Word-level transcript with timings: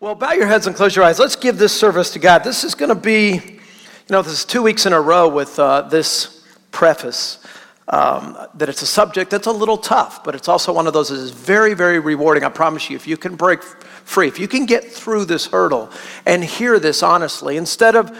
Well, 0.00 0.14
bow 0.14 0.30
your 0.30 0.46
heads 0.46 0.68
and 0.68 0.76
close 0.76 0.94
your 0.94 1.04
eyes. 1.04 1.18
Let's 1.18 1.34
give 1.34 1.58
this 1.58 1.72
service 1.72 2.12
to 2.12 2.20
God. 2.20 2.44
This 2.44 2.62
is 2.62 2.76
going 2.76 2.90
to 2.90 2.94
be, 2.94 3.32
you 3.32 4.10
know, 4.10 4.22
this 4.22 4.32
is 4.32 4.44
two 4.44 4.62
weeks 4.62 4.86
in 4.86 4.92
a 4.92 5.00
row 5.00 5.28
with 5.28 5.58
uh, 5.58 5.82
this 5.82 6.46
preface 6.70 7.44
um, 7.88 8.38
that 8.54 8.68
it's 8.68 8.82
a 8.82 8.86
subject 8.86 9.28
that's 9.28 9.48
a 9.48 9.52
little 9.52 9.76
tough, 9.76 10.22
but 10.22 10.36
it's 10.36 10.46
also 10.46 10.72
one 10.72 10.86
of 10.86 10.92
those 10.92 11.08
that 11.08 11.16
is 11.16 11.32
very, 11.32 11.74
very 11.74 11.98
rewarding. 11.98 12.44
I 12.44 12.48
promise 12.48 12.88
you, 12.88 12.94
if 12.94 13.08
you 13.08 13.16
can 13.16 13.34
break 13.34 13.60
free, 13.60 14.28
if 14.28 14.38
you 14.38 14.46
can 14.46 14.66
get 14.66 14.84
through 14.84 15.24
this 15.24 15.46
hurdle 15.46 15.90
and 16.26 16.44
hear 16.44 16.78
this 16.78 17.02
honestly, 17.02 17.56
instead 17.56 17.96
of 17.96 18.16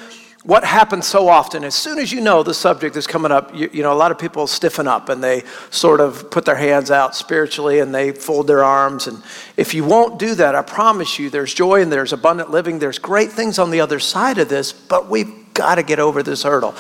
what 0.48 0.64
happens 0.64 1.06
so 1.06 1.28
often, 1.28 1.62
as 1.62 1.74
soon 1.74 1.98
as 1.98 2.10
you 2.10 2.22
know 2.22 2.42
the 2.42 2.54
subject 2.54 2.96
is 2.96 3.06
coming 3.06 3.30
up, 3.30 3.54
you, 3.54 3.68
you, 3.70 3.82
know, 3.82 3.92
a 3.92 4.00
lot 4.00 4.10
of 4.10 4.18
people 4.18 4.46
stiffen 4.46 4.88
up 4.88 5.10
and 5.10 5.22
they 5.22 5.42
sort 5.68 6.00
of 6.00 6.30
put 6.30 6.46
their 6.46 6.56
hands 6.56 6.90
out 6.90 7.14
spiritually 7.14 7.80
and 7.80 7.94
they 7.94 8.12
fold 8.12 8.46
their 8.46 8.64
arms. 8.64 9.08
And 9.08 9.22
if 9.58 9.74
you 9.74 9.84
won't 9.84 10.18
do 10.18 10.34
that, 10.36 10.54
I 10.54 10.62
promise 10.62 11.18
you, 11.18 11.28
there's 11.28 11.52
joy 11.52 11.82
and 11.82 11.92
there's 11.92 12.14
abundant 12.14 12.50
living. 12.50 12.78
There's 12.78 12.98
great 12.98 13.30
things 13.30 13.58
on 13.58 13.70
the 13.70 13.82
other 13.82 14.00
side 14.00 14.38
of 14.38 14.48
this, 14.48 14.72
but 14.72 15.10
we've 15.10 15.52
got 15.52 15.74
to 15.74 15.82
get 15.82 15.98
over 15.98 16.22
this 16.22 16.44
hurdle. 16.44 16.72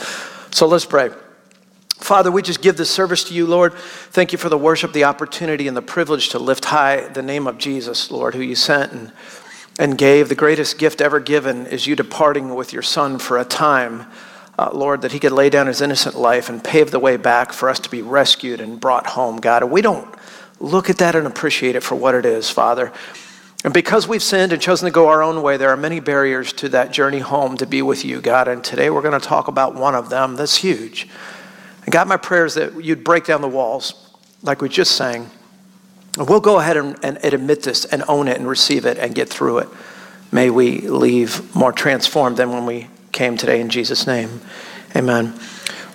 So 0.50 0.66
let's 0.66 0.86
pray. 0.86 1.10
Father, 1.98 2.32
we 2.32 2.40
just 2.40 2.62
give 2.62 2.78
this 2.78 2.90
service 2.90 3.24
to 3.24 3.34
you, 3.34 3.46
Lord. 3.46 3.74
Thank 3.74 4.32
you 4.32 4.38
for 4.38 4.48
the 4.48 4.56
worship, 4.56 4.94
the 4.94 5.04
opportunity, 5.04 5.68
and 5.68 5.76
the 5.76 5.82
privilege 5.82 6.30
to 6.30 6.38
lift 6.38 6.64
high 6.64 7.06
the 7.08 7.22
name 7.22 7.46
of 7.46 7.58
Jesus, 7.58 8.10
Lord, 8.10 8.34
who 8.34 8.40
you 8.40 8.54
sent 8.54 8.92
and 8.92 9.12
and 9.78 9.96
gave. 9.96 10.28
The 10.28 10.34
greatest 10.34 10.78
gift 10.78 11.00
ever 11.00 11.20
given 11.20 11.66
is 11.66 11.86
you 11.86 11.94
departing 11.96 12.54
with 12.54 12.72
your 12.72 12.82
son 12.82 13.18
for 13.18 13.38
a 13.38 13.44
time, 13.44 14.06
uh, 14.58 14.70
Lord, 14.72 15.02
that 15.02 15.12
he 15.12 15.20
could 15.20 15.32
lay 15.32 15.48
down 15.48 15.68
his 15.68 15.80
innocent 15.80 16.16
life 16.16 16.48
and 16.48 16.62
pave 16.62 16.90
the 16.90 16.98
way 16.98 17.16
back 17.16 17.52
for 17.52 17.68
us 17.68 17.78
to 17.80 17.90
be 17.90 18.02
rescued 18.02 18.60
and 18.60 18.80
brought 18.80 19.06
home, 19.06 19.36
God. 19.38 19.62
And 19.62 19.70
we 19.70 19.80
don't 19.80 20.12
look 20.58 20.90
at 20.90 20.98
that 20.98 21.14
and 21.14 21.26
appreciate 21.26 21.76
it 21.76 21.84
for 21.84 21.94
what 21.94 22.16
it 22.16 22.26
is, 22.26 22.50
Father. 22.50 22.92
And 23.64 23.72
because 23.72 24.06
we've 24.06 24.22
sinned 24.22 24.52
and 24.52 24.60
chosen 24.60 24.86
to 24.86 24.92
go 24.92 25.08
our 25.08 25.22
own 25.22 25.42
way, 25.42 25.56
there 25.56 25.70
are 25.70 25.76
many 25.76 26.00
barriers 26.00 26.52
to 26.54 26.68
that 26.70 26.92
journey 26.92 27.20
home 27.20 27.56
to 27.56 27.66
be 27.66 27.82
with 27.82 28.04
you, 28.04 28.20
God. 28.20 28.48
And 28.48 28.62
today 28.62 28.90
we're 28.90 29.02
going 29.02 29.18
to 29.18 29.26
talk 29.26 29.48
about 29.48 29.74
one 29.74 29.94
of 29.94 30.10
them 30.10 30.36
that's 30.36 30.56
huge. 30.56 31.08
And 31.84 31.92
God, 31.92 32.08
my 32.08 32.16
prayer 32.16 32.44
is 32.44 32.54
that 32.54 32.84
you'd 32.84 33.02
break 33.04 33.24
down 33.24 33.40
the 33.40 33.48
walls, 33.48 34.12
like 34.42 34.60
we 34.60 34.68
just 34.68 34.96
sang 34.96 35.30
We'll 36.18 36.40
go 36.40 36.58
ahead 36.58 36.76
and, 36.76 36.98
and, 37.04 37.18
admit 37.22 37.62
this 37.62 37.84
and 37.84 38.02
own 38.08 38.26
it 38.26 38.38
and 38.38 38.48
receive 38.48 38.86
it 38.86 38.98
and 38.98 39.14
get 39.14 39.28
through 39.28 39.58
it. 39.58 39.68
May 40.32 40.50
we 40.50 40.80
leave 40.80 41.54
more 41.54 41.70
transformed 41.72 42.36
than 42.36 42.50
when 42.50 42.66
we 42.66 42.88
came 43.12 43.36
today 43.36 43.60
in 43.60 43.68
Jesus' 43.68 44.04
name. 44.04 44.40
Amen. 44.96 45.26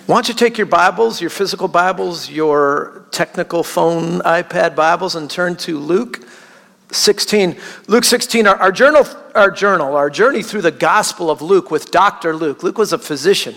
Why 0.06 0.16
don't 0.16 0.28
you 0.28 0.34
take 0.34 0.56
your 0.56 0.66
Bibles, 0.66 1.20
your 1.20 1.28
physical 1.28 1.68
Bibles, 1.68 2.30
your 2.30 3.04
technical 3.10 3.62
phone, 3.62 4.20
iPad 4.20 4.74
Bibles, 4.74 5.14
and 5.14 5.30
turn 5.30 5.56
to 5.56 5.78
Luke 5.78 6.26
16. 6.90 7.56
Luke 7.86 8.04
16, 8.04 8.46
our, 8.46 8.56
our, 8.56 8.72
journal, 8.72 9.04
our 9.34 9.50
journal, 9.50 9.94
our 9.94 10.08
journey 10.08 10.42
through 10.42 10.62
the 10.62 10.70
Gospel 10.70 11.30
of 11.30 11.42
Luke 11.42 11.70
with 11.70 11.90
Dr. 11.90 12.34
Luke. 12.34 12.62
Luke 12.62 12.78
was 12.78 12.94
a 12.94 12.98
physician. 12.98 13.54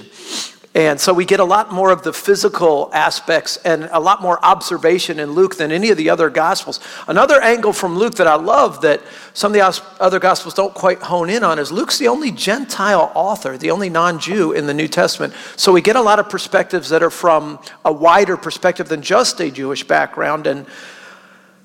And 0.77 1.01
so 1.01 1.11
we 1.11 1.25
get 1.25 1.39
a 1.39 1.43
lot 1.43 1.73
more 1.73 1.89
of 1.89 2.03
the 2.03 2.13
physical 2.13 2.91
aspects 2.93 3.57
and 3.65 3.89
a 3.91 3.99
lot 3.99 4.21
more 4.21 4.37
observation 4.45 5.19
in 5.19 5.31
Luke 5.31 5.57
than 5.57 5.71
any 5.71 5.89
of 5.89 5.97
the 5.97 6.11
other 6.11 6.29
gospels. 6.29 6.79
Another 7.07 7.41
angle 7.41 7.73
from 7.73 7.97
Luke 7.97 8.13
that 8.17 8.27
I 8.27 8.35
love 8.35 8.81
that 8.81 9.01
some 9.33 9.51
of 9.51 9.53
the 9.55 9.83
other 9.99 10.19
gospels 10.19 10.53
don't 10.53 10.75
quite 10.75 10.99
hone 10.99 11.31
in 11.31 11.43
on 11.43 11.57
is 11.57 11.71
Luke's 11.71 11.97
the 11.97 12.07
only 12.07 12.29
Gentile 12.29 13.11
author, 13.15 13.57
the 13.57 13.71
only 13.71 13.89
non 13.89 14.19
Jew 14.19 14.51
in 14.51 14.67
the 14.67 14.73
New 14.75 14.87
Testament. 14.87 15.33
So 15.55 15.71
we 15.71 15.81
get 15.81 15.95
a 15.95 16.01
lot 16.01 16.19
of 16.19 16.29
perspectives 16.29 16.89
that 16.89 17.01
are 17.01 17.09
from 17.09 17.57
a 17.83 17.91
wider 17.91 18.37
perspective 18.37 18.87
than 18.87 19.01
just 19.01 19.39
a 19.39 19.49
Jewish 19.49 19.83
background. 19.83 20.45
And 20.45 20.67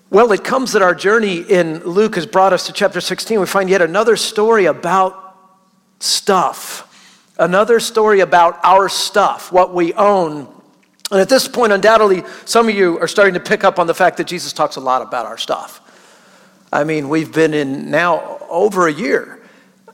well, 0.08 0.32
it 0.32 0.42
comes 0.42 0.72
that 0.72 0.80
our 0.80 0.94
journey 0.94 1.40
in 1.40 1.84
Luke 1.84 2.14
has 2.14 2.24
brought 2.24 2.54
us 2.54 2.64
to 2.64 2.72
chapter 2.72 3.02
16. 3.02 3.38
We 3.38 3.44
find 3.44 3.68
yet 3.68 3.82
another 3.82 4.16
story 4.16 4.64
about 4.64 5.36
stuff 6.00 6.88
another 7.38 7.80
story 7.80 8.20
about 8.20 8.58
our 8.62 8.88
stuff, 8.88 9.52
what 9.52 9.74
we 9.74 9.92
own. 9.94 10.48
And 11.10 11.20
at 11.20 11.28
this 11.28 11.46
point, 11.46 11.72
undoubtedly, 11.72 12.24
some 12.44 12.68
of 12.68 12.74
you 12.74 12.98
are 12.98 13.08
starting 13.08 13.34
to 13.34 13.40
pick 13.40 13.64
up 13.64 13.78
on 13.78 13.86
the 13.86 13.94
fact 13.94 14.16
that 14.16 14.26
Jesus 14.26 14.52
talks 14.52 14.76
a 14.76 14.80
lot 14.80 15.02
about 15.02 15.26
our 15.26 15.38
stuff. 15.38 15.80
I 16.72 16.84
mean, 16.84 17.08
we've 17.08 17.32
been 17.32 17.52
in 17.52 17.90
now 17.90 18.38
over 18.48 18.88
a 18.88 18.92
year 18.92 19.42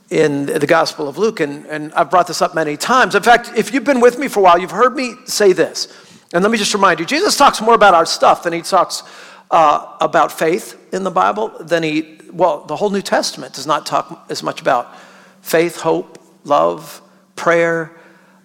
in 0.09 0.45
the 0.45 0.65
Gospel 0.65 1.07
of 1.07 1.17
Luke, 1.17 1.39
and, 1.39 1.65
and 1.65 1.93
I've 1.93 2.09
brought 2.09 2.27
this 2.27 2.41
up 2.41 2.55
many 2.55 2.77
times. 2.77 3.15
In 3.15 3.23
fact, 3.23 3.51
if 3.55 3.73
you've 3.73 3.83
been 3.83 3.99
with 3.99 4.17
me 4.17 4.27
for 4.27 4.39
a 4.39 4.43
while, 4.43 4.57
you've 4.57 4.71
heard 4.71 4.95
me 4.95 5.15
say 5.25 5.51
this. 5.51 5.87
And 6.33 6.43
let 6.43 6.51
me 6.51 6.57
just 6.57 6.73
remind 6.73 6.99
you 6.99 7.05
Jesus 7.05 7.35
talks 7.35 7.59
more 7.61 7.73
about 7.73 7.93
our 7.93 8.05
stuff 8.05 8.43
than 8.43 8.53
he 8.53 8.61
talks 8.61 9.03
uh, 9.51 9.97
about 9.99 10.31
faith 10.31 10.93
in 10.93 11.03
the 11.03 11.11
Bible, 11.11 11.51
than 11.59 11.83
he, 11.83 12.19
well, 12.31 12.65
the 12.65 12.75
whole 12.75 12.89
New 12.89 13.01
Testament 13.01 13.53
does 13.53 13.67
not 13.67 13.85
talk 13.85 14.25
as 14.29 14.41
much 14.41 14.61
about 14.61 14.95
faith, 15.41 15.81
hope, 15.81 16.17
love, 16.43 17.01
prayer, 17.39 17.95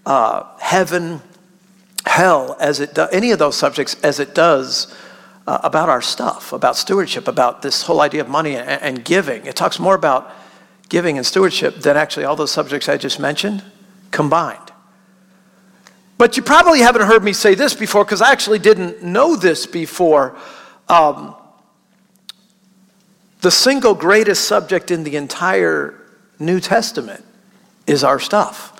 uh, 0.06 0.56
heaven, 0.58 1.20
hell, 2.06 2.56
as 2.60 2.78
it 2.78 2.94
does, 2.94 3.08
any 3.12 3.32
of 3.32 3.40
those 3.40 3.56
subjects 3.56 3.96
as 4.04 4.20
it 4.20 4.36
does 4.36 4.94
uh, 5.48 5.58
about 5.64 5.88
our 5.88 6.00
stuff, 6.00 6.52
about 6.52 6.76
stewardship, 6.76 7.26
about 7.26 7.60
this 7.60 7.82
whole 7.82 8.00
idea 8.00 8.20
of 8.20 8.28
money 8.28 8.54
and, 8.54 8.68
and 8.68 9.04
giving. 9.04 9.44
It 9.46 9.56
talks 9.56 9.80
more 9.80 9.96
about 9.96 10.30
giving 10.88 11.16
and 11.16 11.26
stewardship 11.26 11.80
than 11.80 11.96
actually 11.96 12.24
all 12.24 12.36
those 12.36 12.52
subjects 12.52 12.88
I 12.88 12.96
just 12.96 13.18
mentioned 13.18 13.64
combined. 14.12 14.60
But 16.16 16.36
you 16.36 16.44
probably 16.44 16.78
haven't 16.78 17.02
heard 17.08 17.24
me 17.24 17.32
say 17.32 17.56
this 17.56 17.74
before 17.74 18.04
because 18.04 18.22
I 18.22 18.30
actually 18.30 18.60
didn't 18.60 19.02
know 19.02 19.34
this 19.34 19.66
before. 19.66 20.36
Um, 20.88 21.34
the 23.40 23.50
single 23.50 23.94
greatest 23.94 24.44
subject 24.44 24.92
in 24.92 25.02
the 25.02 25.16
entire 25.16 26.00
New 26.38 26.60
Testament 26.60 27.24
is 27.88 28.04
our 28.04 28.20
stuff 28.20 28.73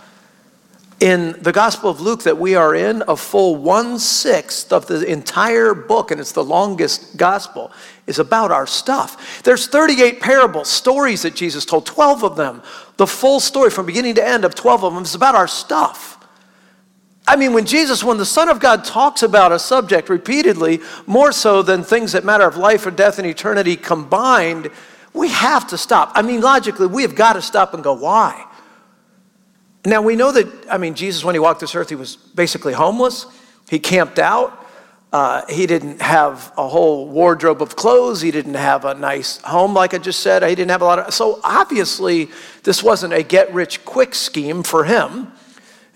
in 1.01 1.37
the 1.43 1.53
Gospel 1.53 1.91
of 1.91 2.01
Luke 2.01 2.23
that 2.23 2.39
we 2.39 2.55
are 2.55 2.75
in, 2.75 3.03
a 3.09 3.17
full 3.17 3.57
one 3.57 3.99
sixth 3.99 4.73
of 4.73 4.87
the 4.87 5.05
entire 5.05 5.75
book, 5.75 6.11
and 6.11 6.21
it's 6.21 6.33
the 6.33 6.45
longest 6.45 7.17
gospel, 7.17 7.73
is 8.07 8.19
about 8.19 8.51
our 8.51 8.67
stuff. 8.67 9.43
There's 9.43 9.67
38 9.67 10.21
parables, 10.21 10.69
stories 10.69 11.23
that 11.23 11.35
Jesus 11.35 11.65
told, 11.65 11.87
12 11.87 12.23
of 12.23 12.37
them. 12.37 12.63
The 12.97 13.07
full 13.07 13.41
story 13.41 13.71
from 13.71 13.87
beginning 13.87 14.15
to 14.17 14.27
end 14.27 14.45
of 14.45 14.55
12 14.55 14.85
of 14.85 14.95
them 14.95 15.03
is 15.03 15.15
about 15.15 15.35
our 15.35 15.49
stuff. 15.49 16.19
I 17.27 17.37
mean, 17.37 17.55
when 17.55 17.65
Jesus, 17.65 18.05
when 18.05 18.19
the 18.19 18.27
Son 18.27 18.49
of 18.49 18.61
God 18.61 18.85
talks 18.85 19.23
about 19.23 19.51
a 19.51 19.59
subject 19.59 20.09
repeatedly, 20.09 20.81
more 21.07 21.33
so 21.33 21.63
than 21.63 21.83
things 21.83 22.13
that 22.13 22.25
matter 22.25 22.47
of 22.47 22.57
life 22.57 22.87
or 22.87 22.91
death 22.91 23.19
and 23.19 23.27
eternity 23.27 23.77
combined, 23.77 24.71
we 25.15 25.29
have 25.31 25.67
to 25.69 25.79
stop. 25.79 26.13
I 26.15 26.23
mean, 26.23 26.43
logically, 26.43 26.87
we 26.87 27.03
have 27.03 27.15
got 27.15 27.33
to 27.33 27.43
stop 27.43 27.73
and 27.73 27.83
go, 27.83 27.95
why? 27.95 28.47
Now, 29.87 30.01
we 30.01 30.17
know 30.17 30.33
that, 30.33 30.47
I 30.71 30.79
mean, 30.79 30.95
Jesus, 30.95 31.25
when 31.25 31.35
he 31.35 31.39
walked 31.39 31.61
this 31.61 31.75
earth, 31.75 31.91
he 31.91 31.95
was 31.95 32.17
basically 32.17 32.73
homeless. 32.73 33.27
He 33.69 33.79
camped 33.79 34.19
out. 34.19 34.67
Uh, 35.13 35.43
he 35.49 35.67
didn't 35.67 36.01
have 36.01 36.53
a 36.57 36.67
whole 36.67 37.07
wardrobe 37.07 37.63
of 37.63 37.77
clothes. 37.77 38.21
He 38.21 38.31
didn't 38.31 38.55
have 38.55 38.85
a 38.85 38.95
nice 38.95 39.39
home, 39.43 39.75
like 39.75 39.95
I 39.95 39.99
just 39.99 40.21
said. 40.21 40.43
He 40.43 40.55
didn't 40.55 40.71
have 40.71 40.83
a 40.83 40.87
lot 40.87 40.99
of. 40.99 41.15
So, 41.15 41.39
obviously, 41.45 42.31
this 42.65 42.83
wasn't 42.83 43.13
a 43.13 43.23
get 43.23 43.53
rich 43.55 43.85
quick 43.85 44.15
scheme 44.15 44.63
for 44.63 44.85
him. 44.85 45.31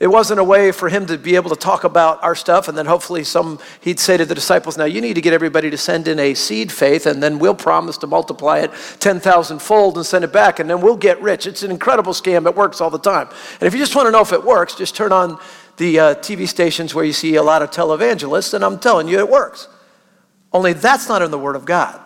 It 0.00 0.06
wasn't 0.06 0.38
a 0.38 0.44
way 0.44 0.70
for 0.70 0.88
him 0.88 1.06
to 1.06 1.18
be 1.18 1.34
able 1.34 1.50
to 1.50 1.56
talk 1.56 1.82
about 1.82 2.22
our 2.22 2.36
stuff, 2.36 2.68
and 2.68 2.78
then 2.78 2.86
hopefully 2.86 3.24
some 3.24 3.58
he'd 3.80 3.98
say 3.98 4.16
to 4.16 4.24
the 4.24 4.34
disciples, 4.34 4.78
"Now 4.78 4.84
you 4.84 5.00
need 5.00 5.14
to 5.14 5.20
get 5.20 5.32
everybody 5.32 5.70
to 5.70 5.76
send 5.76 6.06
in 6.06 6.20
a 6.20 6.34
seed 6.34 6.70
faith, 6.70 7.04
and 7.04 7.20
then 7.20 7.40
we'll 7.40 7.54
promise 7.54 7.98
to 7.98 8.06
multiply 8.06 8.58
it 8.58 8.70
ten 9.00 9.18
thousand 9.18 9.58
fold 9.58 9.96
and 9.96 10.06
send 10.06 10.24
it 10.24 10.32
back, 10.32 10.60
and 10.60 10.70
then 10.70 10.80
we'll 10.80 10.96
get 10.96 11.20
rich." 11.20 11.46
It's 11.48 11.64
an 11.64 11.72
incredible 11.72 12.12
scam. 12.12 12.46
It 12.46 12.54
works 12.54 12.80
all 12.80 12.90
the 12.90 12.98
time. 12.98 13.28
And 13.60 13.66
if 13.66 13.74
you 13.74 13.80
just 13.80 13.96
want 13.96 14.06
to 14.06 14.12
know 14.12 14.20
if 14.20 14.32
it 14.32 14.44
works, 14.44 14.76
just 14.76 14.94
turn 14.94 15.10
on 15.10 15.38
the 15.78 15.98
uh, 15.98 16.14
TV 16.16 16.46
stations 16.46 16.94
where 16.94 17.04
you 17.04 17.12
see 17.12 17.34
a 17.34 17.42
lot 17.42 17.62
of 17.62 17.72
televangelists, 17.72 18.54
and 18.54 18.64
I'm 18.64 18.78
telling 18.78 19.08
you, 19.08 19.18
it 19.18 19.28
works. 19.28 19.66
Only 20.52 20.74
that's 20.74 21.08
not 21.08 21.22
in 21.22 21.32
the 21.32 21.38
Word 21.38 21.56
of 21.56 21.64
God. 21.64 21.98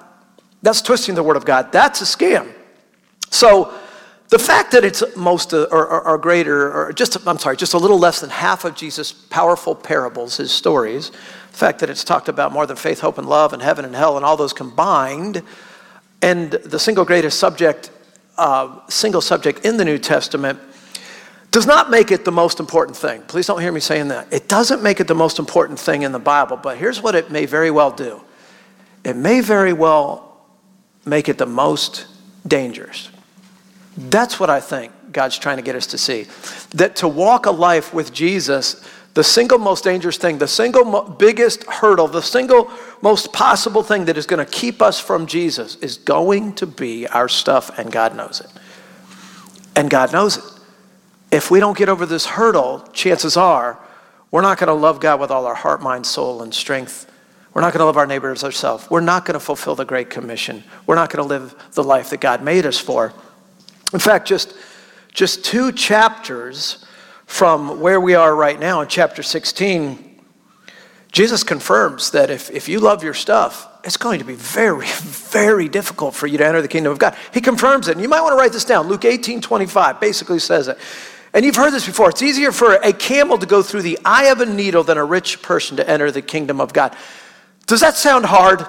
That's 0.63 0.81
twisting 0.81 1.15
the 1.15 1.23
Word 1.23 1.37
of 1.37 1.45
God. 1.45 1.73
That's 1.73 2.01
a 2.01 2.05
scam. 2.05 2.53
So 3.31 3.75
the 4.33 4.39
fact 4.39 4.73
that 4.73 4.83
it's 4.83 5.05
most 5.15 5.53
uh, 5.53 5.65
or, 5.71 5.87
or, 5.87 6.09
or, 6.09 6.17
greater, 6.17 6.73
or 6.73 6.91
just, 6.95 7.19
I'm 7.29 7.39
sorry, 7.39 7.55
just 7.55 7.75
a 7.75 7.79
little 7.79 7.99
less 7.99 8.23
than 8.23 8.31
half 8.31 8.65
of 8.65 8.75
Jesus' 8.75 9.13
powerful 9.13 9.75
parables, 9.75 10.39
his 10.39 10.51
stories, 10.51 11.11
the 11.11 11.59
fact 11.59 11.81
that 11.81 11.91
it's 11.91 12.03
talked 12.03 12.31
about 12.31 12.51
more 12.51 12.65
than 12.65 12.79
faith, 12.79 13.01
hope, 13.01 13.19
and 13.19 13.29
love, 13.29 13.53
and 13.53 13.61
heaven 13.61 13.85
and 13.85 13.95
hell, 13.95 14.17
and 14.17 14.25
all 14.25 14.39
those 14.39 14.55
combined, 14.55 15.43
and 16.23 16.51
the 16.51 16.79
single 16.79 17.05
greatest 17.05 17.39
subject, 17.39 17.91
uh, 18.39 18.81
single 18.89 19.21
subject 19.21 19.67
in 19.67 19.77
the 19.77 19.85
New 19.85 19.99
Testament, 19.99 20.59
does 21.51 21.67
not 21.67 21.91
make 21.91 22.11
it 22.11 22.25
the 22.25 22.33
most 22.33 22.59
important 22.59 22.97
thing. 22.97 23.21
Please 23.29 23.47
don't 23.47 23.61
hear 23.61 23.71
me 23.71 23.81
saying 23.81 24.09
that. 24.09 24.33
It 24.33 24.49
doesn't 24.49 24.83
make 24.83 24.99
it 24.99 25.09
the 25.09 25.15
most 25.15 25.39
important 25.41 25.79
thing 25.79 26.05
in 26.05 26.13
the 26.13 26.19
Bible, 26.19 26.57
but 26.57 26.79
here's 26.79 27.03
what 27.03 27.15
it 27.15 27.31
may 27.31 27.45
very 27.45 27.71
well 27.71 27.91
do 27.91 28.23
it 29.05 29.15
may 29.15 29.43
very 29.43 29.75
well 29.75 30.41
make 31.05 31.29
it 31.29 31.37
the 31.37 31.45
most 31.45 32.07
dangerous. 32.49 33.12
That's 33.97 34.41
what 34.41 34.51
I 34.51 34.61
think 34.61 34.93
God's 35.13 35.39
trying 35.39 35.57
to 35.57 35.63
get 35.63 35.77
us 35.77 35.87
to 35.89 35.99
see. 35.99 36.27
That 36.75 36.97
to 36.97 37.09
walk 37.09 37.47
a 37.47 37.51
life 37.51 37.93
with 37.93 38.13
Jesus 38.13 38.87
the 39.15 39.25
single 39.25 39.59
most 39.59 39.85
dangerous 39.85 40.17
thing, 40.17 40.39
the 40.39 40.49
single 40.49 40.85
mo- 40.85 41.03
biggest 41.03 41.65
hurdle, 41.65 42.09
the 42.09 42.23
single 42.23 42.71
most 43.03 43.33
possible 43.33 43.83
thing 43.83 44.07
that 44.07 44.17
is 44.17 44.27
going 44.27 44.45
to 44.45 44.51
keep 44.51 44.81
us 44.81 44.99
from 44.99 45.27
Jesus 45.27 45.77
is 45.77 45.99
going 45.99 46.55
to 46.55 46.67
be 46.67 47.07
our 47.09 47.29
stuff, 47.29 47.79
and 47.79 47.93
God 47.93 48.17
knows 48.17 48.41
it. 48.41 48.51
And 49.77 49.91
God 49.91 50.13
knows 50.13 50.39
it. 50.39 50.45
If 51.31 51.51
we 51.51 51.61
don't 51.61 51.77
get 51.77 51.89
over 51.89 52.07
this 52.07 52.25
hurdle, 52.25 52.87
chances 52.93 53.37
are 53.37 53.79
we're 54.31 54.43
not 54.43 54.59
going 54.59 54.69
to 54.69 54.75
love 54.75 55.01
God 55.01 55.21
with 55.21 55.31
all 55.31 55.47
our 55.47 55.55
heart, 55.55 55.83
mind, 55.83 56.07
soul, 56.07 56.43
and 56.43 56.55
strength. 56.55 57.11
We're 57.53 57.61
not 57.61 57.75
going 57.75 57.81
to 57.81 57.85
love 57.85 57.99
our 57.99 58.07
neighbors 58.07 58.39
as 58.39 58.45
ourselves. 58.45 58.89
We're 58.89 59.01
not 59.01 59.27
going 59.27 59.35
to 59.35 59.41
fulfill 59.41 59.75
the 59.75 59.85
Great 59.85 60.09
Commission. 60.09 60.65
We're 60.87 60.95
not 60.95 61.11
going 61.11 61.23
to 61.23 61.29
live 61.29 61.55
the 61.73 61.85
life 61.85 62.09
that 62.11 62.21
God 62.21 62.43
made 62.43 62.65
us 62.65 62.79
for. 62.79 63.13
In 63.93 63.99
fact, 63.99 64.27
just, 64.27 64.55
just 65.13 65.45
two 65.45 65.73
chapters 65.73 66.85
from 67.27 67.81
where 67.81 68.01
we 68.01 68.15
are 68.15 68.35
right 68.35 68.59
now 68.59 68.81
in 68.81 68.89
chapter 68.89 69.23
16, 69.23 70.21
Jesus 71.13 71.45
confirms 71.45 72.11
that 72.13 72.31
if, 72.31 72.51
if 72.51 72.69
you 72.69 72.81
love 72.81 73.05
your 73.05 73.15
stuff, 73.15 73.69
it's 73.85 73.97
going 73.97 74.19
to 74.19 74.25
be 74.25 74.35
very, 74.35 74.87
very 75.03 75.69
difficult 75.69 76.15
for 76.15 76.27
you 76.27 76.39
to 76.39 76.47
enter 76.47 76.63
the 76.63 76.69
kingdom 76.69 76.93
of 76.93 76.99
God. 76.99 77.17
He 77.35 77.41
confirms 77.41 77.89
it. 77.89 77.93
And 77.93 78.01
you 78.01 78.09
might 78.09 78.23
want 78.23 78.33
to 78.33 78.37
write 78.37 78.53
this 78.53 78.65
down. 78.65 78.89
Luke 78.89 79.05
18 79.05 79.41
25 79.41 80.01
basically 80.01 80.39
says 80.39 80.69
it. 80.69 80.79
And 81.35 81.45
you've 81.45 81.57
heard 81.57 81.73
this 81.73 81.87
before. 81.87 82.11
It's 82.11 82.23
easier 82.23 82.53
for 82.53 82.75
a 82.75 82.93
camel 82.93 83.39
to 83.39 83.47
go 83.47 83.63
through 83.63 83.83
the 83.83 83.99
eye 84.05 84.25
of 84.25 84.41
a 84.41 84.47
needle 84.47 84.85
than 84.85 84.99
a 84.99 85.05
rich 85.05 85.41
person 85.41 85.79
to 85.79 85.89
enter 85.89 86.11
the 86.11 86.21
kingdom 86.21 86.61
of 86.61 86.73
God. 86.73 86.95
Does 87.67 87.81
that 87.81 87.97
sound 87.97 88.27
hard? 88.27 88.67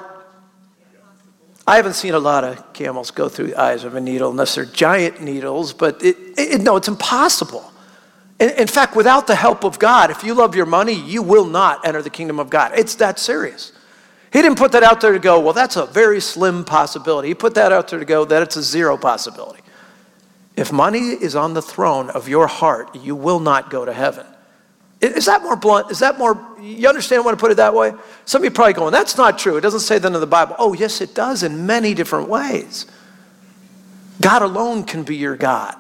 I 1.66 1.78
haven't 1.78 1.94
seen 1.94 2.14
a 2.14 2.20
lot 2.20 2.44
of 2.44 2.74
camels 2.74 3.12
go 3.12 3.30
through 3.30 3.48
the 3.48 3.56
eyes 3.56 3.86
of 3.86 3.96
a 3.96 4.02
needle 4.02 4.30
unless 4.32 4.56
they're 4.56 4.66
giant 4.66 5.22
needles, 5.22 5.72
but 5.72 6.04
it, 6.04 6.18
it, 6.38 6.62
no, 6.62 6.76
it's 6.76 6.90
impossible. 6.90 7.72
In, 8.40 8.50
in 8.52 8.68
fact, 8.68 8.96
without 8.96 9.28
the 9.28 9.36
help 9.36 9.64
of 9.64 9.80
God, 9.80 10.12
if 10.12 10.24
you 10.24 10.34
love 10.34 10.56
your 10.56 10.66
money, 10.66 10.94
you 10.94 11.22
will 11.22 11.46
not 11.46 11.86
enter 11.88 12.02
the 12.02 12.10
kingdom 12.10 12.40
of 12.40 12.50
God. 12.50 12.74
It's 12.76 12.96
that 12.96 13.18
serious. 13.18 13.72
He 14.34 14.42
didn't 14.42 14.58
put 14.58 14.74
that 14.74 14.84
out 14.84 15.00
there 15.00 15.14
to 15.14 15.20
go, 15.20 15.40
well, 15.40 15.54
that's 15.54 15.78
a 15.78 15.86
very 15.86 16.20
slim 16.20 16.66
possibility. 16.66 17.30
He 17.30 17.36
put 17.36 17.56
that 17.56 17.72
out 17.72 17.88
there 17.88 18.00
to 18.00 18.06
go, 18.06 18.26
that 18.26 18.42
it's 18.42 18.58
a 18.58 18.64
zero 18.64 18.98
possibility. 18.98 19.62
If 20.56 20.72
money 20.72 21.00
is 21.00 21.36
on 21.36 21.54
the 21.54 21.62
throne 21.62 22.10
of 22.10 22.28
your 22.28 22.48
heart, 22.48 22.96
you 22.96 23.16
will 23.16 23.40
not 23.40 23.70
go 23.70 23.86
to 23.86 23.94
heaven. 23.94 24.26
Is 25.04 25.26
that 25.26 25.44
more 25.44 25.58
blunt? 25.58 25.92
Is 25.92 26.00
that 26.00 26.18
more, 26.18 26.40
you 26.62 26.88
understand 26.88 27.26
when 27.26 27.36
I 27.36 27.38
put 27.38 27.52
it 27.52 27.58
that 27.58 27.74
way? 27.74 27.94
Some 28.24 28.42
of 28.42 28.46
you 28.46 28.52
probably 28.52 28.74
going, 28.74 28.94
that's 28.94 29.18
not 29.18 29.38
true. 29.38 29.58
It 29.58 29.62
doesn't 29.62 29.82
say 29.82 30.00
that 30.00 30.08
in 30.08 30.20
the 30.20 30.26
Bible. 30.26 30.56
Oh, 30.58 30.74
yes, 30.74 31.02
it 31.02 31.14
does 31.14 31.44
in 31.44 31.66
many 31.66 31.94
different 31.94 32.30
ways. 32.30 32.86
God 34.22 34.42
alone 34.42 34.86
can 34.86 35.04
be 35.04 35.18
your 35.18 35.36
God, 35.36 35.76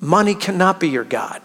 money 0.00 0.34
cannot 0.34 0.80
be 0.80 0.88
your 0.88 1.04
God. 1.04 1.40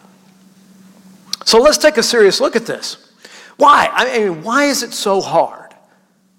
So 1.45 1.59
let's 1.59 1.77
take 1.77 1.97
a 1.97 2.03
serious 2.03 2.41
look 2.41 2.55
at 2.55 2.65
this. 2.65 3.13
Why? 3.57 3.89
I 3.93 4.17
mean, 4.17 4.43
why 4.43 4.65
is 4.65 4.81
it 4.81 4.91
so 4.91 5.21
hard 5.21 5.75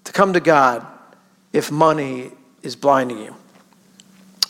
to 0.03 0.11
come 0.11 0.33
to 0.33 0.41
God 0.41 0.85
if 1.53 1.71
money 1.71 2.31
is 2.61 2.75
blinding 2.75 3.19
you? 3.19 3.33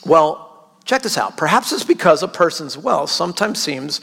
Well, 0.04 0.68
check 0.84 1.02
this 1.02 1.16
out. 1.16 1.36
Perhaps 1.36 1.70
it's 1.72 1.84
because 1.84 2.24
a 2.24 2.28
person's 2.28 2.76
wealth 2.76 3.10
sometimes 3.10 3.62
seems 3.62 4.00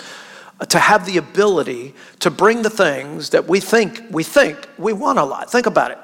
to 0.70 0.80
have 0.80 1.06
the 1.06 1.18
ability 1.18 1.94
to 2.20 2.32
bring 2.32 2.62
the 2.62 2.70
things 2.70 3.32
that 3.32 3.48
we 3.48 3.60
think 3.60 4.02
we 4.10 4.24
think 4.24 4.68
we 4.78 4.94
want 4.94 5.20
a 5.20 5.24
lot. 5.24 5.52
Think 5.52 5.66
about 5.66 5.92
it. 5.92 5.98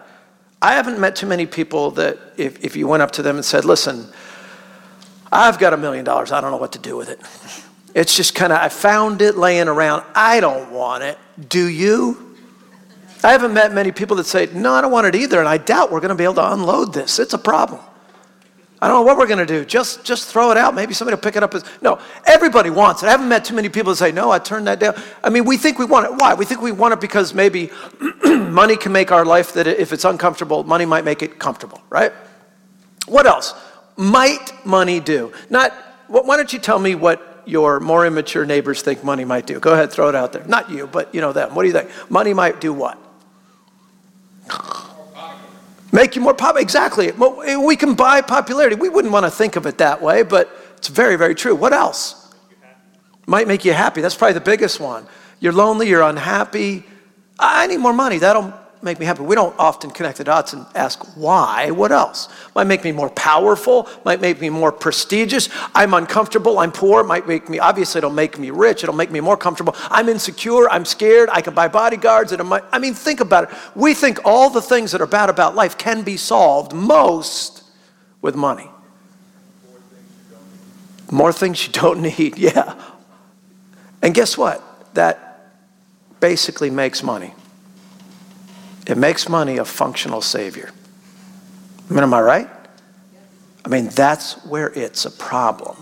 I 0.62 0.74
haven't 0.74 1.00
met 1.00 1.16
too 1.16 1.26
many 1.26 1.46
people 1.46 1.92
that 1.92 2.20
if, 2.38 2.64
if 2.64 2.76
you 2.76 2.88
went 2.88 3.02
up 3.02 3.12
to 3.12 3.24
them 3.24 3.38
and 3.38 3.46
said, 3.46 3.66
listen, 3.66 4.08
I've 5.32 5.58
got 5.58 5.74
a 5.74 5.78
million 5.78 6.06
dollars, 6.06 6.32
I 6.32 6.42
don't 6.42 6.52
know 6.52 6.58
what 6.58 6.74
to 6.74 6.80
do 6.80 6.96
with 6.98 7.10
it. 7.10 7.20
It's 7.96 8.16
just 8.16 8.36
kind 8.36 8.54
of, 8.54 8.60
I 8.60 8.70
found 8.70 9.22
it 9.22 9.38
laying 9.38 9.68
around. 9.68 10.04
I 10.14 10.40
don't 10.40 10.72
want 10.72 11.04
it. 11.04 11.18
Do 11.50 11.68
you? 11.68 12.38
I 13.24 13.32
haven't 13.32 13.54
met 13.54 13.74
many 13.74 13.92
people 13.92 14.18
that 14.18 14.26
say, 14.26 14.48
no, 14.54 14.74
I 14.74 14.82
don't 14.82 14.92
want 14.92 15.08
it 15.08 15.16
either, 15.16 15.40
and 15.40 15.48
I 15.48 15.58
doubt 15.58 15.92
we're 15.92 16.00
going 16.00 16.10
to 16.10 16.16
be 16.16 16.24
able 16.24 16.36
to 16.36 16.54
unload 16.54 16.94
this. 16.94 17.20
It's 17.20 17.34
a 17.34 17.38
problem. 17.38 17.82
I 18.82 18.88
don't 18.88 18.98
know 18.98 19.02
what 19.04 19.18
we're 19.18 19.28
going 19.28 19.46
to 19.46 19.46
do. 19.46 19.64
Just, 19.64 20.04
just 20.04 20.28
throw 20.28 20.50
it 20.50 20.58
out. 20.58 20.74
Maybe 20.74 20.96
somebody 20.96 21.14
will 21.14 21.22
pick 21.22 21.36
it 21.36 21.44
up. 21.44 21.54
No, 21.84 22.00
everybody 22.26 22.72
wants 22.72 23.04
it. 23.04 23.08
I 23.08 23.12
haven't 23.12 23.30
met 23.30 23.46
too 23.46 23.54
many 23.54 23.70
people 23.70 23.92
that 23.92 23.98
say, 23.98 24.12
no, 24.12 24.32
I 24.32 24.40
turned 24.40 24.66
that 24.66 24.80
down. 24.80 24.96
I 25.24 25.30
mean, 25.30 25.46
we 25.46 25.58
think 25.58 25.78
we 25.78 25.86
want 25.86 26.08
it. 26.08 26.14
Why? 26.16 26.34
We 26.34 26.46
think 26.46 26.62
we 26.62 26.72
want 26.72 26.94
it 26.96 27.00
because 27.00 27.36
maybe 27.36 27.70
money 28.26 28.76
can 28.76 28.92
make 28.92 29.12
our 29.12 29.24
life 29.24 29.54
that 29.54 29.68
if 29.68 29.94
it's 29.94 30.04
uncomfortable, 30.04 30.64
money 30.64 30.86
might 30.86 31.06
make 31.06 31.22
it 31.22 31.38
comfortable, 31.38 31.80
right? 31.92 32.12
What 33.06 33.28
else? 33.28 33.54
Might 33.98 34.66
money 34.66 35.00
do? 35.00 35.32
Not, 35.52 35.74
why 36.08 36.36
don't 36.36 36.52
you 36.52 36.58
tell 36.58 36.80
me 36.80 36.96
what 36.96 37.44
your 37.46 37.80
more 37.80 38.08
immature 38.08 38.48
neighbors 38.48 38.82
think 38.82 39.04
money 39.04 39.26
might 39.26 39.46
do? 39.46 39.60
Go 39.60 39.74
ahead, 39.74 39.92
throw 39.92 40.10
it 40.10 40.16
out 40.16 40.34
there. 40.34 40.44
Not 40.46 40.72
you, 40.72 40.88
but 40.88 41.14
you 41.14 41.22
know 41.22 41.34
them. 41.34 41.54
What 41.54 41.62
do 41.62 41.68
you 41.68 41.74
think? 41.74 41.92
Money 42.10 42.34
might 42.34 42.60
do 42.60 42.74
what? 42.74 42.98
Make 45.92 46.16
you 46.16 46.22
more 46.22 46.34
popular. 46.34 46.62
Exactly. 46.62 47.12
We 47.12 47.76
can 47.76 47.96
buy 47.96 48.22
popularity. 48.22 48.76
We 48.76 48.90
wouldn't 48.90 49.14
want 49.14 49.26
to 49.26 49.32
think 49.32 49.56
of 49.56 49.66
it 49.66 49.78
that 49.80 50.02
way, 50.02 50.24
but 50.24 50.50
it's 50.78 50.88
very, 50.88 51.18
very 51.18 51.36
true. 51.36 51.54
What 51.56 51.74
else? 51.74 52.34
Might 53.28 53.48
make 53.48 53.66
you 53.66 53.74
happy. 53.74 54.02
That's 54.02 54.16
probably 54.16 54.34
the 54.34 54.42
biggest 54.42 54.80
one. 54.80 55.06
You're 55.40 55.54
lonely, 55.54 55.90
you're 55.90 56.02
unhappy. 56.02 56.84
I 57.40 57.68
need 57.68 57.78
more 57.78 57.94
money. 57.94 58.20
That'll 58.20 58.54
make 58.84 59.00
me 59.00 59.06
happy. 59.06 59.22
We 59.22 59.36
don't 59.36 59.58
often 59.60 59.92
connect 59.92 60.18
the 60.18 60.24
dots 60.24 60.54
and 60.54 60.66
ask 60.76 61.00
why. 61.16 61.72
What 61.72 61.92
else? 61.92 62.30
Might 62.56 62.66
make 62.66 62.84
me 62.84 62.92
more 62.92 63.10
powerful, 63.10 63.88
might 64.06 64.22
make 64.22 64.42
me 64.42 64.50
more 64.50 64.72
prestigious. 64.72 65.50
I'm 65.76 65.94
uncomfortable, 65.94 66.60
I'm 66.60 66.72
poor, 66.72 67.04
might 67.04 67.28
make 67.28 67.50
me, 67.50 67.60
obviously, 67.60 68.00
it'll 68.00 68.10
make 68.10 68.40
me 68.40 68.50
rich, 68.50 68.84
it'll 68.84 68.96
make 68.96 69.12
me 69.12 69.20
more 69.20 69.38
comfortable. 69.38 69.76
I'm 69.90 70.10
insecure, 70.10 70.70
I'm 70.70 70.86
scared, 70.86 71.30
I 71.32 71.42
can 71.42 71.54
buy 71.54 71.68
bodyguards. 71.68 72.32
And 72.32 72.42
I 72.72 72.80
mean, 72.80 72.94
think 72.94 73.20
about 73.20 73.46
it. 73.46 73.58
We 73.76 73.94
think 73.94 74.20
all 74.26 74.50
the 74.50 74.62
things 74.62 74.92
that 74.92 75.02
are 75.02 75.08
bad 75.08 75.30
about 75.30 75.56
life 75.56 75.78
can 75.78 76.04
be 76.04 76.18
solved 76.18 76.74
most 76.74 77.64
with 78.22 78.36
money. 78.36 78.70
More 81.12 81.34
things 81.34 81.68
you 81.68 81.74
don't 81.74 82.02
need, 82.02 82.38
yeah. 82.40 82.76
And 84.02 84.14
guess 84.14 84.38
what? 84.38 84.64
That 84.96 85.28
basically 86.20 86.70
makes 86.70 87.04
money. 87.04 87.34
It 88.88 88.98
makes 88.98 89.30
money 89.30 89.58
a 89.58 89.66
functional 89.66 90.22
savior. 90.22 90.72
I 91.90 91.94
mean, 91.94 92.04
am 92.04 92.14
I 92.14 92.22
right? 92.22 92.50
I 93.64 93.70
mean, 93.70 93.88
that's 93.90 94.44
where 94.46 94.70
it's 94.70 95.06
a 95.06 95.12
problem. 95.12 95.78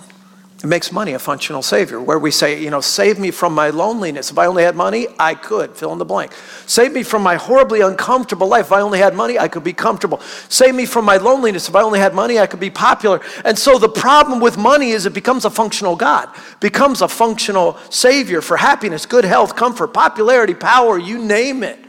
It 0.62 0.68
makes 0.68 0.92
money 0.92 1.14
a 1.14 1.20
functional 1.20 1.62
savior, 1.62 2.02
where 2.02 2.20
we 2.20 2.32
say, 2.32 2.62
you 2.62 2.70
know, 2.70 2.82
save 2.82 3.18
me 3.18 3.32
from 3.32 3.56
my 3.56 3.70
loneliness. 3.70 4.30
If 4.30 4.38
I 4.38 4.46
only 4.46 4.64
had 4.64 4.76
money, 4.76 5.08
I 5.18 5.34
could, 5.34 5.78
fill 5.78 5.94
in 5.94 6.00
the 6.00 6.06
blank. 6.06 6.34
Save 6.66 6.92
me 6.92 7.02
from 7.02 7.24
my 7.24 7.36
horribly 7.36 7.80
uncomfortable 7.80 8.48
life. 8.48 8.66
If 8.66 8.74
I 8.74 8.82
only 8.82 9.00
had 9.00 9.16
money, 9.16 9.40
I 9.40 9.48
could 9.48 9.64
be 9.64 9.72
comfortable. 9.72 10.20
Save 10.50 10.76
me 10.76 10.86
from 10.86 11.06
my 11.06 11.16
loneliness. 11.16 11.70
If 11.70 11.76
I 11.76 11.82
only 11.82 12.00
had 12.00 12.14
money, 12.14 12.40
I 12.40 12.48
could 12.48 12.60
be 12.60 12.70
popular. 12.70 13.22
And 13.46 13.58
so 13.58 13.80
the 13.80 13.88
problem 13.88 14.42
with 14.42 14.58
money 14.58 14.90
is 14.90 15.06
it 15.06 15.14
becomes 15.14 15.46
a 15.46 15.50
functional 15.50 15.96
God, 15.96 16.28
becomes 16.60 17.02
a 17.02 17.08
functional 17.08 17.78
savior 17.90 18.42
for 18.42 18.58
happiness, 18.58 19.06
good 19.06 19.24
health, 19.24 19.56
comfort, 19.56 19.94
popularity, 19.94 20.56
power, 20.56 20.98
you 20.98 21.20
name 21.20 21.64
it. 21.64 21.80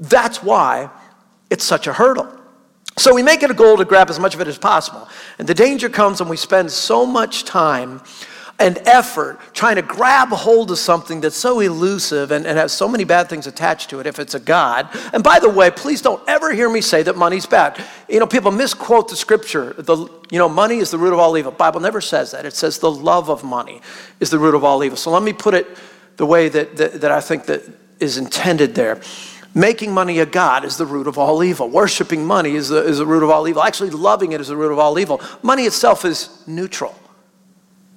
That's 0.00 0.42
why 0.42 0.90
it's 1.50 1.64
such 1.64 1.86
a 1.86 1.92
hurdle. 1.92 2.28
So 2.98 3.14
we 3.14 3.22
make 3.22 3.42
it 3.42 3.50
a 3.50 3.54
goal 3.54 3.76
to 3.76 3.84
grab 3.84 4.10
as 4.10 4.18
much 4.18 4.34
of 4.34 4.40
it 4.40 4.48
as 4.48 4.58
possible. 4.58 5.08
And 5.38 5.48
the 5.48 5.54
danger 5.54 5.88
comes 5.88 6.20
when 6.20 6.28
we 6.28 6.36
spend 6.36 6.70
so 6.70 7.06
much 7.06 7.44
time 7.44 8.02
and 8.60 8.76
effort 8.88 9.38
trying 9.52 9.76
to 9.76 9.82
grab 9.82 10.30
hold 10.30 10.72
of 10.72 10.78
something 10.78 11.20
that's 11.20 11.36
so 11.36 11.60
elusive 11.60 12.32
and, 12.32 12.44
and, 12.44 12.58
has 12.58 12.72
so 12.72 12.88
many 12.88 13.04
bad 13.04 13.28
things 13.28 13.46
attached 13.46 13.88
to 13.90 14.00
it 14.00 14.06
if 14.06 14.18
it's 14.18 14.34
a 14.34 14.40
God. 14.40 14.88
And 15.12 15.22
by 15.22 15.38
the 15.38 15.48
way, 15.48 15.70
please 15.70 16.02
don't 16.02 16.20
ever 16.28 16.52
hear 16.52 16.68
me 16.68 16.80
say 16.80 17.04
that 17.04 17.16
money's 17.16 17.46
bad. 17.46 17.80
You 18.08 18.18
know, 18.18 18.26
people 18.26 18.50
misquote 18.50 19.08
the 19.08 19.16
scripture. 19.16 19.74
The, 19.74 19.96
you 20.30 20.38
know, 20.38 20.48
money 20.48 20.78
is 20.78 20.90
the 20.90 20.98
root 20.98 21.12
of 21.12 21.20
all 21.20 21.38
evil. 21.38 21.52
Bible 21.52 21.78
never 21.78 22.00
says 22.00 22.32
that. 22.32 22.44
It 22.46 22.54
says 22.54 22.80
the 22.80 22.90
love 22.90 23.30
of 23.30 23.44
money 23.44 23.80
is 24.18 24.30
the 24.30 24.40
root 24.40 24.56
of 24.56 24.64
all 24.64 24.82
evil. 24.82 24.96
So 24.96 25.12
let 25.12 25.22
me 25.22 25.32
put 25.32 25.54
it 25.54 25.68
the 26.16 26.26
way 26.26 26.48
that, 26.48 26.76
that, 26.78 27.00
that 27.00 27.12
I 27.12 27.20
think 27.20 27.46
that 27.46 27.62
is 28.00 28.18
intended 28.18 28.74
there. 28.74 29.00
Making 29.54 29.92
money 29.92 30.18
a 30.18 30.26
God 30.26 30.64
is 30.64 30.76
the 30.76 30.86
root 30.86 31.06
of 31.06 31.18
all 31.18 31.42
evil. 31.42 31.68
Worshipping 31.68 32.24
money 32.24 32.54
is 32.54 32.68
the, 32.68 32.84
is 32.84 32.98
the 32.98 33.06
root 33.06 33.22
of 33.22 33.30
all 33.30 33.48
evil. 33.48 33.62
Actually, 33.62 33.90
loving 33.90 34.32
it 34.32 34.40
is 34.40 34.48
the 34.48 34.56
root 34.56 34.70
of 34.70 34.78
all 34.78 34.98
evil. 34.98 35.20
Money 35.42 35.64
itself 35.64 36.04
is 36.04 36.42
neutral, 36.46 36.94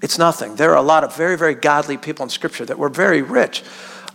it's 0.01 0.17
nothing. 0.17 0.55
There 0.55 0.71
are 0.71 0.77
a 0.77 0.81
lot 0.81 1.03
of 1.03 1.15
very, 1.15 1.37
very 1.37 1.55
godly 1.55 1.97
people 1.97 2.23
in 2.23 2.29
Scripture 2.29 2.65
that 2.65 2.79
were 2.79 2.89
very 2.89 3.21
rich. 3.21 3.63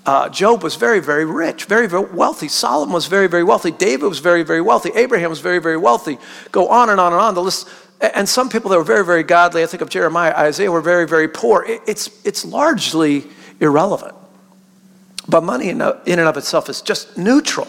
Uh, 0.07 0.29
Job 0.29 0.63
was 0.63 0.77
very, 0.77 1.01
very 1.01 1.25
rich, 1.25 1.65
very, 1.65 1.89
very 1.89 2.09
wealthy. 2.13 2.47
Solomon 2.47 2.95
was 2.95 3.07
very, 3.07 3.27
very 3.27 3.43
wealthy. 3.43 3.73
David 3.73 4.07
was 4.07 4.21
very, 4.21 4.45
very 4.45 4.61
wealthy. 4.61 4.91
Abraham 4.95 5.31
was 5.31 5.41
very, 5.41 5.59
very 5.59 5.77
wealthy. 5.77 6.19
Go 6.53 6.69
on 6.69 6.91
and 6.91 7.01
on 7.01 7.13
and 7.13 7.21
on. 7.21 7.35
The 7.35 7.43
list, 7.43 7.69
and 8.01 8.29
some 8.29 8.49
people 8.49 8.71
that 8.71 8.79
were 8.79 8.85
very, 8.85 9.05
very 9.05 9.25
godly, 9.25 9.65
I 9.65 9.67
think 9.67 9.81
of 9.81 9.89
Jeremiah, 9.91 10.33
Isaiah, 10.37 10.71
were 10.71 10.81
very, 10.81 11.09
very 11.09 11.27
poor. 11.27 11.65
It's, 11.67 12.25
it's 12.25 12.45
largely 12.45 13.25
irrelevant. 13.59 14.15
But 15.29 15.43
money 15.43 15.69
in 15.69 15.81
and 15.81 16.21
of 16.21 16.37
itself 16.37 16.69
is 16.69 16.83
just 16.83 17.19
neutral. 17.19 17.69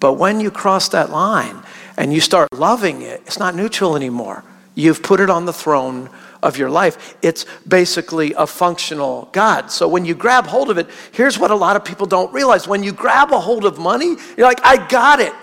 But 0.00 0.14
when 0.14 0.40
you 0.40 0.50
cross 0.50 0.88
that 0.90 1.10
line 1.10 1.62
and 1.96 2.12
you 2.12 2.20
start 2.20 2.52
loving 2.52 3.02
it, 3.02 3.22
it's 3.26 3.38
not 3.38 3.54
neutral 3.54 3.94
anymore. 3.94 4.42
You've 4.74 5.02
put 5.02 5.20
it 5.20 5.28
on 5.28 5.44
the 5.44 5.52
throne 5.52 6.08
of 6.42 6.56
your 6.56 6.70
life. 6.70 7.16
It's 7.22 7.44
basically 7.68 8.32
a 8.32 8.46
functional 8.46 9.28
God. 9.32 9.70
So 9.70 9.86
when 9.86 10.04
you 10.04 10.14
grab 10.14 10.46
hold 10.46 10.70
of 10.70 10.78
it, 10.78 10.88
here's 11.12 11.38
what 11.38 11.50
a 11.50 11.54
lot 11.54 11.76
of 11.76 11.84
people 11.84 12.06
don't 12.06 12.32
realize. 12.32 12.66
When 12.66 12.82
you 12.82 12.92
grab 12.92 13.32
a 13.32 13.38
hold 13.38 13.64
of 13.64 13.78
money, 13.78 14.16
you're 14.36 14.46
like, 14.46 14.64
I 14.64 14.84
got 14.88 15.20
it. 15.20 15.34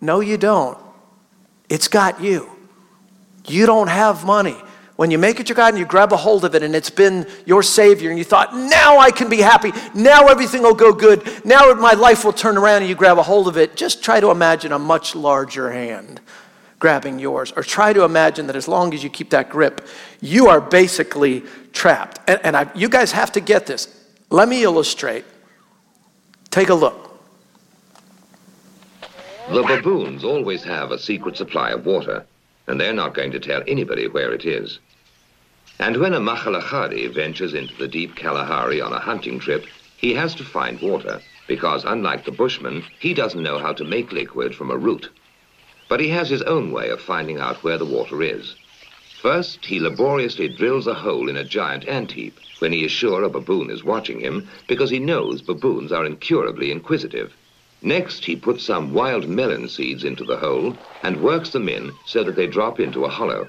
No, 0.00 0.20
you 0.20 0.38
don't. 0.38 0.78
It's 1.68 1.88
got 1.88 2.20
you. 2.20 2.50
You 3.46 3.66
don't 3.66 3.88
have 3.88 4.24
money. 4.24 4.56
When 5.00 5.10
you 5.10 5.16
make 5.16 5.40
it 5.40 5.48
your 5.48 5.56
God 5.56 5.68
and 5.68 5.78
you 5.78 5.86
grab 5.86 6.12
a 6.12 6.16
hold 6.18 6.44
of 6.44 6.54
it 6.54 6.62
and 6.62 6.76
it's 6.76 6.90
been 6.90 7.26
your 7.46 7.62
Savior 7.62 8.10
and 8.10 8.18
you 8.18 8.24
thought, 8.26 8.54
now 8.54 8.98
I 8.98 9.10
can 9.10 9.30
be 9.30 9.38
happy, 9.38 9.72
now 9.94 10.26
everything 10.26 10.60
will 10.60 10.74
go 10.74 10.92
good, 10.92 11.26
now 11.42 11.72
my 11.72 11.94
life 11.94 12.22
will 12.22 12.34
turn 12.34 12.58
around 12.58 12.82
and 12.82 12.86
you 12.90 12.94
grab 12.94 13.16
a 13.16 13.22
hold 13.22 13.48
of 13.48 13.56
it, 13.56 13.76
just 13.76 14.04
try 14.04 14.20
to 14.20 14.30
imagine 14.30 14.72
a 14.72 14.78
much 14.78 15.14
larger 15.14 15.72
hand 15.72 16.20
grabbing 16.78 17.18
yours. 17.18 17.50
Or 17.56 17.62
try 17.62 17.94
to 17.94 18.04
imagine 18.04 18.46
that 18.48 18.56
as 18.56 18.68
long 18.68 18.92
as 18.92 19.02
you 19.02 19.08
keep 19.08 19.30
that 19.30 19.48
grip, 19.48 19.88
you 20.20 20.48
are 20.48 20.60
basically 20.60 21.44
trapped. 21.72 22.20
And, 22.28 22.38
and 22.44 22.54
I, 22.54 22.70
you 22.74 22.90
guys 22.90 23.10
have 23.12 23.32
to 23.32 23.40
get 23.40 23.64
this. 23.64 24.04
Let 24.28 24.50
me 24.50 24.64
illustrate. 24.64 25.24
Take 26.50 26.68
a 26.68 26.74
look. 26.74 27.18
The 29.50 29.62
baboons 29.62 30.24
always 30.24 30.62
have 30.64 30.90
a 30.90 30.98
secret 30.98 31.38
supply 31.38 31.70
of 31.70 31.86
water, 31.86 32.26
and 32.66 32.78
they're 32.78 32.92
not 32.92 33.14
going 33.14 33.30
to 33.30 33.40
tell 33.40 33.62
anybody 33.66 34.06
where 34.06 34.34
it 34.34 34.44
is. 34.44 34.78
And 35.80 35.96
when 35.96 36.12
a 36.12 36.20
Machalachari 36.20 37.08
ventures 37.08 37.54
into 37.54 37.74
the 37.74 37.88
deep 37.88 38.14
Kalahari 38.14 38.82
on 38.82 38.92
a 38.92 39.00
hunting 39.00 39.38
trip, 39.38 39.66
he 39.96 40.12
has 40.12 40.34
to 40.34 40.44
find 40.44 40.78
water, 40.78 41.22
because 41.46 41.86
unlike 41.86 42.26
the 42.26 42.30
bushman, 42.30 42.84
he 42.98 43.14
doesn't 43.14 43.42
know 43.42 43.58
how 43.58 43.72
to 43.72 43.82
make 43.82 44.12
liquid 44.12 44.54
from 44.54 44.70
a 44.70 44.76
root. 44.76 45.08
But 45.88 46.00
he 46.00 46.08
has 46.08 46.28
his 46.28 46.42
own 46.42 46.70
way 46.70 46.90
of 46.90 47.00
finding 47.00 47.40
out 47.40 47.64
where 47.64 47.78
the 47.78 47.86
water 47.86 48.20
is. 48.20 48.56
First, 49.16 49.64
he 49.64 49.80
laboriously 49.80 50.48
drills 50.48 50.86
a 50.86 50.92
hole 50.92 51.30
in 51.30 51.36
a 51.38 51.44
giant 51.44 51.88
ant 51.88 52.12
heap 52.12 52.40
when 52.58 52.72
he 52.72 52.84
is 52.84 52.92
sure 52.92 53.22
a 53.22 53.30
baboon 53.30 53.70
is 53.70 53.82
watching 53.82 54.20
him, 54.20 54.46
because 54.66 54.90
he 54.90 54.98
knows 54.98 55.40
baboons 55.40 55.92
are 55.92 56.04
incurably 56.04 56.70
inquisitive. 56.70 57.38
Next, 57.80 58.26
he 58.26 58.36
puts 58.36 58.62
some 58.64 58.92
wild 58.92 59.26
melon 59.30 59.66
seeds 59.66 60.04
into 60.04 60.24
the 60.24 60.36
hole 60.36 60.76
and 61.02 61.16
works 61.22 61.48
them 61.48 61.70
in 61.70 61.96
so 62.04 62.22
that 62.22 62.36
they 62.36 62.46
drop 62.46 62.78
into 62.78 63.06
a 63.06 63.08
hollow. 63.08 63.48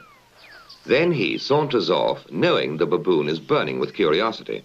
Then 0.85 1.11
he 1.11 1.37
saunters 1.37 1.89
off, 1.89 2.29
knowing 2.31 2.77
the 2.77 2.85
baboon 2.85 3.29
is 3.29 3.39
burning 3.39 3.79
with 3.79 3.93
curiosity. 3.93 4.63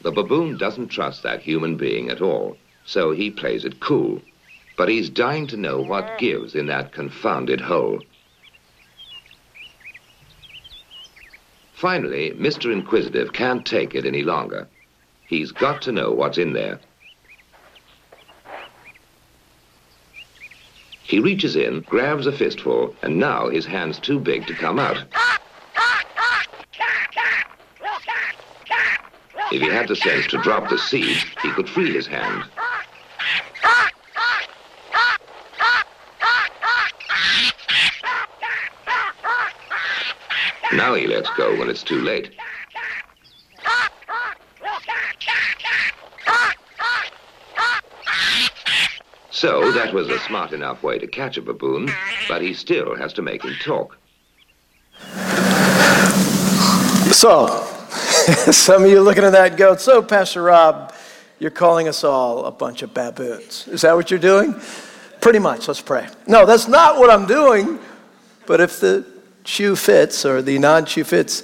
The 0.00 0.12
baboon 0.12 0.56
doesn't 0.56 0.88
trust 0.88 1.22
that 1.24 1.42
human 1.42 1.76
being 1.76 2.08
at 2.08 2.22
all, 2.22 2.56
so 2.84 3.10
he 3.10 3.30
plays 3.30 3.64
it 3.64 3.80
cool. 3.80 4.22
But 4.76 4.88
he's 4.88 5.10
dying 5.10 5.48
to 5.48 5.56
know 5.56 5.80
what 5.80 6.18
gives 6.18 6.54
in 6.54 6.66
that 6.66 6.92
confounded 6.92 7.60
hole. 7.60 8.02
Finally, 11.72 12.32
Mr. 12.32 12.72
Inquisitive 12.72 13.32
can't 13.32 13.66
take 13.66 13.94
it 13.94 14.04
any 14.04 14.22
longer. 14.22 14.68
He's 15.26 15.52
got 15.52 15.82
to 15.82 15.92
know 15.92 16.12
what's 16.12 16.38
in 16.38 16.52
there. 16.52 16.80
He 21.08 21.20
reaches 21.20 21.56
in, 21.56 21.80
grabs 21.80 22.26
a 22.26 22.32
fistful, 22.32 22.94
and 23.00 23.18
now 23.18 23.48
his 23.48 23.64
hand's 23.64 23.98
too 23.98 24.20
big 24.20 24.46
to 24.46 24.52
come 24.52 24.78
out. 24.78 24.98
If 29.50 29.62
he 29.62 29.68
had 29.68 29.88
the 29.88 29.96
sense 29.96 30.26
to 30.26 30.42
drop 30.42 30.68
the 30.68 30.76
seed, 30.76 31.16
he 31.42 31.50
could 31.52 31.66
free 31.66 31.90
his 31.94 32.06
hand. 32.06 32.44
Now 40.74 40.94
he 40.94 41.06
lets 41.06 41.30
go 41.30 41.58
when 41.58 41.70
it's 41.70 41.82
too 41.82 42.02
late. 42.02 42.34
So 49.38 49.70
that 49.70 49.94
was 49.94 50.08
a 50.08 50.18
smart 50.18 50.50
enough 50.50 50.82
way 50.82 50.98
to 50.98 51.06
catch 51.06 51.36
a 51.36 51.42
baboon, 51.42 51.88
but 52.28 52.42
he 52.42 52.52
still 52.52 52.96
has 52.96 53.12
to 53.12 53.22
make 53.22 53.44
him 53.44 53.54
talk. 53.62 53.96
So, 57.12 57.46
some 58.50 58.82
of 58.82 58.90
you 58.90 59.00
looking 59.00 59.22
at 59.22 59.30
that 59.30 59.56
go, 59.56 59.76
so 59.76 60.02
Pastor 60.02 60.42
Rob, 60.42 60.92
you're 61.38 61.52
calling 61.52 61.86
us 61.86 62.02
all 62.02 62.46
a 62.46 62.50
bunch 62.50 62.82
of 62.82 62.92
baboons. 62.92 63.68
Is 63.68 63.82
that 63.82 63.94
what 63.94 64.10
you're 64.10 64.18
doing? 64.18 64.56
Pretty 65.20 65.38
much. 65.38 65.68
Let's 65.68 65.80
pray. 65.80 66.08
No, 66.26 66.44
that's 66.44 66.66
not 66.66 66.98
what 66.98 67.08
I'm 67.08 67.26
doing. 67.26 67.78
But 68.44 68.60
if 68.60 68.80
the 68.80 69.06
shoe 69.44 69.76
fits 69.76 70.26
or 70.26 70.42
the 70.42 70.58
non 70.58 70.84
shoe 70.84 71.04
fits, 71.04 71.42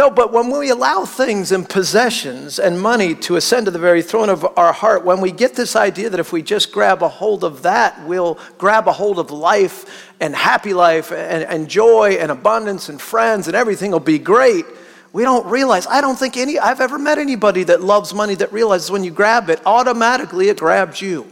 no, 0.00 0.08
but 0.08 0.32
when 0.32 0.48
we 0.48 0.70
allow 0.70 1.04
things 1.04 1.52
and 1.52 1.68
possessions 1.68 2.58
and 2.58 2.80
money 2.80 3.14
to 3.14 3.36
ascend 3.36 3.66
to 3.66 3.70
the 3.70 3.78
very 3.78 4.00
throne 4.00 4.30
of 4.30 4.46
our 4.56 4.72
heart, 4.72 5.04
when 5.04 5.20
we 5.20 5.30
get 5.30 5.54
this 5.54 5.76
idea 5.76 6.08
that 6.08 6.18
if 6.18 6.32
we 6.32 6.40
just 6.40 6.72
grab 6.72 7.02
a 7.02 7.08
hold 7.08 7.44
of 7.44 7.60
that, 7.64 8.02
we'll 8.06 8.38
grab 8.56 8.88
a 8.88 8.92
hold 8.92 9.18
of 9.18 9.30
life 9.30 10.10
and 10.18 10.34
happy 10.34 10.72
life 10.72 11.12
and, 11.12 11.44
and 11.44 11.68
joy 11.68 12.12
and 12.12 12.30
abundance 12.30 12.88
and 12.88 12.98
friends 12.98 13.46
and 13.46 13.54
everything 13.54 13.90
will 13.90 14.00
be 14.00 14.18
great, 14.18 14.64
we 15.12 15.22
don't 15.22 15.44
realize. 15.44 15.86
I 15.86 16.00
don't 16.00 16.18
think 16.18 16.38
any, 16.38 16.58
I've 16.58 16.80
ever 16.80 16.98
met 16.98 17.18
anybody 17.18 17.64
that 17.64 17.82
loves 17.82 18.14
money 18.14 18.34
that 18.36 18.50
realizes 18.54 18.90
when 18.90 19.04
you 19.04 19.10
grab 19.10 19.50
it, 19.50 19.60
automatically 19.66 20.48
it 20.48 20.56
grabs 20.56 21.02
you. 21.02 21.30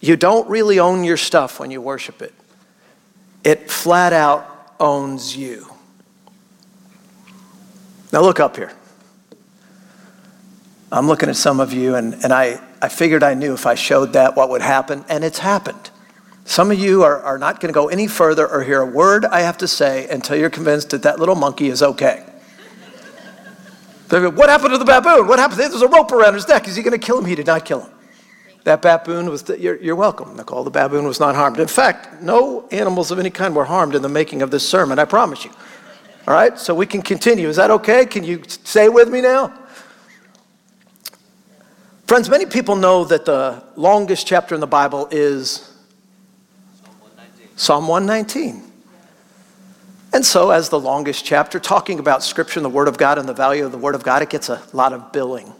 You 0.00 0.16
don't 0.16 0.48
really 0.48 0.78
own 0.78 1.04
your 1.04 1.18
stuff 1.18 1.60
when 1.60 1.70
you 1.70 1.82
worship 1.82 2.22
it, 2.22 2.32
it 3.44 3.70
flat 3.70 4.14
out 4.14 4.74
owns 4.80 5.36
you. 5.36 5.73
Now 8.12 8.20
look 8.20 8.40
up 8.40 8.56
here. 8.56 8.72
I'm 10.92 11.08
looking 11.08 11.28
at 11.28 11.36
some 11.36 11.58
of 11.58 11.72
you, 11.72 11.96
and, 11.96 12.14
and 12.22 12.32
I, 12.32 12.60
I 12.80 12.88
figured 12.88 13.22
I 13.22 13.34
knew 13.34 13.52
if 13.52 13.66
I 13.66 13.74
showed 13.74 14.12
that 14.12 14.36
what 14.36 14.48
would 14.50 14.62
happen, 14.62 15.04
and 15.08 15.24
it's 15.24 15.38
happened. 15.38 15.90
Some 16.44 16.70
of 16.70 16.78
you 16.78 17.02
are, 17.02 17.20
are 17.22 17.38
not 17.38 17.58
going 17.60 17.72
to 17.72 17.74
go 17.74 17.88
any 17.88 18.06
further 18.06 18.46
or 18.46 18.62
hear 18.62 18.80
a 18.82 18.86
word 18.86 19.24
I 19.24 19.40
have 19.40 19.58
to 19.58 19.68
say 19.68 20.06
until 20.08 20.36
you're 20.36 20.50
convinced 20.50 20.90
that 20.90 21.02
that 21.02 21.18
little 21.18 21.34
monkey 21.34 21.68
is 21.68 21.82
okay. 21.82 22.24
What 24.10 24.48
happened 24.48 24.70
to 24.72 24.78
the 24.78 24.84
baboon? 24.84 25.26
What 25.26 25.38
happened? 25.38 25.58
There's 25.58 25.82
a 25.82 25.88
rope 25.88 26.12
around 26.12 26.34
his 26.34 26.46
neck. 26.46 26.68
Is 26.68 26.76
he 26.76 26.82
going 26.82 26.98
to 26.98 27.04
kill 27.04 27.18
him? 27.18 27.24
He 27.24 27.34
did 27.34 27.46
not 27.46 27.64
kill 27.64 27.80
him. 27.80 27.90
That 28.64 28.80
baboon 28.80 29.28
was, 29.28 29.42
the, 29.42 29.58
you're, 29.58 29.76
you're 29.82 29.96
welcome, 29.96 30.36
Nicole. 30.36 30.62
The 30.62 30.70
baboon 30.70 31.04
was 31.06 31.18
not 31.18 31.34
harmed. 31.34 31.58
In 31.58 31.66
fact, 31.66 32.22
no 32.22 32.68
animals 32.70 33.10
of 33.10 33.18
any 33.18 33.30
kind 33.30 33.56
were 33.56 33.64
harmed 33.64 33.94
in 33.94 34.02
the 34.02 34.08
making 34.08 34.42
of 34.42 34.50
this 34.50 34.66
sermon, 34.66 34.98
I 34.98 35.04
promise 35.04 35.44
you. 35.44 35.50
All 36.26 36.32
right, 36.32 36.58
so 36.58 36.74
we 36.74 36.86
can 36.86 37.02
continue. 37.02 37.48
Is 37.48 37.56
that 37.56 37.70
okay? 37.70 38.06
Can 38.06 38.24
you 38.24 38.42
stay 38.48 38.88
with 38.88 39.10
me 39.10 39.20
now? 39.20 39.52
Friends, 42.06 42.30
many 42.30 42.46
people 42.46 42.76
know 42.76 43.04
that 43.04 43.26
the 43.26 43.62
longest 43.76 44.26
chapter 44.26 44.54
in 44.54 44.60
the 44.62 44.66
Bible 44.66 45.06
is 45.10 45.70
Psalm 47.56 47.88
119. 47.88 48.62
And 50.14 50.24
so, 50.24 50.50
as 50.50 50.70
the 50.70 50.80
longest 50.80 51.26
chapter, 51.26 51.60
talking 51.60 51.98
about 51.98 52.22
Scripture 52.22 52.58
and 52.58 52.64
the 52.64 52.70
Word 52.70 52.88
of 52.88 52.96
God 52.96 53.18
and 53.18 53.28
the 53.28 53.34
value 53.34 53.66
of 53.66 53.72
the 53.72 53.78
Word 53.78 53.94
of 53.94 54.02
God, 54.02 54.22
it 54.22 54.30
gets 54.30 54.48
a 54.48 54.62
lot 54.72 54.92
of 54.92 55.12
billing. 55.12 55.52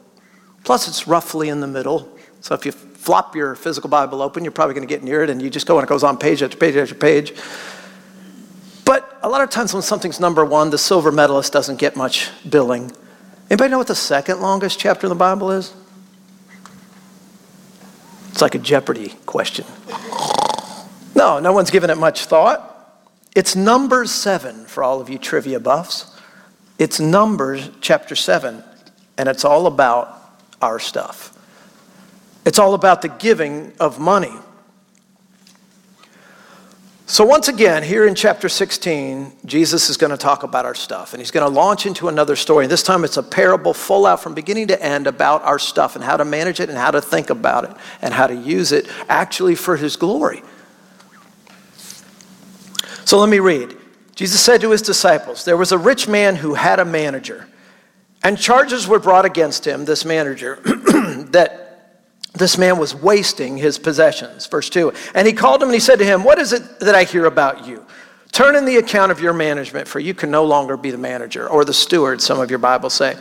Plus, 0.63 0.89
it's 0.89 1.07
roughly 1.07 1.51
in 1.51 1.61
the 1.61 1.67
middle. 1.67 2.09
So, 2.41 2.55
if 2.55 2.65
you 2.65 2.73
flop 2.73 3.37
your 3.37 3.55
physical 3.55 3.91
Bible 3.91 4.23
open, 4.23 4.45
you're 4.45 4.53
probably 4.53 4.75
going 4.75 4.87
to 4.87 4.95
get 4.95 5.03
near 5.03 5.23
it, 5.23 5.29
and 5.29 5.43
you 5.43 5.51
just 5.51 5.67
go 5.67 5.79
and 5.79 5.85
it 5.85 5.89
goes 5.89 6.05
on 6.05 6.17
page 6.17 6.43
after 6.43 6.57
page 6.57 6.77
after 6.77 6.95
page. 6.95 7.35
But 8.85 9.19
a 9.23 9.29
lot 9.29 9.43
of 9.43 9.51
times 9.51 9.73
when 9.73 9.83
something's 9.83 10.21
number 10.21 10.45
one, 10.45 10.71
the 10.71 10.79
silver 10.79 11.11
medalist 11.11 11.53
doesn't 11.53 11.79
get 11.79 11.97
much 11.97 12.31
billing. 12.49 12.93
Anybody 13.51 13.71
know 13.71 13.79
what 13.79 13.87
the 13.87 13.95
second 13.95 14.41
longest 14.41 14.79
chapter 14.79 15.07
in 15.07 15.11
the 15.11 15.15
Bible 15.15 15.51
is? 15.51 15.73
It's 18.31 18.43
like 18.43 18.55
a 18.55 18.59
Jeopardy 18.59 19.15
question. 19.27 19.65
No, 21.15 21.39
no 21.39 21.53
one's 21.53 21.71
given 21.71 21.89
it 21.89 21.97
much 21.97 22.27
thought. 22.27 22.71
It's 23.35 23.55
Numbers 23.55 24.11
7 24.11 24.67
for 24.67 24.83
all 24.83 25.01
of 25.01 25.09
you 25.09 25.19
trivia 25.19 25.61
buffs. 25.61 26.11
It's 26.79 26.99
Numbers 26.99 27.71
chapter 27.81 28.17
7, 28.17 28.63
and 29.17 29.29
it's 29.29 29.45
all 29.45 29.67
about 29.67 30.21
our 30.61 30.79
stuff. 30.79 31.31
It's 32.45 32.59
all 32.59 32.75
about 32.75 33.03
the 33.03 33.09
giving 33.09 33.73
of 33.79 33.99
money. 33.99 34.33
So, 37.07 37.23
once 37.27 37.49
again, 37.49 37.83
here 37.83 38.07
in 38.07 38.15
chapter 38.15 38.49
16, 38.49 39.31
Jesus 39.45 39.91
is 39.91 39.99
going 39.99 40.11
to 40.11 40.17
talk 40.17 40.43
about 40.43 40.65
our 40.65 40.75
stuff, 40.75 41.13
and 41.13 41.21
he's 41.21 41.31
going 41.31 41.47
to 41.47 41.55
launch 41.55 41.85
into 41.85 42.09
another 42.09 42.35
story. 42.35 42.65
And 42.65 42.73
this 42.73 42.83
time 42.83 43.05
it's 43.05 43.19
a 43.19 43.23
parable 43.23 43.75
full 43.75 44.07
out 44.07 44.23
from 44.23 44.33
beginning 44.33 44.69
to 44.69 44.83
end 44.83 45.07
about 45.07 45.43
our 45.43 45.59
stuff 45.59 45.97
and 45.97 46.05
how 46.05 46.17
to 46.17 46.25
manage 46.25 46.61
it 46.61 46.71
and 46.71 46.79
how 46.79 46.91
to 46.91 47.03
think 47.03 47.29
about 47.29 47.65
it 47.65 47.77
and 48.01 48.15
how 48.15 48.27
to 48.27 48.35
use 48.35 48.73
it 48.73 48.89
actually 49.11 49.55
for 49.55 49.77
his 49.77 49.97
glory. 49.97 50.43
So, 53.05 53.19
let 53.19 53.29
me 53.29 53.39
read. 53.39 53.77
Jesus 54.17 54.41
said 54.41 54.63
to 54.63 54.71
his 54.71 54.81
disciples, 54.81 55.45
There 55.45 55.59
was 55.59 55.73
a 55.73 55.79
rich 55.79 56.09
man 56.09 56.37
who 56.37 56.55
had 56.55 56.81
a 56.81 56.87
manager, 56.87 57.47
and 58.23 58.39
charges 58.39 58.89
were 58.89 58.99
brought 58.99 59.27
against 59.27 59.67
him, 59.67 59.85
this 59.85 60.07
manager, 60.07 60.59
that 61.33 61.64
this 62.35 62.59
man 62.59 62.79
was 62.79 62.95
wasting 62.95 63.57
his 63.57 63.79
possessions. 63.79 64.47
Verse 64.47 64.69
2. 64.69 64.93
And 65.15 65.27
he 65.27 65.33
called 65.33 65.63
him 65.63 65.69
and 65.69 65.75
he 65.75 65.81
said 65.81 65.99
to 66.01 66.05
him, 66.05 66.25
What 66.25 66.39
is 66.39 66.53
it 66.53 66.81
that 66.81 66.95
I 66.95 67.05
hear 67.05 67.27
about 67.27 67.67
you? 67.67 67.85
Turn 68.33 68.57
in 68.57 68.65
the 68.65 68.77
account 68.77 69.13
of 69.13 69.21
your 69.21 69.33
management, 69.33 69.87
for 69.87 70.01
you 70.01 70.13
can 70.13 70.31
no 70.33 70.45
longer 70.45 70.77
be 70.77 70.91
the 70.91 70.99
manager 70.99 71.49
or 71.49 71.65
the 71.65 71.73
steward, 71.73 72.21
some 72.21 72.41
of 72.41 72.51
your 72.51 72.59
Bibles 72.59 72.95
say. 72.95 73.17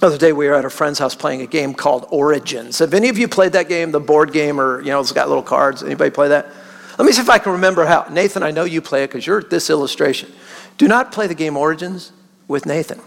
The 0.00 0.06
other 0.06 0.18
day 0.18 0.32
we 0.32 0.48
were 0.48 0.54
at 0.54 0.64
a 0.64 0.70
friend's 0.70 0.98
house 0.98 1.14
playing 1.14 1.42
a 1.42 1.46
game 1.46 1.72
called 1.72 2.06
Origins. 2.10 2.80
Have 2.80 2.92
any 2.92 3.08
of 3.08 3.16
you 3.16 3.28
played 3.28 3.52
that 3.52 3.68
game, 3.68 3.92
the 3.92 4.00
board 4.00 4.32
game, 4.32 4.60
or 4.60 4.80
you 4.80 4.88
know, 4.88 4.98
it's 4.98 5.12
got 5.12 5.28
little 5.28 5.44
cards? 5.44 5.84
Anybody 5.84 6.10
play 6.10 6.28
that? 6.28 6.48
Let 6.98 7.06
me 7.06 7.12
see 7.12 7.22
if 7.22 7.30
I 7.30 7.38
can 7.38 7.52
remember 7.52 7.86
how. 7.86 8.06
Nathan, 8.10 8.42
I 8.42 8.50
know 8.50 8.64
you 8.64 8.82
play 8.82 9.04
it 9.04 9.10
because 9.10 9.24
you're 9.24 9.40
this 9.40 9.70
illustration. 9.70 10.32
Do 10.76 10.88
not 10.88 11.12
play 11.12 11.28
the 11.28 11.34
game 11.36 11.56
Origins 11.56 12.10
with 12.48 12.66
Nathan, 12.66 13.00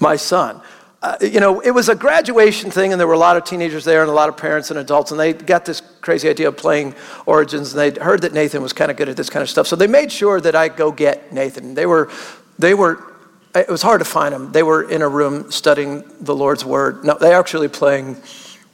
my 0.00 0.16
son 0.16 0.60
uh, 1.00 1.16
you 1.20 1.38
know, 1.38 1.60
it 1.60 1.70
was 1.70 1.88
a 1.88 1.94
graduation 1.94 2.72
thing, 2.72 2.90
and 2.92 2.98
there 2.98 3.06
were 3.06 3.14
a 3.14 3.18
lot 3.18 3.36
of 3.36 3.44
teenagers 3.44 3.84
there 3.84 4.02
and 4.02 4.10
a 4.10 4.14
lot 4.14 4.28
of 4.28 4.36
parents 4.36 4.70
and 4.70 4.80
adults, 4.80 5.12
and 5.12 5.20
they 5.20 5.32
got 5.32 5.64
this 5.64 5.80
crazy 6.00 6.28
idea 6.28 6.48
of 6.48 6.56
playing 6.56 6.92
Origins, 7.24 7.72
and 7.72 7.78
they 7.78 8.00
heard 8.00 8.22
that 8.22 8.32
Nathan 8.32 8.62
was 8.62 8.72
kind 8.72 8.90
of 8.90 8.96
good 8.96 9.08
at 9.08 9.16
this 9.16 9.30
kind 9.30 9.42
of 9.42 9.48
stuff. 9.48 9.68
So 9.68 9.76
they 9.76 9.86
made 9.86 10.10
sure 10.10 10.40
that 10.40 10.56
I 10.56 10.68
go 10.68 10.90
get 10.90 11.32
Nathan. 11.32 11.74
They 11.74 11.86
were, 11.86 12.10
they 12.58 12.74
were, 12.74 13.14
it 13.54 13.68
was 13.68 13.80
hard 13.80 14.00
to 14.00 14.04
find 14.04 14.34
them. 14.34 14.50
They 14.50 14.64
were 14.64 14.90
in 14.90 15.02
a 15.02 15.08
room 15.08 15.52
studying 15.52 16.02
the 16.20 16.34
Lord's 16.34 16.64
Word. 16.64 17.04
No, 17.04 17.16
they 17.16 17.32
actually 17.32 17.68
playing 17.68 18.16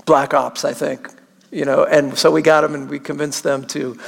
Black 0.06 0.32
Ops, 0.32 0.64
I 0.64 0.72
think, 0.72 1.10
you 1.50 1.66
know, 1.66 1.84
and 1.84 2.16
so 2.16 2.30
we 2.30 2.40
got 2.40 2.62
them 2.62 2.74
and 2.74 2.88
we 2.88 2.98
convinced 3.00 3.42
them 3.42 3.66
to 3.68 3.98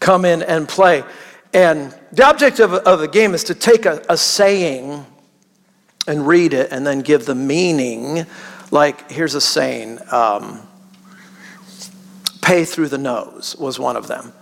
come 0.00 0.24
in 0.24 0.42
and 0.42 0.66
play. 0.66 1.04
And 1.52 1.94
the 2.12 2.24
object 2.24 2.58
of, 2.58 2.72
of 2.72 3.00
the 3.00 3.08
game 3.08 3.34
is 3.34 3.44
to 3.44 3.54
take 3.54 3.84
a, 3.84 4.02
a 4.08 4.16
saying 4.16 5.04
and 6.06 6.26
read 6.26 6.52
it 6.52 6.70
and 6.70 6.86
then 6.86 7.00
give 7.00 7.26
the 7.26 7.34
meaning. 7.34 8.26
Like, 8.70 9.10
here's 9.10 9.34
a 9.34 9.40
saying 9.40 9.98
um, 10.10 10.66
pay 12.42 12.64
through 12.64 12.88
the 12.88 12.98
nose 12.98 13.56
was 13.58 13.78
one 13.78 13.96
of 13.96 14.06
them. 14.06 14.32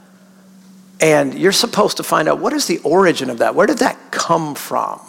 And 1.01 1.35
you're 1.35 1.53
supposed 1.53 1.97
to 1.99 2.03
find 2.03 2.29
out 2.29 2.39
what 2.39 2.53
is 2.53 2.67
the 2.67 2.79
origin 2.79 3.31
of 3.31 3.39
that? 3.39 3.55
Where 3.55 3.67
did 3.67 3.79
that 3.79 4.11
come 4.11 4.55
from? 4.55 5.01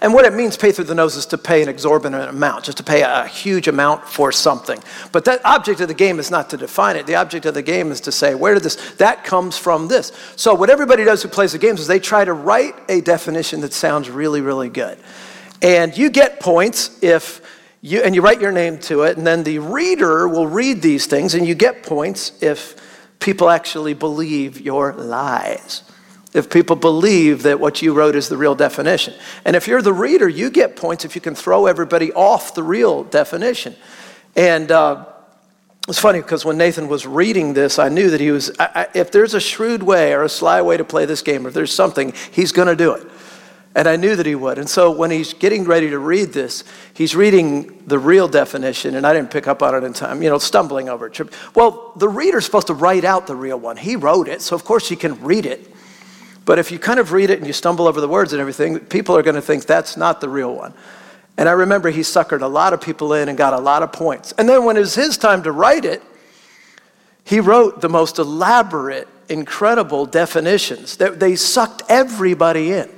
And 0.00 0.12
what 0.12 0.26
it 0.26 0.34
means, 0.34 0.56
pay 0.56 0.70
through 0.70 0.84
the 0.84 0.94
nose, 0.94 1.16
is 1.16 1.24
to 1.26 1.38
pay 1.38 1.62
an 1.62 1.68
exorbitant 1.68 2.28
amount, 2.28 2.64
just 2.64 2.76
to 2.76 2.84
pay 2.84 3.00
a 3.00 3.26
huge 3.26 3.68
amount 3.68 4.06
for 4.06 4.32
something. 4.32 4.78
But 5.12 5.24
that 5.24 5.40
object 5.46 5.80
of 5.80 5.88
the 5.88 5.94
game 5.94 6.18
is 6.18 6.30
not 6.30 6.50
to 6.50 6.58
define 6.58 6.96
it. 6.96 7.06
The 7.06 7.14
object 7.14 7.46
of 7.46 7.54
the 7.54 7.62
game 7.62 7.90
is 7.90 8.02
to 8.02 8.12
say, 8.12 8.34
where 8.34 8.52
did 8.52 8.64
this, 8.64 8.76
that 8.96 9.24
comes 9.24 9.56
from 9.56 9.88
this. 9.88 10.12
So 10.36 10.54
what 10.54 10.68
everybody 10.68 11.04
does 11.04 11.22
who 11.22 11.30
plays 11.30 11.52
the 11.52 11.58
games 11.58 11.80
is 11.80 11.86
they 11.86 12.00
try 12.00 12.22
to 12.22 12.34
write 12.34 12.74
a 12.90 13.00
definition 13.00 13.62
that 13.62 13.72
sounds 13.72 14.10
really, 14.10 14.42
really 14.42 14.68
good. 14.68 14.98
And 15.62 15.96
you 15.96 16.10
get 16.10 16.40
points 16.40 17.02
if 17.02 17.40
you, 17.80 18.00
and 18.00 18.14
you 18.14 18.22
write 18.22 18.40
your 18.40 18.52
name 18.52 18.78
to 18.78 19.02
it, 19.02 19.16
and 19.16 19.26
then 19.26 19.44
the 19.44 19.58
reader 19.58 20.26
will 20.26 20.46
read 20.46 20.80
these 20.80 21.06
things, 21.06 21.34
and 21.34 21.46
you 21.46 21.54
get 21.54 21.82
points 21.82 22.32
if 22.42 22.76
people 23.20 23.50
actually 23.50 23.94
believe 23.94 24.60
your 24.60 24.92
lies. 24.92 25.82
If 26.32 26.50
people 26.50 26.76
believe 26.76 27.44
that 27.44 27.60
what 27.60 27.80
you 27.80 27.94
wrote 27.94 28.16
is 28.16 28.28
the 28.28 28.36
real 28.36 28.54
definition. 28.54 29.14
And 29.44 29.54
if 29.54 29.68
you're 29.68 29.82
the 29.82 29.92
reader, 29.92 30.28
you 30.28 30.50
get 30.50 30.76
points 30.76 31.04
if 31.04 31.14
you 31.14 31.20
can 31.20 31.34
throw 31.34 31.66
everybody 31.66 32.12
off 32.12 32.54
the 32.54 32.62
real 32.62 33.04
definition. 33.04 33.76
And 34.34 34.72
uh, 34.72 35.06
it's 35.86 35.98
funny 35.98 36.20
because 36.20 36.44
when 36.44 36.56
Nathan 36.56 36.88
was 36.88 37.06
reading 37.06 37.52
this, 37.52 37.78
I 37.78 37.88
knew 37.88 38.10
that 38.10 38.20
he 38.20 38.30
was, 38.30 38.50
I, 38.58 38.70
I, 38.74 38.86
if 38.94 39.12
there's 39.12 39.34
a 39.34 39.40
shrewd 39.40 39.82
way 39.82 40.12
or 40.12 40.22
a 40.22 40.28
sly 40.28 40.60
way 40.62 40.76
to 40.76 40.84
play 40.84 41.04
this 41.04 41.22
game, 41.22 41.44
or 41.44 41.48
if 41.48 41.54
there's 41.54 41.72
something, 41.72 42.12
he's 42.32 42.50
going 42.50 42.68
to 42.68 42.76
do 42.76 42.94
it. 42.94 43.06
And 43.76 43.88
I 43.88 43.96
knew 43.96 44.14
that 44.14 44.26
he 44.26 44.36
would. 44.36 44.58
And 44.58 44.70
so 44.70 44.90
when 44.90 45.10
he's 45.10 45.34
getting 45.34 45.64
ready 45.64 45.90
to 45.90 45.98
read 45.98 46.32
this, 46.32 46.62
he's 46.94 47.16
reading 47.16 47.82
the 47.86 47.98
real 47.98 48.28
definition, 48.28 48.94
and 48.94 49.04
I 49.04 49.12
didn't 49.12 49.32
pick 49.32 49.48
up 49.48 49.62
on 49.62 49.74
it 49.74 49.82
in 49.82 49.92
time, 49.92 50.22
you 50.22 50.30
know, 50.30 50.38
stumbling 50.38 50.88
over 50.88 51.08
it. 51.08 51.20
Well, 51.56 51.92
the 51.96 52.08
reader's 52.08 52.44
supposed 52.44 52.68
to 52.68 52.74
write 52.74 53.04
out 53.04 53.26
the 53.26 53.34
real 53.34 53.58
one. 53.58 53.76
He 53.76 53.96
wrote 53.96 54.28
it, 54.28 54.42
so 54.42 54.54
of 54.54 54.64
course 54.64 54.88
he 54.88 54.94
can 54.94 55.20
read 55.24 55.44
it. 55.44 55.72
But 56.44 56.58
if 56.58 56.70
you 56.70 56.78
kind 56.78 57.00
of 57.00 57.10
read 57.10 57.30
it 57.30 57.38
and 57.38 57.46
you 57.46 57.52
stumble 57.52 57.88
over 57.88 58.00
the 58.00 58.08
words 58.08 58.32
and 58.32 58.40
everything, 58.40 58.78
people 58.78 59.16
are 59.16 59.22
going 59.22 59.34
to 59.34 59.42
think 59.42 59.66
that's 59.66 59.96
not 59.96 60.20
the 60.20 60.28
real 60.28 60.54
one. 60.54 60.72
And 61.36 61.48
I 61.48 61.52
remember 61.52 61.90
he 61.90 62.02
suckered 62.02 62.42
a 62.42 62.46
lot 62.46 62.74
of 62.74 62.80
people 62.80 63.12
in 63.14 63.28
and 63.28 63.36
got 63.36 63.54
a 63.54 63.58
lot 63.58 63.82
of 63.82 63.92
points. 63.92 64.32
And 64.38 64.48
then 64.48 64.64
when 64.64 64.76
it 64.76 64.80
was 64.80 64.94
his 64.94 65.18
time 65.18 65.42
to 65.42 65.52
write 65.52 65.84
it, 65.84 66.00
he 67.24 67.40
wrote 67.40 67.80
the 67.80 67.88
most 67.88 68.18
elaborate, 68.18 69.08
incredible 69.28 70.06
definitions. 70.06 70.96
They 70.96 71.34
sucked 71.34 71.82
everybody 71.88 72.72
in. 72.72 72.88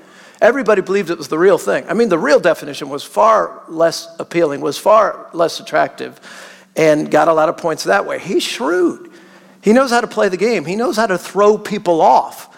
Everybody 0.41 0.83
believed 0.83 1.11
it 1.11 1.19
was 1.19 1.29
the 1.29 1.39
real 1.39 1.59
thing. 1.59 1.89
I 1.89 1.95
mean, 1.95 2.09
the 2.09 2.19
real 2.19 2.41
definition 2.41 2.89
was 2.89 3.03
far 3.03 3.63
less 3.69 4.15
appealing, 4.19 4.61
was 4.61 4.77
far 4.77 5.31
less 5.33 5.61
attractive, 5.61 6.21
and 6.77 7.11
got 7.11 7.29
a 7.29 7.33
lot 7.33 7.49
of 7.49 7.57
points 7.57 7.85
that 7.85 8.07
way. 8.07 8.19
He's 8.19 8.43
shrewd. 8.43 9.11
He 9.63 9.73
knows 9.73 9.91
how 9.91 10.01
to 10.01 10.07
play 10.07 10.29
the 10.29 10.37
game, 10.37 10.65
he 10.65 10.77
knows 10.77 10.97
how 10.97 11.07
to 11.07 11.19
throw 11.19 11.59
people 11.59 12.01
off. 12.01 12.57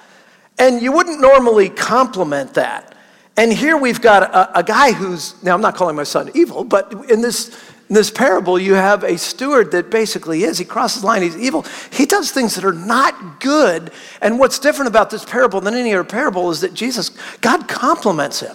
And 0.58 0.82
you 0.82 0.90
wouldn't 0.90 1.20
normally 1.20 1.68
compliment 1.68 2.54
that. 2.54 2.96
And 3.36 3.52
here 3.52 3.76
we've 3.76 4.00
got 4.00 4.24
a, 4.24 4.58
a 4.58 4.62
guy 4.64 4.90
who's, 4.90 5.40
now 5.44 5.54
I'm 5.54 5.60
not 5.60 5.76
calling 5.76 5.94
my 5.94 6.02
son 6.02 6.30
evil, 6.34 6.64
but 6.64 6.92
in 7.08 7.22
this 7.22 7.56
in 7.88 7.94
this 7.94 8.10
parable, 8.10 8.58
you 8.58 8.74
have 8.74 9.02
a 9.02 9.16
steward 9.16 9.72
that 9.72 9.90
basically 9.90 10.44
is. 10.44 10.58
He 10.58 10.64
crosses 10.64 11.00
the 11.00 11.06
line, 11.06 11.22
he's 11.22 11.36
evil. 11.36 11.64
He 11.90 12.04
does 12.04 12.30
things 12.30 12.54
that 12.56 12.64
are 12.64 12.72
not 12.72 13.40
good. 13.40 13.90
And 14.20 14.38
what's 14.38 14.58
different 14.58 14.88
about 14.88 15.10
this 15.10 15.24
parable 15.24 15.60
than 15.60 15.74
any 15.74 15.94
other 15.94 16.04
parable 16.04 16.50
is 16.50 16.60
that 16.60 16.74
Jesus, 16.74 17.10
God 17.40 17.66
compliments 17.66 18.40
him. 18.40 18.54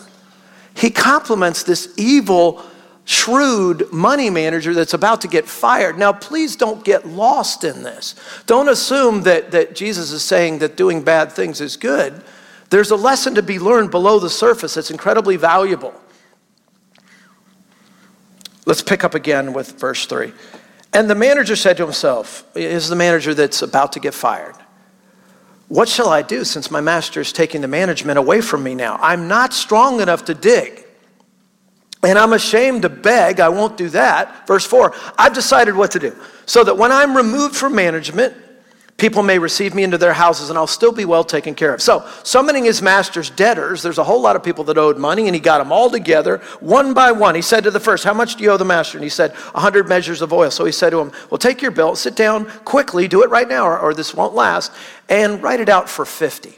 He 0.75 0.91
compliments 0.91 1.63
this 1.63 1.93
evil, 1.97 2.63
shrewd 3.05 3.91
money 3.91 4.29
manager 4.29 4.73
that's 4.73 4.93
about 4.93 5.21
to 5.21 5.27
get 5.27 5.47
fired. 5.47 5.97
Now, 5.97 6.13
please 6.13 6.55
don't 6.55 6.83
get 6.85 7.07
lost 7.07 7.63
in 7.63 7.81
this. 7.81 8.15
Don't 8.45 8.69
assume 8.69 9.23
that, 9.23 9.51
that 9.51 9.75
Jesus 9.75 10.11
is 10.11 10.21
saying 10.21 10.59
that 10.59 10.77
doing 10.77 11.01
bad 11.01 11.31
things 11.31 11.59
is 11.59 11.75
good. 11.75 12.23
There's 12.69 12.91
a 12.91 12.95
lesson 12.95 13.35
to 13.35 13.43
be 13.43 13.57
learned 13.59 13.91
below 13.91 14.19
the 14.19 14.29
surface 14.29 14.75
that's 14.75 14.91
incredibly 14.91 15.37
valuable. 15.37 15.93
Let's 18.65 18.81
pick 18.81 19.03
up 19.03 19.13
again 19.13 19.53
with 19.53 19.79
verse 19.79 20.05
3. 20.05 20.31
And 20.93 21.09
the 21.09 21.15
manager 21.15 21.55
said 21.55 21.77
to 21.77 21.83
himself, 21.83 22.45
is 22.55 22.87
the 22.87 22.95
manager 22.95 23.33
that's 23.33 23.61
about 23.61 23.93
to 23.93 23.99
get 23.99 24.13
fired. 24.13 24.55
What 25.67 25.89
shall 25.89 26.09
I 26.09 26.21
do 26.21 26.43
since 26.43 26.69
my 26.69 26.81
master 26.81 27.21
is 27.21 27.33
taking 27.33 27.61
the 27.61 27.67
management 27.67 28.19
away 28.19 28.41
from 28.41 28.63
me 28.63 28.75
now? 28.75 28.99
I'm 29.01 29.27
not 29.27 29.53
strong 29.53 30.01
enough 30.01 30.25
to 30.25 30.33
dig. 30.33 30.85
And 32.03 32.19
I'm 32.19 32.33
ashamed 32.33 32.83
to 32.83 32.89
beg. 32.89 33.39
I 33.39 33.49
won't 33.49 33.77
do 33.77 33.89
that. 33.89 34.45
Verse 34.45 34.65
4 34.65 34.93
I've 35.17 35.33
decided 35.33 35.75
what 35.75 35.91
to 35.91 35.99
do. 35.99 36.15
So 36.45 36.63
that 36.63 36.77
when 36.77 36.91
I'm 36.91 37.15
removed 37.15 37.55
from 37.55 37.73
management, 37.75 38.35
People 38.97 39.23
may 39.23 39.39
receive 39.39 39.73
me 39.73 39.83
into 39.83 39.97
their 39.97 40.13
houses 40.13 40.49
and 40.49 40.57
I'll 40.57 40.67
still 40.67 40.91
be 40.91 41.03
well 41.03 41.23
taken 41.23 41.55
care 41.55 41.73
of. 41.73 41.81
So, 41.81 42.07
summoning 42.23 42.63
his 42.63 42.81
master's 42.81 43.29
debtors, 43.29 43.81
there's 43.81 43.97
a 43.97 44.03
whole 44.03 44.21
lot 44.21 44.35
of 44.35 44.43
people 44.43 44.63
that 44.65 44.77
owed 44.77 44.97
money, 44.97 45.25
and 45.25 45.33
he 45.33 45.41
got 45.41 45.57
them 45.57 45.71
all 45.71 45.89
together 45.89 46.37
one 46.59 46.93
by 46.93 47.11
one. 47.11 47.35
He 47.35 47.41
said 47.41 47.63
to 47.63 47.71
the 47.71 47.79
first, 47.79 48.03
How 48.03 48.13
much 48.13 48.35
do 48.35 48.43
you 48.43 48.51
owe 48.51 48.57
the 48.57 48.65
master? 48.65 48.97
And 48.97 49.03
he 49.03 49.09
said, 49.09 49.31
A 49.55 49.59
hundred 49.59 49.89
measures 49.89 50.21
of 50.21 50.31
oil. 50.31 50.51
So 50.51 50.63
he 50.63 50.71
said 50.71 50.91
to 50.91 50.99
him, 50.99 51.11
Well, 51.29 51.39
take 51.39 51.61
your 51.61 51.71
bill, 51.71 51.95
sit 51.95 52.15
down 52.15 52.45
quickly, 52.65 53.07
do 53.07 53.23
it 53.23 53.29
right 53.29 53.47
now, 53.47 53.65
or, 53.65 53.79
or 53.79 53.93
this 53.93 54.13
won't 54.13 54.35
last, 54.35 54.71
and 55.09 55.41
write 55.41 55.59
it 55.59 55.69
out 55.69 55.89
for 55.89 56.05
50. 56.05 56.53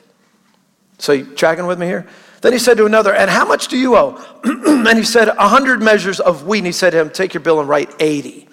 So, 0.98 1.14
you 1.14 1.26
tracking 1.26 1.68
with 1.68 1.80
me 1.80 1.88
here? 1.88 2.08
Then 2.42 2.54
he 2.54 2.60
said 2.60 2.78
to 2.78 2.86
another, 2.86 3.14
And 3.14 3.30
how 3.30 3.46
much 3.46 3.70
do 3.70 3.78
you 3.78 3.96
owe? 3.96 4.24
and 4.44 4.98
he 4.98 5.06
said, 5.06 5.30
A 5.30 5.48
hundred 5.48 5.82
measures 5.82 6.20
of 6.20 6.46
wheat. 6.46 6.60
And 6.60 6.68
he 6.68 6.74
said 6.74 6.92
to 6.92 7.00
him, 7.00 7.10
Take 7.10 7.34
your 7.34 7.42
bill 7.42 7.60
and 7.60 7.70
write 7.70 7.90
80. 8.00 8.50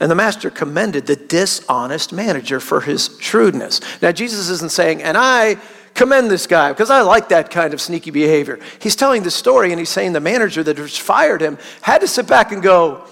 And 0.00 0.10
the 0.10 0.14
master 0.14 0.50
commended 0.50 1.06
the 1.06 1.16
dishonest 1.16 2.12
manager 2.12 2.60
for 2.60 2.80
his 2.80 3.16
shrewdness. 3.20 3.80
Now, 4.02 4.12
Jesus 4.12 4.48
isn't 4.48 4.72
saying, 4.72 5.02
and 5.02 5.16
I 5.16 5.56
commend 5.94 6.30
this 6.30 6.46
guy 6.46 6.72
because 6.72 6.90
I 6.90 7.02
like 7.02 7.28
that 7.28 7.50
kind 7.50 7.72
of 7.72 7.80
sneaky 7.80 8.10
behavior. 8.10 8.58
He's 8.80 8.96
telling 8.96 9.22
the 9.22 9.30
story 9.30 9.70
and 9.70 9.78
he's 9.78 9.88
saying 9.88 10.12
the 10.12 10.20
manager 10.20 10.62
that 10.64 10.78
fired 10.78 11.40
him 11.40 11.58
had 11.80 12.00
to 12.00 12.08
sit 12.08 12.26
back 12.26 12.52
and 12.52 12.62
go, 12.62 13.04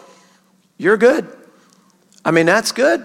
You're 0.77 0.97
good. 0.97 1.27
I 2.25 2.31
mean, 2.31 2.47
that's 2.47 2.73
good. 2.73 3.05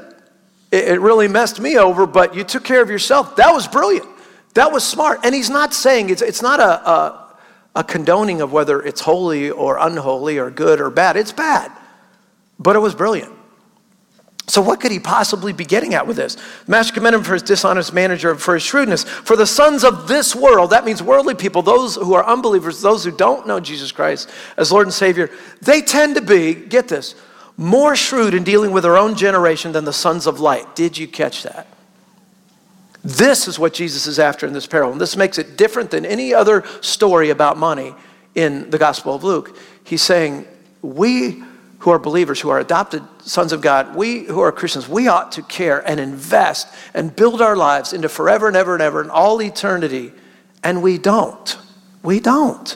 It, 0.71 0.99
really 0.99 1.27
messed 1.27 1.59
me 1.59 1.77
over, 1.77 2.05
but 2.05 2.35
you 2.35 2.43
took 2.43 2.63
care 2.63 2.81
of 2.81 2.89
yourself. 2.89 3.37
That 3.37 3.53
was 3.53 3.67
brilliant. 3.67 4.07
That 4.53 4.71
was 4.71 4.85
smart. 4.85 5.21
And 5.23 5.33
he's 5.33 5.49
not 5.49 5.73
saying, 5.73 6.09
it's, 6.09 6.21
it's 6.21 6.41
not 6.41 6.59
a, 6.59 6.89
a, 6.89 7.35
a 7.77 7.83
condoning 7.83 8.41
of 8.41 8.51
whether 8.51 8.81
it's 8.81 8.99
holy 8.99 9.49
or 9.49 9.77
unholy 9.77 10.37
or 10.39 10.51
good 10.51 10.81
or 10.81 10.89
bad. 10.89 11.15
It's 11.15 11.31
bad, 11.31 11.71
but 12.59 12.75
it 12.75 12.79
was 12.79 12.95
brilliant. 12.95 13.36
So, 14.49 14.61
what 14.61 14.79
could 14.79 14.93
he 14.93 14.99
possibly 14.99 15.51
be 15.51 15.65
getting 15.65 15.93
at 15.93 16.07
with 16.07 16.15
this? 16.15 16.37
Master 16.67 16.93
commended 16.93 17.19
him 17.19 17.23
for 17.25 17.33
his 17.33 17.43
dishonest 17.43 17.93
manager, 17.93 18.33
for 18.35 18.53
his 18.53 18.63
shrewdness. 18.63 19.03
For 19.03 19.35
the 19.35 19.45
sons 19.45 19.83
of 19.83 20.07
this 20.07 20.33
world, 20.33 20.69
that 20.69 20.85
means 20.85 21.03
worldly 21.03 21.35
people, 21.35 21.61
those 21.61 21.95
who 21.95 22.13
are 22.13 22.25
unbelievers, 22.25 22.81
those 22.81 23.03
who 23.03 23.11
don't 23.11 23.45
know 23.45 23.59
Jesus 23.59 23.91
Christ 23.91 24.29
as 24.55 24.71
Lord 24.71 24.87
and 24.87 24.93
Savior, 24.93 25.29
they 25.61 25.81
tend 25.81 26.15
to 26.15 26.21
be, 26.21 26.55
get 26.55 26.87
this, 26.87 27.15
more 27.57 27.95
shrewd 27.95 28.33
in 28.33 28.45
dealing 28.45 28.71
with 28.71 28.83
their 28.83 28.97
own 28.97 29.15
generation 29.15 29.73
than 29.73 29.83
the 29.83 29.91
sons 29.91 30.27
of 30.27 30.39
light. 30.39 30.75
Did 30.75 30.97
you 30.97 31.07
catch 31.07 31.43
that? 31.43 31.67
This 33.03 33.49
is 33.49 33.59
what 33.59 33.73
Jesus 33.73 34.07
is 34.07 34.17
after 34.17 34.47
in 34.47 34.53
this 34.53 34.67
parable. 34.67 34.93
And 34.93 35.01
this 35.01 35.17
makes 35.17 35.37
it 35.37 35.57
different 35.57 35.91
than 35.91 36.05
any 36.05 36.33
other 36.33 36.63
story 36.81 37.31
about 37.31 37.57
money 37.57 37.93
in 38.33 38.69
the 38.69 38.77
Gospel 38.77 39.13
of 39.13 39.23
Luke. 39.23 39.57
He's 39.83 40.01
saying, 40.01 40.45
We 40.81 41.43
who 41.79 41.91
are 41.91 41.99
believers, 41.99 42.41
who 42.41 42.49
are 42.49 42.59
adopted 42.59 43.03
sons 43.21 43.53
of 43.53 43.61
God, 43.61 43.95
we 43.95 44.23
who 44.23 44.39
are 44.39 44.51
Christians, 44.51 44.89
we 44.89 45.07
ought 45.07 45.31
to 45.33 45.43
care 45.43 45.87
and 45.87 45.99
invest 45.99 46.67
and 46.93 47.15
build 47.15 47.41
our 47.41 47.55
lives 47.55 47.93
into 47.93 48.09
forever 48.09 48.47
and 48.47 48.55
ever 48.55 48.73
and 48.73 48.81
ever 48.81 49.01
and 49.01 49.11
all 49.11 49.41
eternity. 49.41 50.11
And 50.63 50.81
we 50.81 50.97
don't. 50.97 51.57
We 52.01 52.19
don't. 52.19 52.75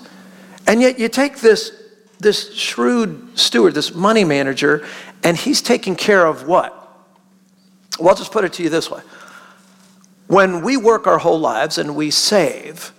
And 0.67 0.81
yet 0.81 0.99
you 0.99 1.09
take 1.09 1.39
this, 1.39 1.71
this 2.19 2.53
shrewd 2.53 3.37
steward, 3.37 3.73
this 3.73 3.95
money 3.95 4.23
manager, 4.23 4.85
and 5.23 5.35
he's 5.35 5.61
taking 5.61 5.95
care 5.95 6.25
of 6.25 6.47
what? 6.47 6.77
Well, 7.99 8.09
I'll 8.09 8.15
just 8.15 8.31
put 8.31 8.45
it 8.45 8.53
to 8.53 8.63
you 8.63 8.69
this 8.69 8.89
way. 8.89 9.01
When 10.27 10.61
we 10.61 10.77
work 10.77 11.07
our 11.07 11.17
whole 11.17 11.39
lives 11.39 11.77
and 11.77 11.95
we 11.95 12.11
save, 12.11 12.93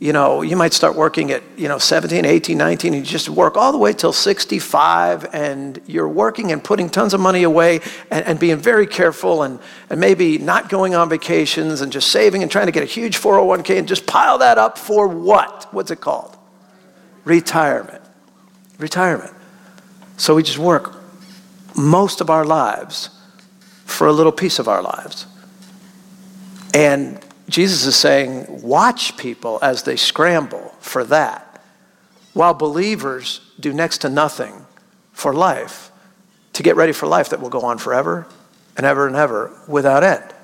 you 0.00 0.12
know, 0.12 0.42
you 0.42 0.56
might 0.56 0.72
start 0.72 0.94
working 0.94 1.32
at, 1.32 1.42
you 1.56 1.66
know, 1.66 1.78
17, 1.78 2.24
18, 2.24 2.56
19, 2.56 2.94
and 2.94 3.04
you 3.04 3.10
just 3.10 3.28
work 3.28 3.56
all 3.56 3.72
the 3.72 3.78
way 3.78 3.92
till 3.92 4.12
65, 4.12 5.34
and 5.34 5.80
you're 5.86 6.08
working 6.08 6.52
and 6.52 6.62
putting 6.62 6.88
tons 6.88 7.14
of 7.14 7.20
money 7.20 7.42
away 7.42 7.80
and, 8.10 8.24
and 8.24 8.38
being 8.38 8.58
very 8.58 8.86
careful 8.86 9.42
and, 9.42 9.58
and 9.90 9.98
maybe 9.98 10.38
not 10.38 10.68
going 10.68 10.94
on 10.94 11.08
vacations 11.08 11.80
and 11.80 11.90
just 11.90 12.12
saving 12.12 12.42
and 12.42 12.50
trying 12.50 12.66
to 12.66 12.72
get 12.72 12.84
a 12.84 12.86
huge 12.86 13.18
401k 13.18 13.76
and 13.76 13.88
just 13.88 14.06
pile 14.06 14.38
that 14.38 14.56
up 14.56 14.78
for 14.78 15.08
what? 15.08 15.66
What's 15.72 15.90
it 15.90 16.00
called? 16.00 16.36
Retirement. 17.24 18.02
Retirement. 18.78 19.34
So 20.16 20.36
we 20.36 20.44
just 20.44 20.58
work 20.58 20.94
most 21.76 22.20
of 22.20 22.30
our 22.30 22.44
lives 22.44 23.10
for 23.84 24.06
a 24.06 24.12
little 24.12 24.32
piece 24.32 24.60
of 24.60 24.68
our 24.68 24.82
lives. 24.82 25.26
And 26.72 27.18
Jesus 27.48 27.86
is 27.86 27.96
saying, 27.96 28.62
watch 28.62 29.16
people 29.16 29.58
as 29.62 29.82
they 29.82 29.96
scramble 29.96 30.74
for 30.80 31.04
that, 31.04 31.62
while 32.34 32.54
believers 32.54 33.40
do 33.58 33.72
next 33.72 33.98
to 33.98 34.08
nothing 34.08 34.66
for 35.12 35.32
life 35.32 35.90
to 36.52 36.62
get 36.62 36.76
ready 36.76 36.92
for 36.92 37.06
life 37.06 37.30
that 37.30 37.40
will 37.40 37.48
go 37.48 37.60
on 37.60 37.78
forever 37.78 38.26
and 38.76 38.84
ever 38.84 39.06
and 39.06 39.16
ever 39.16 39.50
without 39.66 40.04
end. 40.04 40.34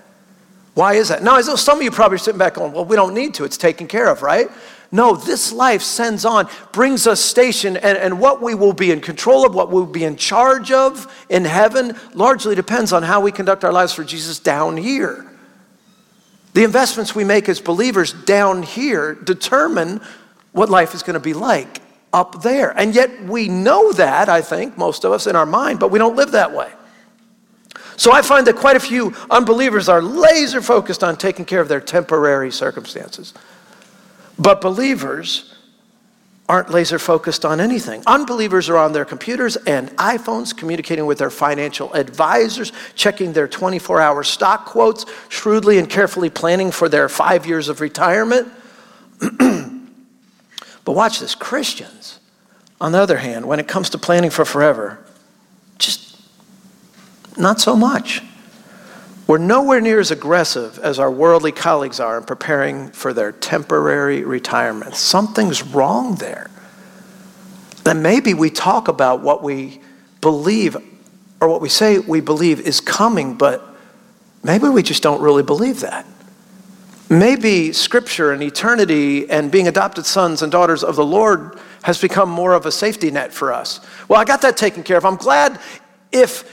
Why 0.74 0.94
is 0.94 1.08
that? 1.08 1.22
Now, 1.22 1.40
some 1.40 1.78
of 1.78 1.84
you 1.84 1.90
probably 1.90 2.16
are 2.16 2.18
sitting 2.18 2.38
back 2.38 2.54
going, 2.54 2.72
well, 2.72 2.84
we 2.84 2.96
don't 2.96 3.14
need 3.14 3.34
to, 3.34 3.44
it's 3.44 3.56
taken 3.56 3.86
care 3.86 4.08
of, 4.08 4.22
right? 4.22 4.48
No, 4.90 5.14
this 5.14 5.52
life 5.52 5.82
sends 5.82 6.24
on, 6.24 6.48
brings 6.72 7.06
us 7.06 7.20
station, 7.20 7.76
and, 7.76 7.98
and 7.98 8.18
what 8.18 8.40
we 8.40 8.54
will 8.54 8.72
be 8.72 8.90
in 8.90 9.00
control 9.00 9.46
of, 9.46 9.54
what 9.54 9.70
we'll 9.70 9.86
be 9.86 10.04
in 10.04 10.16
charge 10.16 10.72
of 10.72 11.12
in 11.28 11.44
heaven, 11.44 11.96
largely 12.14 12.54
depends 12.54 12.92
on 12.92 13.02
how 13.02 13.20
we 13.20 13.30
conduct 13.30 13.64
our 13.64 13.72
lives 13.72 13.92
for 13.92 14.04
Jesus 14.04 14.38
down 14.38 14.76
here. 14.76 15.30
The 16.54 16.64
investments 16.64 17.14
we 17.14 17.24
make 17.24 17.48
as 17.48 17.60
believers 17.60 18.12
down 18.12 18.62
here 18.62 19.14
determine 19.14 20.00
what 20.52 20.70
life 20.70 20.94
is 20.94 21.02
going 21.02 21.14
to 21.14 21.20
be 21.20 21.34
like 21.34 21.82
up 22.12 22.42
there. 22.42 22.70
And 22.70 22.94
yet 22.94 23.24
we 23.24 23.48
know 23.48 23.92
that, 23.92 24.28
I 24.28 24.40
think, 24.40 24.78
most 24.78 25.04
of 25.04 25.12
us 25.12 25.26
in 25.26 25.34
our 25.34 25.46
mind, 25.46 25.80
but 25.80 25.90
we 25.90 25.98
don't 25.98 26.16
live 26.16 26.30
that 26.30 26.52
way. 26.54 26.70
So 27.96 28.12
I 28.12 28.22
find 28.22 28.46
that 28.46 28.56
quite 28.56 28.76
a 28.76 28.80
few 28.80 29.14
unbelievers 29.30 29.88
are 29.88 30.00
laser 30.00 30.62
focused 30.62 31.02
on 31.04 31.16
taking 31.16 31.44
care 31.44 31.60
of 31.60 31.68
their 31.68 31.80
temporary 31.80 32.50
circumstances. 32.50 33.34
But 34.38 34.60
believers 34.60 35.53
aren't 36.48 36.70
laser 36.70 36.98
focused 36.98 37.44
on 37.44 37.60
anything. 37.60 38.02
Unbelievers 38.06 38.68
are 38.68 38.76
on 38.76 38.92
their 38.92 39.04
computers 39.04 39.56
and 39.56 39.90
iPhones, 39.96 40.54
communicating 40.54 41.06
with 41.06 41.18
their 41.18 41.30
financial 41.30 41.92
advisors, 41.94 42.72
checking 42.94 43.32
their 43.32 43.48
24 43.48 44.00
hour 44.00 44.22
stock 44.22 44.66
quotes, 44.66 45.06
shrewdly 45.30 45.78
and 45.78 45.88
carefully 45.88 46.28
planning 46.28 46.70
for 46.70 46.88
their 46.88 47.08
five 47.08 47.46
years 47.46 47.68
of 47.68 47.80
retirement. 47.80 48.48
but 49.38 50.92
watch 50.92 51.20
this 51.20 51.34
Christians, 51.34 52.20
on 52.80 52.92
the 52.92 52.98
other 52.98 53.16
hand, 53.16 53.46
when 53.46 53.58
it 53.58 53.66
comes 53.66 53.88
to 53.90 53.98
planning 53.98 54.30
for 54.30 54.44
forever, 54.44 54.98
just 55.78 56.20
not 57.38 57.58
so 57.58 57.74
much. 57.74 58.22
We're 59.26 59.38
nowhere 59.38 59.80
near 59.80 60.00
as 60.00 60.10
aggressive 60.10 60.78
as 60.80 60.98
our 60.98 61.10
worldly 61.10 61.52
colleagues 61.52 61.98
are 61.98 62.18
in 62.18 62.24
preparing 62.24 62.90
for 62.90 63.14
their 63.14 63.32
temporary 63.32 64.22
retirement. 64.22 64.94
Something's 64.96 65.62
wrong 65.62 66.16
there. 66.16 66.50
Then 67.84 68.02
maybe 68.02 68.34
we 68.34 68.50
talk 68.50 68.88
about 68.88 69.22
what 69.22 69.42
we 69.42 69.80
believe 70.20 70.76
or 71.40 71.48
what 71.48 71.60
we 71.60 71.68
say 71.68 71.98
we 71.98 72.20
believe 72.20 72.60
is 72.60 72.80
coming, 72.80 73.34
but 73.34 73.66
maybe 74.42 74.68
we 74.68 74.82
just 74.82 75.02
don't 75.02 75.20
really 75.22 75.42
believe 75.42 75.80
that. 75.80 76.06
Maybe 77.08 77.72
scripture 77.72 78.32
and 78.32 78.42
eternity 78.42 79.28
and 79.28 79.50
being 79.50 79.68
adopted 79.68 80.06
sons 80.06 80.42
and 80.42 80.50
daughters 80.50 80.82
of 80.82 80.96
the 80.96 81.04
Lord 81.04 81.58
has 81.82 82.00
become 82.00 82.30
more 82.30 82.54
of 82.54 82.64
a 82.64 82.72
safety 82.72 83.10
net 83.10 83.32
for 83.32 83.52
us. 83.52 83.80
Well, 84.08 84.20
I 84.20 84.24
got 84.24 84.42
that 84.42 84.56
taken 84.56 84.82
care 84.82 84.96
of. 84.96 85.04
I'm 85.04 85.16
glad 85.16 85.60
if 86.12 86.50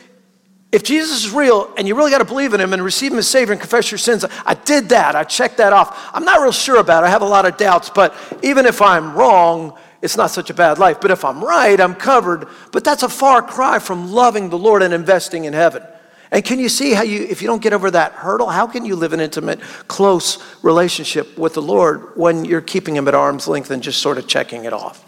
if 0.71 0.84
Jesus 0.84 1.25
is 1.25 1.31
real 1.31 1.71
and 1.77 1.88
you 1.88 1.95
really 1.95 2.12
got 2.12 2.19
to 2.19 2.25
believe 2.25 2.53
in 2.53 2.62
him 2.62 2.71
and 2.73 2.81
receive 2.81 3.12
him 3.12 3.17
as 3.17 3.27
Savior 3.27 3.51
and 3.51 3.60
confess 3.60 3.91
your 3.91 3.97
sins, 3.97 4.23
I 4.45 4.53
did 4.53 4.89
that. 4.89 5.15
I 5.15 5.23
checked 5.25 5.57
that 5.57 5.73
off. 5.73 6.10
I'm 6.13 6.23
not 6.23 6.41
real 6.41 6.53
sure 6.53 6.77
about 6.77 7.03
it. 7.03 7.07
I 7.07 7.10
have 7.10 7.21
a 7.21 7.27
lot 7.27 7.45
of 7.45 7.57
doubts, 7.57 7.89
but 7.89 8.15
even 8.41 8.65
if 8.65 8.81
I'm 8.81 9.13
wrong, 9.13 9.77
it's 10.01 10.15
not 10.15 10.31
such 10.31 10.49
a 10.49 10.53
bad 10.53 10.79
life. 10.79 11.01
But 11.01 11.12
if 11.12 11.25
I'm 11.25 11.43
right, 11.43 11.79
I'm 11.79 11.93
covered. 11.93 12.47
But 12.71 12.86
that's 12.86 13.03
a 13.03 13.10
far 13.10 13.41
cry 13.41 13.79
from 13.79 14.12
loving 14.12 14.49
the 14.49 14.57
Lord 14.57 14.81
and 14.81 14.93
investing 14.93 15.43
in 15.43 15.53
heaven. 15.53 15.84
And 16.31 16.45
can 16.45 16.60
you 16.60 16.69
see 16.69 16.93
how 16.93 17.03
you, 17.03 17.23
if 17.23 17.41
you 17.41 17.47
don't 17.49 17.62
get 17.62 17.73
over 17.73 17.91
that 17.91 18.13
hurdle, 18.13 18.47
how 18.47 18.65
can 18.65 18.86
you 18.86 18.95
live 18.95 19.12
an 19.12 19.19
intimate, 19.19 19.60
close 19.89 20.41
relationship 20.63 21.38
with 21.38 21.53
the 21.53 21.62
Lord 21.62 22.15
when 22.15 22.45
you're 22.45 22.62
keeping 22.62 22.95
him 22.95 23.10
at 23.10 23.13
arm's 23.13 23.49
length 23.49 23.69
and 23.69 23.84
just 23.84 24.01
sort 24.01 24.17
of 24.17 24.27
checking 24.27 24.63
it 24.63 24.71
off? 24.71 25.05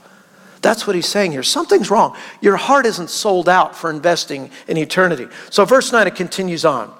That's 0.63 0.87
what 0.87 0.95
he's 0.95 1.07
saying 1.07 1.33
here. 1.33 1.43
Something's 1.43 1.91
wrong. 1.91 2.15
Your 2.41 2.55
heart 2.55 2.85
isn't 2.85 3.09
sold 3.09 3.49
out 3.49 3.75
for 3.75 3.89
investing 3.89 4.49
in 4.67 4.77
eternity. 4.77 5.27
So, 5.51 5.65
verse 5.65 5.91
9, 5.91 6.07
it 6.07 6.15
continues 6.15 6.63
on. 6.63 6.91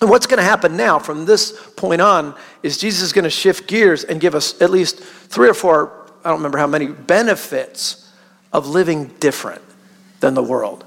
And 0.00 0.08
what's 0.08 0.26
going 0.26 0.38
to 0.38 0.44
happen 0.44 0.76
now 0.76 0.98
from 0.98 1.26
this 1.26 1.52
point 1.76 2.00
on 2.00 2.34
is 2.62 2.78
Jesus 2.78 3.02
is 3.02 3.12
going 3.12 3.24
to 3.24 3.30
shift 3.30 3.68
gears 3.68 4.04
and 4.04 4.20
give 4.20 4.34
us 4.34 4.60
at 4.62 4.70
least 4.70 5.00
three 5.00 5.48
or 5.48 5.54
four, 5.54 6.06
I 6.24 6.30
don't 6.30 6.38
remember 6.38 6.56
how 6.56 6.66
many, 6.66 6.86
benefits 6.86 8.10
of 8.54 8.66
living 8.66 9.08
different 9.20 9.62
than 10.20 10.32
the 10.32 10.42
world. 10.42 10.84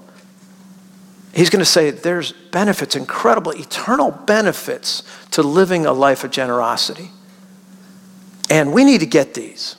He's 1.35 1.51
going 1.51 1.59
to 1.59 1.65
say 1.65 1.91
there's 1.91 2.31
benefits, 2.31 2.95
incredible, 2.95 3.51
eternal 3.51 4.09
benefits 4.09 5.03
to 5.31 5.43
living 5.43 5.85
a 5.85 5.93
life 5.93 6.23
of 6.23 6.31
generosity. 6.31 7.11
And 8.49 8.73
we 8.73 8.83
need 8.85 9.01
to 9.01 9.05
get 9.05 9.35
these. 9.35 9.75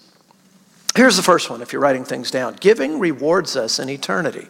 Here's 0.95 1.17
the 1.17 1.23
first 1.23 1.49
one 1.49 1.63
if 1.63 1.73
you're 1.73 1.83
writing 1.83 2.05
things 2.05 2.31
down 2.31 2.57
giving 2.61 2.99
rewards 2.99 3.57
us 3.57 3.79
in 3.79 3.89
eternity. 3.89 4.47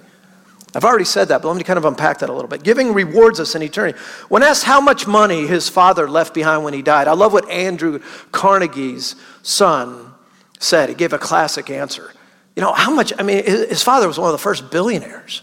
I've 0.75 0.85
already 0.85 1.05
said 1.05 1.29
that, 1.29 1.43
but 1.43 1.49
let 1.49 1.57
me 1.59 1.65
kind 1.65 1.77
of 1.77 1.85
unpack 1.85 2.21
that 2.21 2.31
a 2.31 2.33
little 2.33 2.49
bit. 2.49 2.63
Giving 2.63 2.95
rewards 2.95 3.39
us 3.39 3.55
in 3.55 3.63
eternity. 3.63 3.99
When 4.31 4.43
asked 4.43 4.65
how 4.65 4.81
much 4.81 5.07
money 5.07 5.47
his 5.47 5.69
father 5.69 6.09
left 6.09 6.33
behind 6.33 6.65
when 6.65 6.73
he 6.73 6.81
died, 6.81 7.09
I 7.09 7.13
love 7.13 7.35
what 7.35 7.49
Andrew 7.51 8.01
Carnegie's 8.33 9.15
son 9.43 10.15
said. 10.59 10.89
He 10.89 10.95
gave 10.95 11.13
a 11.13 11.19
classic 11.19 11.69
answer. 11.69 12.13
You 12.57 12.63
know, 12.63 12.73
how 12.73 12.91
much, 12.91 13.13
I 13.19 13.23
mean, 13.23 13.45
his 13.45 13.83
father 13.83 14.09
was 14.09 14.19
one 14.19 14.29
of 14.29 14.33
the 14.33 14.39
first 14.39 14.71
billionaires. 14.71 15.43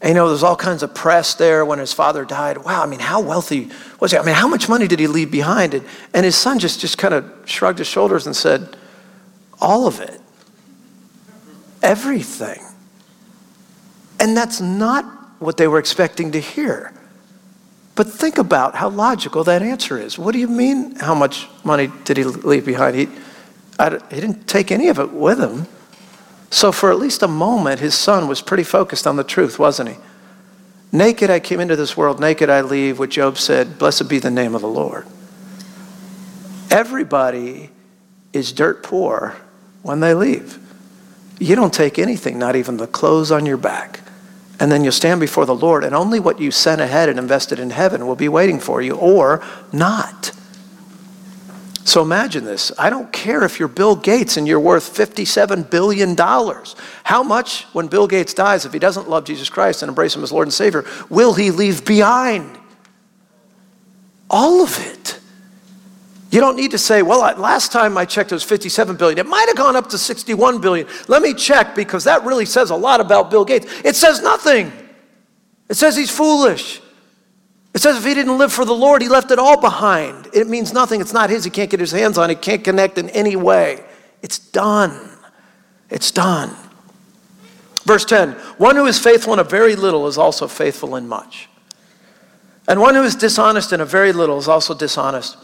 And 0.00 0.08
you 0.10 0.14
know, 0.14 0.28
there's 0.28 0.42
all 0.42 0.56
kinds 0.56 0.82
of 0.82 0.94
press 0.94 1.34
there 1.34 1.64
when 1.64 1.78
his 1.78 1.92
father 1.92 2.24
died. 2.24 2.58
Wow, 2.58 2.82
I 2.82 2.86
mean, 2.86 3.00
how 3.00 3.20
wealthy 3.20 3.70
was 4.00 4.12
he? 4.12 4.18
I 4.18 4.24
mean, 4.24 4.34
how 4.34 4.48
much 4.48 4.66
money 4.68 4.88
did 4.88 4.98
he 4.98 5.06
leave 5.06 5.30
behind? 5.30 5.74
And, 5.74 5.86
and 6.14 6.24
his 6.24 6.36
son 6.36 6.58
just, 6.58 6.80
just 6.80 6.96
kind 6.96 7.12
of 7.12 7.30
shrugged 7.44 7.78
his 7.78 7.86
shoulders 7.86 8.26
and 8.26 8.34
said, 8.34 8.76
all 9.62 9.86
of 9.86 10.00
it. 10.00 10.20
Everything. 11.82 12.60
And 14.20 14.36
that's 14.36 14.60
not 14.60 15.04
what 15.38 15.56
they 15.56 15.66
were 15.66 15.78
expecting 15.78 16.32
to 16.32 16.40
hear. 16.40 16.92
But 17.94 18.08
think 18.08 18.38
about 18.38 18.74
how 18.74 18.88
logical 18.88 19.44
that 19.44 19.62
answer 19.62 19.98
is. 19.98 20.18
What 20.18 20.32
do 20.32 20.38
you 20.38 20.48
mean, 20.48 20.96
how 20.96 21.14
much 21.14 21.48
money 21.64 21.90
did 22.04 22.16
he 22.16 22.24
leave 22.24 22.64
behind? 22.64 22.96
He, 22.96 23.08
I, 23.78 23.98
he 24.10 24.20
didn't 24.20 24.46
take 24.46 24.70
any 24.70 24.88
of 24.88 24.98
it 24.98 25.12
with 25.12 25.40
him. 25.40 25.66
So, 26.50 26.72
for 26.72 26.90
at 26.90 26.98
least 26.98 27.22
a 27.22 27.28
moment, 27.28 27.80
his 27.80 27.94
son 27.94 28.28
was 28.28 28.42
pretty 28.42 28.64
focused 28.64 29.06
on 29.06 29.16
the 29.16 29.24
truth, 29.24 29.58
wasn't 29.58 29.90
he? 29.90 29.96
Naked 30.92 31.30
I 31.30 31.40
came 31.40 31.60
into 31.60 31.76
this 31.76 31.96
world, 31.96 32.20
naked 32.20 32.50
I 32.50 32.60
leave, 32.60 32.98
what 32.98 33.10
Job 33.10 33.38
said, 33.38 33.78
blessed 33.78 34.08
be 34.08 34.18
the 34.18 34.30
name 34.30 34.54
of 34.54 34.60
the 34.60 34.68
Lord. 34.68 35.06
Everybody 36.70 37.70
is 38.32 38.52
dirt 38.52 38.82
poor 38.82 39.36
when 39.82 40.00
they 40.00 40.14
leave. 40.14 40.58
You 41.38 41.56
don't 41.56 41.74
take 41.74 41.98
anything, 41.98 42.38
not 42.38 42.56
even 42.56 42.76
the 42.76 42.86
clothes 42.86 43.32
on 43.32 43.46
your 43.46 43.56
back. 43.56 44.00
And 44.60 44.70
then 44.70 44.84
you'll 44.84 44.92
stand 44.92 45.20
before 45.20 45.44
the 45.44 45.54
Lord, 45.54 45.82
and 45.82 45.94
only 45.94 46.20
what 46.20 46.40
you 46.40 46.50
sent 46.52 46.80
ahead 46.80 47.08
and 47.08 47.18
invested 47.18 47.58
in 47.58 47.70
heaven 47.70 48.06
will 48.06 48.14
be 48.14 48.28
waiting 48.28 48.60
for 48.60 48.80
you, 48.80 48.94
or 48.94 49.42
not. 49.72 50.30
So 51.84 52.00
imagine 52.00 52.44
this. 52.44 52.70
I 52.78 52.90
don't 52.90 53.12
care 53.12 53.42
if 53.42 53.58
you're 53.58 53.68
Bill 53.68 53.96
Gates 53.96 54.36
and 54.36 54.46
you're 54.46 54.60
worth 54.60 54.96
$57 54.96 55.68
billion. 55.68 56.16
How 56.16 57.22
much, 57.24 57.64
when 57.72 57.88
Bill 57.88 58.06
Gates 58.06 58.34
dies, 58.34 58.64
if 58.64 58.72
he 58.72 58.78
doesn't 58.78 59.08
love 59.10 59.24
Jesus 59.24 59.48
Christ 59.48 59.82
and 59.82 59.88
embrace 59.88 60.14
him 60.14 60.22
as 60.22 60.30
Lord 60.30 60.46
and 60.46 60.54
Savior, 60.54 60.84
will 61.10 61.34
he 61.34 61.50
leave 61.50 61.84
behind? 61.84 62.56
All 64.30 64.62
of 64.62 64.78
it. 64.78 65.18
You 66.32 66.40
don't 66.40 66.56
need 66.56 66.70
to 66.70 66.78
say, 66.78 67.02
well, 67.02 67.20
last 67.38 67.72
time 67.72 67.98
I 67.98 68.06
checked 68.06 68.32
it 68.32 68.34
was 68.34 68.42
57 68.42 68.96
billion. 68.96 69.18
It 69.18 69.26
might 69.26 69.44
have 69.48 69.56
gone 69.56 69.76
up 69.76 69.90
to 69.90 69.98
61 69.98 70.62
billion. 70.62 70.88
Let 71.06 71.20
me 71.20 71.34
check 71.34 71.74
because 71.74 72.04
that 72.04 72.24
really 72.24 72.46
says 72.46 72.70
a 72.70 72.74
lot 72.74 73.02
about 73.02 73.30
Bill 73.30 73.44
Gates. 73.44 73.66
It 73.84 73.96
says 73.96 74.22
nothing. 74.22 74.72
It 75.68 75.74
says 75.74 75.94
he's 75.94 76.10
foolish. 76.10 76.80
It 77.74 77.82
says 77.82 77.98
if 77.98 78.04
he 78.04 78.14
didn't 78.14 78.38
live 78.38 78.50
for 78.50 78.64
the 78.64 78.72
Lord, 78.72 79.02
he 79.02 79.08
left 79.08 79.30
it 79.30 79.38
all 79.38 79.60
behind. 79.60 80.26
It 80.32 80.48
means 80.48 80.72
nothing. 80.72 81.02
It's 81.02 81.12
not 81.12 81.28
his. 81.28 81.44
He 81.44 81.50
can't 81.50 81.70
get 81.70 81.80
his 81.80 81.92
hands 81.92 82.16
on 82.16 82.30
it. 82.30 82.38
He 82.38 82.40
can't 82.40 82.64
connect 82.64 82.96
in 82.96 83.10
any 83.10 83.36
way. 83.36 83.84
It's 84.22 84.38
done. 84.38 85.10
It's 85.90 86.10
done. 86.10 86.56
Verse 87.84 88.06
10 88.06 88.32
One 88.56 88.76
who 88.76 88.86
is 88.86 88.98
faithful 88.98 89.34
in 89.34 89.38
a 89.38 89.44
very 89.44 89.76
little 89.76 90.06
is 90.06 90.16
also 90.16 90.48
faithful 90.48 90.96
in 90.96 91.06
much. 91.06 91.50
And 92.66 92.80
one 92.80 92.94
who 92.94 93.02
is 93.02 93.16
dishonest 93.16 93.74
in 93.74 93.82
a 93.82 93.84
very 93.84 94.14
little 94.14 94.38
is 94.38 94.48
also 94.48 94.72
dishonest 94.72 95.36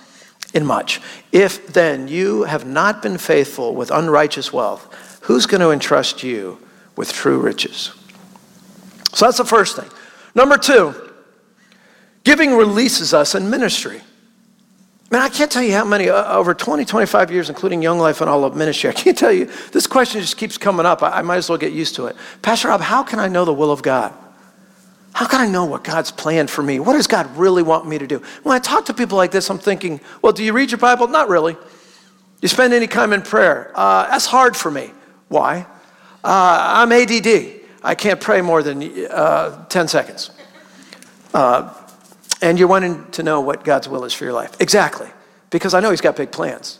in 0.55 0.65
much. 0.65 1.01
If 1.33 1.67
then 1.69 2.09
you 2.09 2.45
have 2.45 2.67
not 2.67 3.03
been 3.03 3.19
faithful 3.19 3.75
with 3.75 3.91
unrighteous 3.91 4.53
wealth, 4.53 5.21
who's 5.23 5.47
going 5.47 5.61
to 5.61 5.71
entrust 5.71 6.23
you 6.23 6.59
with 6.97 7.13
true 7.13 7.39
riches? 7.39 7.93
So 9.13 9.27
that's 9.27 9.39
the 9.39 9.45
first 9.45 9.77
thing. 9.77 9.89
Number 10.35 10.57
two, 10.57 10.95
giving 12.25 12.55
releases 12.55 13.15
us 13.15 13.35
in 13.35 13.51
ministry. 13.51 14.01
Man, 15.11 15.23
I 15.23 15.31
can't 15.31 15.51
tell 15.51 15.63
you 15.63 15.73
how 15.73 15.85
many, 15.85 16.11
uh, 16.11 16.37
over 16.37 16.53
20, 16.53 16.85
25 16.85 17.31
years, 17.31 17.49
including 17.49 17.81
Young 17.81 17.99
Life 17.99 18.21
and 18.21 18.29
all 18.29 18.45
of 18.45 18.55
ministry, 18.55 18.91
I 18.91 18.93
can't 18.93 19.17
tell 19.17 19.33
you, 19.33 19.47
this 19.73 19.87
question 19.87 20.21
just 20.21 20.37
keeps 20.37 20.59
coming 20.59 20.85
up. 20.85 21.03
I, 21.03 21.11
I 21.11 21.23
might 21.23 21.37
as 21.37 21.49
well 21.49 21.57
get 21.57 21.73
used 21.73 21.95
to 21.97 22.07
it. 22.07 22.17
Pastor 22.43 22.69
Rob, 22.69 22.83
how 22.83 23.03
can 23.03 23.19
I 23.19 23.29
know 23.29 23.47
the 23.47 23.55
will 23.55 23.71
of 23.71 23.83
God? 23.83 24.13
How 25.13 25.27
can 25.27 25.41
I 25.41 25.49
know 25.49 25.65
what 25.65 25.83
God's 25.85 26.11
planned 26.11 26.51
for 26.51 26.63
me? 26.63 26.79
What 26.79 26.93
does 26.93 27.07
God 27.07 27.37
really 27.37 27.63
want 27.63 27.89
me 27.89 27.99
to 27.99 28.07
do? 28.07 28.23
When 28.43 28.55
I 28.55 28.59
talk 28.59 28.87
to 28.87 28.95
people 28.95 29.17
like 29.17 29.31
this, 29.31 29.51
I'm 29.51 29.59
thinking, 29.59 30.01
well, 30.23 30.33
do 30.33 30.45
you 30.45 30.53
read 30.53 30.71
your 30.71 30.79
Bible? 30.79 31.09
Not 31.09 31.29
really. 31.29 31.57
You 32.41 32.49
spend 32.49 32.73
any 32.73 32.87
time 32.87 33.13
in 33.13 33.23
prayer? 33.23 33.73
Uh, 33.75 34.09
that's 34.09 34.27
hard 34.27 34.57
for 34.57 34.71
me. 34.71 34.93
Why? 35.29 35.67
Uh, 36.23 36.85
I'm 36.85 36.93
ADD. 36.93 37.61
I 37.83 37.95
can't 37.95 38.21
pray 38.21 38.43
more 38.43 38.63
than 38.63 39.07
uh, 39.07 39.65
10 39.67 39.89
seconds. 39.89 40.31
Uh, 41.35 41.75
and 42.41 42.59
you're 42.59 42.69
wanting 42.69 43.11
to 43.13 43.23
know 43.23 43.41
what 43.41 43.65
God's 43.65 43.89
will 43.89 44.05
is 44.05 44.13
for 44.13 44.25
your 44.25 44.33
life. 44.33 44.61
Exactly. 44.61 45.09
Because 45.51 45.75
I 45.75 45.81
know 45.81 45.91
He's 45.91 46.01
got 46.01 46.17
big 46.17 46.31
plans. 46.31 46.79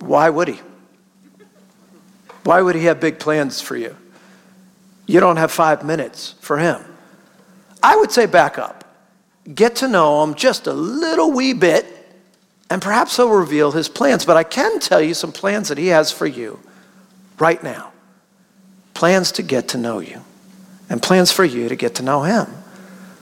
Why 0.00 0.28
would 0.28 0.48
He? 0.48 0.60
Why 2.44 2.60
would 2.60 2.74
He 2.74 2.84
have 2.84 3.00
big 3.00 3.18
plans 3.18 3.60
for 3.60 3.76
you? 3.76 3.96
You 5.06 5.20
don't 5.20 5.36
have 5.36 5.50
five 5.50 5.84
minutes 5.84 6.34
for 6.40 6.58
Him. 6.58 6.82
I 7.84 7.96
would 7.96 8.10
say 8.10 8.26
back 8.26 8.58
up. 8.58 8.84
Get 9.54 9.76
to 9.76 9.88
know 9.88 10.24
Him 10.24 10.34
just 10.34 10.66
a 10.66 10.72
little 10.72 11.30
wee 11.30 11.52
bit, 11.52 11.86
and 12.70 12.80
perhaps 12.80 13.16
He'll 13.16 13.28
reveal 13.28 13.72
His 13.72 13.88
plans. 13.88 14.24
But 14.24 14.36
I 14.36 14.42
can 14.42 14.80
tell 14.80 15.00
you 15.00 15.14
some 15.14 15.32
plans 15.32 15.68
that 15.68 15.78
He 15.78 15.88
has 15.88 16.10
for 16.10 16.26
you 16.26 16.58
right 17.38 17.62
now 17.62 17.92
plans 18.94 19.32
to 19.32 19.42
get 19.42 19.68
to 19.68 19.78
know 19.78 19.98
you, 19.98 20.20
and 20.88 21.02
plans 21.02 21.30
for 21.30 21.44
you 21.44 21.68
to 21.68 21.76
get 21.76 21.96
to 21.96 22.02
know 22.02 22.22
Him. 22.22 22.46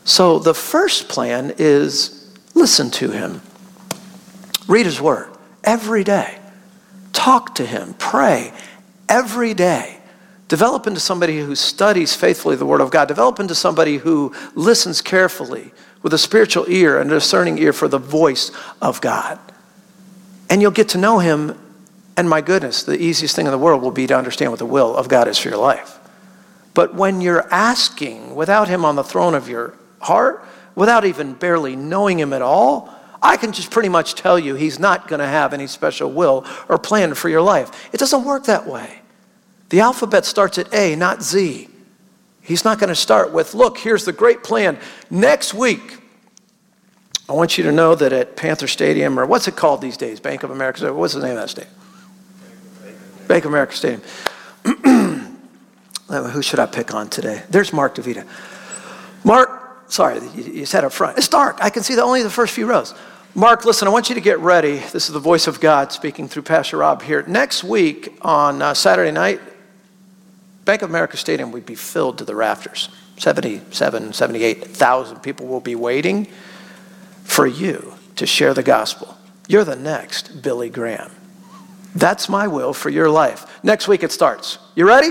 So 0.04 0.38
the 0.38 0.54
first 0.54 1.08
plan 1.08 1.54
is 1.58 2.36
listen 2.54 2.90
to 2.92 3.10
him, 3.10 3.40
read 4.66 4.86
his 4.86 5.00
word 5.00 5.30
every 5.62 6.04
day, 6.04 6.38
talk 7.12 7.54
to 7.56 7.66
him, 7.66 7.94
pray 7.94 8.52
every 9.08 9.54
day. 9.54 9.98
Develop 10.52 10.86
into 10.86 11.00
somebody 11.00 11.40
who 11.40 11.54
studies 11.54 12.14
faithfully 12.14 12.56
the 12.56 12.66
Word 12.66 12.82
of 12.82 12.90
God. 12.90 13.08
Develop 13.08 13.40
into 13.40 13.54
somebody 13.54 13.96
who 13.96 14.34
listens 14.54 15.00
carefully 15.00 15.72
with 16.02 16.12
a 16.12 16.18
spiritual 16.18 16.66
ear 16.68 17.00
and 17.00 17.10
a 17.10 17.14
discerning 17.14 17.56
ear 17.56 17.72
for 17.72 17.88
the 17.88 17.96
voice 17.96 18.50
of 18.82 19.00
God. 19.00 19.38
And 20.50 20.60
you'll 20.60 20.70
get 20.70 20.90
to 20.90 20.98
know 20.98 21.20
Him. 21.20 21.58
And 22.18 22.28
my 22.28 22.42
goodness, 22.42 22.82
the 22.82 23.02
easiest 23.02 23.34
thing 23.34 23.46
in 23.46 23.50
the 23.50 23.56
world 23.56 23.80
will 23.80 23.92
be 23.92 24.06
to 24.06 24.14
understand 24.14 24.52
what 24.52 24.58
the 24.58 24.66
will 24.66 24.94
of 24.94 25.08
God 25.08 25.26
is 25.26 25.38
for 25.38 25.48
your 25.48 25.56
life. 25.56 25.98
But 26.74 26.94
when 26.94 27.22
you're 27.22 27.50
asking 27.50 28.34
without 28.34 28.68
Him 28.68 28.84
on 28.84 28.94
the 28.94 29.02
throne 29.02 29.32
of 29.32 29.48
your 29.48 29.72
heart 30.00 30.44
without 30.74 31.06
even 31.06 31.32
barely 31.32 31.76
knowing 31.76 32.18
him 32.18 32.34
at 32.34 32.42
all, 32.42 32.92
I 33.22 33.38
can 33.38 33.52
just 33.52 33.70
pretty 33.70 33.88
much 33.88 34.16
tell 34.16 34.38
you 34.38 34.54
he's 34.54 34.78
not 34.78 35.08
going 35.08 35.20
to 35.20 35.26
have 35.26 35.54
any 35.54 35.66
special 35.66 36.12
will 36.12 36.44
or 36.68 36.78
plan 36.78 37.14
for 37.14 37.30
your 37.30 37.40
life. 37.40 37.88
It 37.94 37.96
doesn't 37.96 38.24
work 38.24 38.44
that 38.44 38.66
way. 38.66 39.01
The 39.72 39.80
alphabet 39.80 40.26
starts 40.26 40.58
at 40.58 40.74
A, 40.74 40.94
not 40.96 41.22
Z. 41.22 41.66
He's 42.42 42.62
not 42.62 42.78
going 42.78 42.88
to 42.88 42.94
start 42.94 43.32
with, 43.32 43.54
look, 43.54 43.78
here's 43.78 44.04
the 44.04 44.12
great 44.12 44.44
plan. 44.44 44.76
Next 45.10 45.54
week, 45.54 45.96
I 47.26 47.32
want 47.32 47.56
you 47.56 47.64
to 47.64 47.72
know 47.72 47.94
that 47.94 48.12
at 48.12 48.36
Panther 48.36 48.68
Stadium, 48.68 49.18
or 49.18 49.24
what's 49.24 49.48
it 49.48 49.56
called 49.56 49.80
these 49.80 49.96
days? 49.96 50.20
Bank 50.20 50.42
of 50.42 50.50
America. 50.50 50.92
What's 50.92 51.14
the 51.14 51.22
name 51.22 51.30
of 51.30 51.36
that 51.38 51.48
stadium? 51.48 51.74
Bank 53.26 53.46
of 53.46 53.50
America 53.50 53.74
Stadium. 53.74 54.02
Who 56.08 56.42
should 56.42 56.58
I 56.58 56.66
pick 56.66 56.92
on 56.92 57.08
today? 57.08 57.42
There's 57.48 57.72
Mark 57.72 57.94
DeVita. 57.94 58.26
Mark, 59.24 59.88
Sorry, 59.88 60.20
you 60.34 60.66
sat 60.66 60.84
up 60.84 60.92
front. 60.92 61.16
It's 61.16 61.28
dark. 61.28 61.56
I 61.62 61.70
can 61.70 61.82
see 61.82 61.94
the, 61.94 62.02
only 62.02 62.22
the 62.22 62.28
first 62.28 62.52
few 62.52 62.66
rows. 62.66 62.94
Mark, 63.34 63.64
listen, 63.64 63.88
I 63.88 63.90
want 63.90 64.10
you 64.10 64.16
to 64.16 64.20
get 64.20 64.38
ready. 64.40 64.76
This 64.92 65.06
is 65.06 65.12
the 65.14 65.18
voice 65.18 65.46
of 65.46 65.60
God 65.60 65.92
speaking 65.92 66.28
through 66.28 66.42
Pastor 66.42 66.76
Rob 66.76 67.00
here. 67.00 67.22
Next 67.26 67.64
week 67.64 68.14
on 68.20 68.60
uh, 68.60 68.74
Saturday 68.74 69.12
night, 69.12 69.40
Bank 70.64 70.82
of 70.82 70.90
America 70.90 71.16
Stadium 71.16 71.52
would 71.52 71.66
be 71.66 71.74
filled 71.74 72.18
to 72.18 72.24
the 72.24 72.34
rafters. 72.36 72.88
77, 73.18 74.12
78,000 74.12 75.20
people 75.20 75.46
will 75.46 75.60
be 75.60 75.74
waiting 75.74 76.28
for 77.24 77.46
you 77.46 77.94
to 78.16 78.26
share 78.26 78.54
the 78.54 78.62
gospel. 78.62 79.16
You're 79.48 79.64
the 79.64 79.76
next 79.76 80.42
Billy 80.42 80.70
Graham. 80.70 81.10
That's 81.94 82.28
my 82.28 82.46
will 82.46 82.72
for 82.72 82.90
your 82.90 83.10
life. 83.10 83.46
Next 83.62 83.88
week 83.88 84.02
it 84.02 84.12
starts. 84.12 84.58
You 84.74 84.86
ready? 84.86 85.10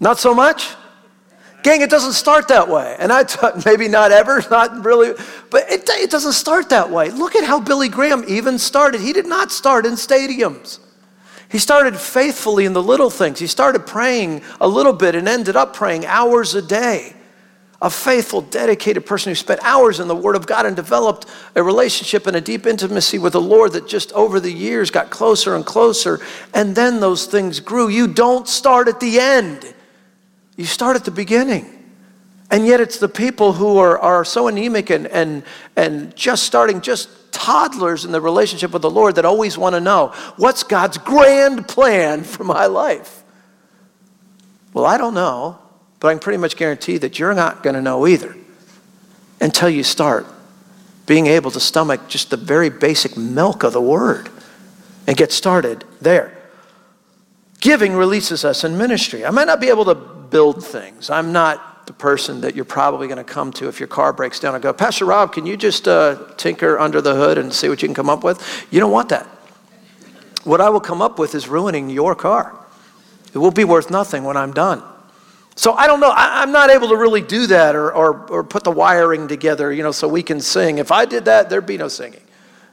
Not 0.00 0.18
so 0.18 0.34
much? 0.34 0.74
Gang, 1.62 1.80
it 1.80 1.90
doesn't 1.90 2.12
start 2.12 2.48
that 2.48 2.68
way. 2.68 2.96
And 2.98 3.12
I 3.12 3.24
thought 3.24 3.64
maybe 3.66 3.88
not 3.88 4.12
ever, 4.12 4.42
not 4.50 4.84
really, 4.84 5.14
but 5.50 5.64
it, 5.70 5.88
it 5.88 6.10
doesn't 6.10 6.34
start 6.34 6.68
that 6.68 6.90
way. 6.90 7.10
Look 7.10 7.34
at 7.34 7.44
how 7.44 7.60
Billy 7.60 7.88
Graham 7.88 8.24
even 8.28 8.58
started. 8.58 9.00
He 9.00 9.12
did 9.12 9.26
not 9.26 9.50
start 9.50 9.86
in 9.86 9.94
stadiums. 9.94 10.78
He 11.50 11.58
started 11.58 11.96
faithfully 11.96 12.66
in 12.66 12.74
the 12.74 12.82
little 12.82 13.10
things. 13.10 13.38
He 13.38 13.46
started 13.46 13.86
praying 13.86 14.42
a 14.60 14.68
little 14.68 14.92
bit 14.92 15.14
and 15.14 15.26
ended 15.26 15.56
up 15.56 15.74
praying 15.74 16.04
hours 16.04 16.54
a 16.54 16.62
day. 16.62 17.14
A 17.80 17.88
faithful, 17.88 18.42
dedicated 18.42 19.06
person 19.06 19.30
who 19.30 19.36
spent 19.36 19.60
hours 19.62 20.00
in 20.00 20.08
the 20.08 20.16
Word 20.16 20.34
of 20.34 20.48
God 20.48 20.66
and 20.66 20.74
developed 20.74 21.26
a 21.54 21.62
relationship 21.62 22.26
and 22.26 22.36
a 22.36 22.40
deep 22.40 22.66
intimacy 22.66 23.18
with 23.18 23.34
the 23.34 23.40
Lord 23.40 23.72
that 23.72 23.86
just 23.86 24.12
over 24.12 24.40
the 24.40 24.50
years 24.50 24.90
got 24.90 25.10
closer 25.10 25.54
and 25.54 25.64
closer. 25.64 26.20
And 26.52 26.74
then 26.74 26.98
those 26.98 27.26
things 27.26 27.60
grew. 27.60 27.88
You 27.88 28.08
don't 28.08 28.48
start 28.48 28.88
at 28.88 28.98
the 28.98 29.20
end. 29.20 29.72
You 30.56 30.64
start 30.64 30.96
at 30.96 31.04
the 31.04 31.12
beginning. 31.12 31.72
And 32.50 32.66
yet 32.66 32.80
it's 32.80 32.98
the 32.98 33.08
people 33.08 33.52
who 33.52 33.78
are, 33.78 33.98
are 33.98 34.24
so 34.24 34.48
anemic 34.48 34.90
and, 34.90 35.06
and, 35.06 35.44
and 35.76 36.16
just 36.16 36.42
starting, 36.42 36.80
just 36.80 37.08
toddlers 37.32 38.04
in 38.04 38.12
the 38.12 38.20
relationship 38.20 38.72
with 38.72 38.82
the 38.82 38.90
Lord 38.90 39.14
that 39.16 39.24
always 39.24 39.56
want 39.56 39.74
to 39.74 39.80
know 39.80 40.08
what's 40.36 40.62
God's 40.62 40.98
grand 40.98 41.68
plan 41.68 42.24
for 42.24 42.44
my 42.44 42.66
life? 42.66 43.22
Well, 44.72 44.84
I 44.84 44.98
don't 44.98 45.14
know, 45.14 45.58
but 46.00 46.08
I 46.08 46.12
can 46.12 46.20
pretty 46.20 46.38
much 46.38 46.56
guarantee 46.56 46.98
that 46.98 47.18
you're 47.18 47.34
not 47.34 47.62
going 47.62 47.74
to 47.74 47.82
know 47.82 48.06
either 48.06 48.36
until 49.40 49.68
you 49.68 49.82
start 49.82 50.26
being 51.06 51.26
able 51.26 51.50
to 51.50 51.60
stomach 51.60 52.08
just 52.08 52.30
the 52.30 52.36
very 52.36 52.68
basic 52.68 53.16
milk 53.16 53.62
of 53.62 53.72
the 53.72 53.80
Word 53.80 54.28
and 55.06 55.16
get 55.16 55.32
started 55.32 55.84
there. 56.00 56.36
Giving 57.60 57.94
releases 57.94 58.44
us 58.44 58.62
in 58.62 58.76
ministry. 58.76 59.24
I 59.24 59.30
might 59.30 59.46
not 59.46 59.60
be 59.60 59.68
able 59.68 59.86
to 59.86 59.94
build 59.94 60.64
things. 60.64 61.10
I'm 61.10 61.32
not 61.32 61.67
the 61.88 61.94
person 61.94 62.42
that 62.42 62.54
you're 62.54 62.66
probably 62.66 63.08
going 63.08 63.16
to 63.16 63.24
come 63.24 63.50
to 63.50 63.66
if 63.66 63.80
your 63.80 63.86
car 63.86 64.12
breaks 64.12 64.38
down 64.38 64.54
and 64.54 64.62
go, 64.62 64.74
Pastor 64.74 65.06
Rob, 65.06 65.32
can 65.32 65.46
you 65.46 65.56
just 65.56 65.88
uh, 65.88 66.22
tinker 66.36 66.78
under 66.78 67.00
the 67.00 67.14
hood 67.14 67.38
and 67.38 67.52
see 67.52 67.70
what 67.70 67.80
you 67.80 67.88
can 67.88 67.94
come 67.94 68.10
up 68.10 68.22
with? 68.22 68.40
You 68.70 68.78
don't 68.78 68.92
want 68.92 69.08
that. 69.08 69.24
What 70.44 70.60
I 70.60 70.68
will 70.68 70.80
come 70.80 71.00
up 71.00 71.18
with 71.18 71.34
is 71.34 71.48
ruining 71.48 71.88
your 71.88 72.14
car. 72.14 72.54
It 73.32 73.38
will 73.38 73.50
be 73.50 73.64
worth 73.64 73.90
nothing 73.90 74.22
when 74.22 74.36
I'm 74.36 74.52
done. 74.52 74.82
So 75.56 75.72
I 75.72 75.86
don't 75.86 75.98
know. 75.98 76.10
I, 76.10 76.42
am 76.42 76.52
not 76.52 76.68
able 76.68 76.88
to 76.88 76.96
really 76.96 77.22
do 77.22 77.46
that 77.48 77.74
or, 77.74 77.90
or, 77.90 78.26
or 78.30 78.44
put 78.44 78.64
the 78.64 78.70
wiring 78.70 79.26
together, 79.26 79.72
you 79.72 79.82
know, 79.82 79.90
so 79.90 80.06
we 80.06 80.22
can 80.22 80.40
sing. 80.40 80.76
If 80.76 80.92
I 80.92 81.06
did 81.06 81.24
that, 81.24 81.48
there'd 81.48 81.66
be 81.66 81.78
no 81.78 81.88
singing. 81.88 82.20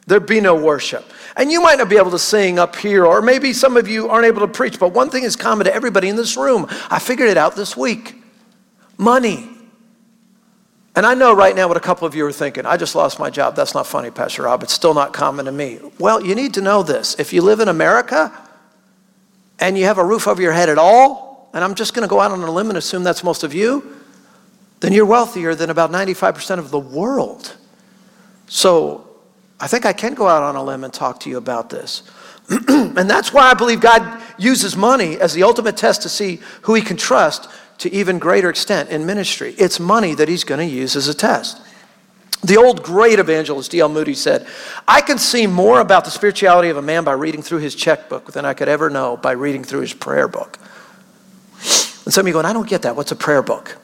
There'd 0.07 0.27
be 0.27 0.41
no 0.41 0.55
worship. 0.55 1.05
And 1.37 1.49
you 1.49 1.61
might 1.61 1.77
not 1.77 1.87
be 1.89 1.97
able 1.97 2.11
to 2.11 2.19
sing 2.19 2.59
up 2.59 2.75
here, 2.75 3.05
or 3.05 3.21
maybe 3.21 3.53
some 3.53 3.77
of 3.77 3.87
you 3.87 4.09
aren't 4.09 4.27
able 4.27 4.41
to 4.41 4.47
preach, 4.47 4.77
but 4.77 4.93
one 4.93 5.09
thing 5.09 5.23
is 5.23 5.37
common 5.37 5.65
to 5.65 5.73
everybody 5.73 6.09
in 6.09 6.17
this 6.17 6.35
room. 6.35 6.67
I 6.89 6.99
figured 6.99 7.29
it 7.29 7.37
out 7.37 7.55
this 7.55 7.77
week 7.77 8.15
money. 8.97 9.49
And 10.95 11.05
I 11.05 11.13
know 11.13 11.33
right 11.33 11.55
now 11.55 11.67
what 11.67 11.75
a 11.75 11.81
couple 11.81 12.07
of 12.07 12.15
you 12.15 12.25
are 12.25 12.31
thinking. 12.31 12.65
I 12.65 12.77
just 12.77 12.95
lost 12.95 13.19
my 13.19 13.29
job. 13.29 13.55
That's 13.55 13.73
not 13.73 13.85
funny, 13.85 14.11
Pastor 14.11 14.43
Rob. 14.43 14.63
It's 14.63 14.73
still 14.73 14.93
not 14.93 15.11
common 15.11 15.45
to 15.45 15.51
me. 15.51 15.79
Well, 15.99 16.25
you 16.25 16.35
need 16.35 16.53
to 16.53 16.61
know 16.61 16.83
this. 16.83 17.15
If 17.19 17.33
you 17.33 17.41
live 17.41 17.59
in 17.59 17.67
America 17.67 18.31
and 19.59 19.77
you 19.77 19.85
have 19.85 19.97
a 19.97 20.05
roof 20.05 20.27
over 20.27 20.41
your 20.41 20.53
head 20.53 20.69
at 20.69 20.77
all, 20.77 21.49
and 21.53 21.63
I'm 21.63 21.75
just 21.75 21.93
going 21.93 22.07
to 22.07 22.09
go 22.09 22.19
out 22.19 22.31
on 22.31 22.41
a 22.41 22.51
limb 22.51 22.69
and 22.69 22.77
assume 22.77 23.03
that's 23.03 23.23
most 23.23 23.43
of 23.43 23.53
you, 23.53 23.95
then 24.79 24.93
you're 24.93 25.05
wealthier 25.05 25.55
than 25.55 25.69
about 25.69 25.91
95% 25.91 26.59
of 26.59 26.71
the 26.71 26.79
world. 26.79 27.57
So 28.47 29.07
I 29.59 29.67
think 29.67 29.85
I 29.85 29.93
can 29.93 30.13
go 30.13 30.27
out 30.27 30.43
on 30.43 30.55
a 30.55 30.63
limb 30.63 30.83
and 30.83 30.93
talk 30.93 31.19
to 31.21 31.29
you 31.29 31.37
about 31.37 31.69
this. 31.69 32.03
and 32.49 33.09
that's 33.09 33.33
why 33.33 33.49
I 33.49 33.53
believe 33.53 33.81
God 33.81 34.21
uses 34.37 34.77
money 34.77 35.19
as 35.19 35.33
the 35.33 35.43
ultimate 35.43 35.77
test 35.77 36.03
to 36.03 36.09
see 36.09 36.39
who 36.61 36.73
he 36.73 36.81
can 36.81 36.97
trust 36.97 37.49
to 37.79 37.91
even 37.91 38.19
greater 38.19 38.49
extent 38.49 38.89
in 38.89 39.05
ministry. 39.05 39.53
It's 39.57 39.79
money 39.79 40.15
that 40.15 40.29
he's 40.29 40.43
going 40.43 40.59
to 40.59 40.73
use 40.73 40.95
as 40.95 41.07
a 41.07 41.13
test. 41.13 41.61
The 42.43 42.57
old 42.57 42.83
great 42.83 43.17
evangelist 43.17 43.71
D.L. 43.71 43.89
Moody 43.89 44.13
said, 44.13 44.47
I 44.87 45.01
can 45.01 45.17
see 45.17 45.47
more 45.47 45.79
about 45.79 46.05
the 46.05 46.11
spirituality 46.11 46.69
of 46.69 46.77
a 46.77 46.81
man 46.81 47.03
by 47.03 47.13
reading 47.13 47.41
through 47.41 47.59
his 47.59 47.73
checkbook 47.73 48.33
than 48.33 48.45
I 48.45 48.53
could 48.53 48.67
ever 48.67 48.89
know 48.89 49.17
by 49.17 49.31
reading 49.31 49.63
through 49.63 49.81
his 49.81 49.93
prayer 49.93 50.27
book. 50.27 50.59
And 52.05 52.13
some 52.13 52.21
of 52.21 52.27
you 52.27 52.33
going, 52.33 52.45
I 52.45 52.53
don't 52.53 52.69
get 52.69 52.83
that. 52.83 52.95
What's 52.95 53.11
a 53.11 53.15
prayer 53.15 53.41
book? 53.41 53.77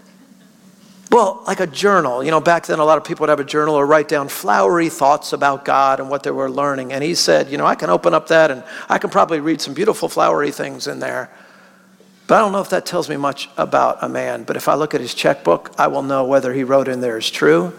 Well, 1.09 1.43
like 1.45 1.59
a 1.59 1.67
journal. 1.67 2.23
You 2.23 2.31
know, 2.31 2.39
back 2.39 2.67
then 2.67 2.79
a 2.79 2.85
lot 2.85 2.97
of 2.97 3.03
people 3.03 3.23
would 3.23 3.29
have 3.29 3.39
a 3.39 3.43
journal 3.43 3.75
or 3.75 3.85
write 3.85 4.07
down 4.07 4.29
flowery 4.29 4.89
thoughts 4.89 5.33
about 5.33 5.65
God 5.65 5.99
and 5.99 6.09
what 6.09 6.23
they 6.23 6.31
were 6.31 6.49
learning. 6.49 6.93
And 6.93 7.03
he 7.03 7.15
said, 7.15 7.49
you 7.49 7.57
know, 7.57 7.65
I 7.65 7.75
can 7.75 7.89
open 7.89 8.13
up 8.13 8.27
that 8.27 8.51
and 8.51 8.63
I 8.87 8.97
can 8.97 9.09
probably 9.09 9.39
read 9.39 9.59
some 9.59 9.73
beautiful 9.73 10.07
flowery 10.07 10.51
things 10.51 10.87
in 10.87 10.99
there. 10.99 11.31
But 12.27 12.35
I 12.35 12.39
don't 12.39 12.51
know 12.51 12.61
if 12.61 12.69
that 12.69 12.85
tells 12.85 13.09
me 13.09 13.17
much 13.17 13.49
about 13.57 13.97
a 14.01 14.09
man. 14.09 14.43
But 14.43 14.55
if 14.55 14.67
I 14.67 14.75
look 14.75 14.93
at 14.93 15.01
his 15.01 15.13
checkbook, 15.13 15.71
I 15.77 15.87
will 15.87 16.03
know 16.03 16.25
whether 16.25 16.53
he 16.53 16.63
wrote 16.63 16.87
in 16.87 17.01
there 17.01 17.17
is 17.17 17.29
true 17.29 17.73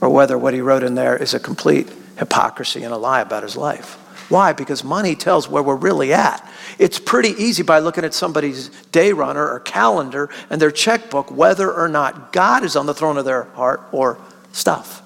or 0.00 0.08
whether 0.08 0.38
what 0.38 0.54
he 0.54 0.60
wrote 0.60 0.82
in 0.82 0.94
there 0.94 1.16
is 1.16 1.34
a 1.34 1.40
complete 1.40 1.90
hypocrisy 2.18 2.82
and 2.82 2.92
a 2.92 2.96
lie 2.96 3.20
about 3.20 3.42
his 3.42 3.56
life. 3.56 3.98
Why? 4.30 4.52
Because 4.54 4.82
money 4.82 5.14
tells 5.14 5.48
where 5.48 5.62
we're 5.62 5.76
really 5.76 6.12
at. 6.12 6.48
It's 6.78 6.98
pretty 6.98 7.30
easy 7.30 7.62
by 7.62 7.80
looking 7.80 8.04
at 8.04 8.14
somebody's 8.14 8.68
day 8.86 9.12
runner 9.12 9.46
or 9.46 9.60
calendar 9.60 10.30
and 10.48 10.60
their 10.60 10.70
checkbook 10.70 11.30
whether 11.30 11.70
or 11.72 11.88
not 11.88 12.32
God 12.32 12.64
is 12.64 12.76
on 12.76 12.86
the 12.86 12.94
throne 12.94 13.18
of 13.18 13.24
their 13.24 13.44
heart 13.44 13.82
or 13.92 14.18
stuff 14.52 15.02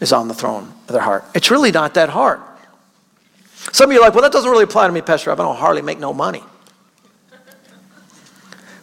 is 0.00 0.12
on 0.12 0.28
the 0.28 0.34
throne 0.34 0.72
of 0.88 0.92
their 0.92 1.00
heart. 1.00 1.24
It's 1.34 1.50
really 1.50 1.72
not 1.72 1.94
that 1.94 2.10
hard. 2.10 2.40
Some 3.72 3.88
of 3.88 3.94
you 3.94 4.00
are 4.00 4.04
like, 4.04 4.14
well, 4.14 4.22
that 4.22 4.32
doesn't 4.32 4.50
really 4.50 4.64
apply 4.64 4.86
to 4.88 4.92
me, 4.92 5.00
Pastor. 5.00 5.32
I 5.32 5.36
don't 5.36 5.56
hardly 5.56 5.80
make 5.80 5.98
no 5.98 6.12
money. 6.12 6.42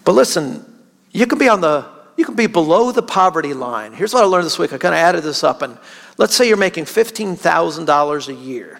But 0.03 0.13
listen, 0.13 0.65
you 1.11 1.27
can 1.27 1.37
be 1.37 1.49
on 1.49 1.61
the 1.61 1.85
you 2.17 2.25
can 2.25 2.35
be 2.35 2.47
below 2.47 2.91
the 2.91 3.01
poverty 3.01 3.53
line. 3.53 3.93
Here's 3.93 4.13
what 4.13 4.23
I 4.23 4.27
learned 4.27 4.45
this 4.45 4.59
week. 4.59 4.73
I 4.73 4.77
kind 4.77 4.93
of 4.93 4.99
added 4.99 5.23
this 5.23 5.43
up 5.43 5.61
and 5.61 5.77
let's 6.17 6.35
say 6.35 6.47
you're 6.47 6.57
making 6.57 6.85
$15,000 6.85 8.27
a 8.27 8.33
year. 8.33 8.79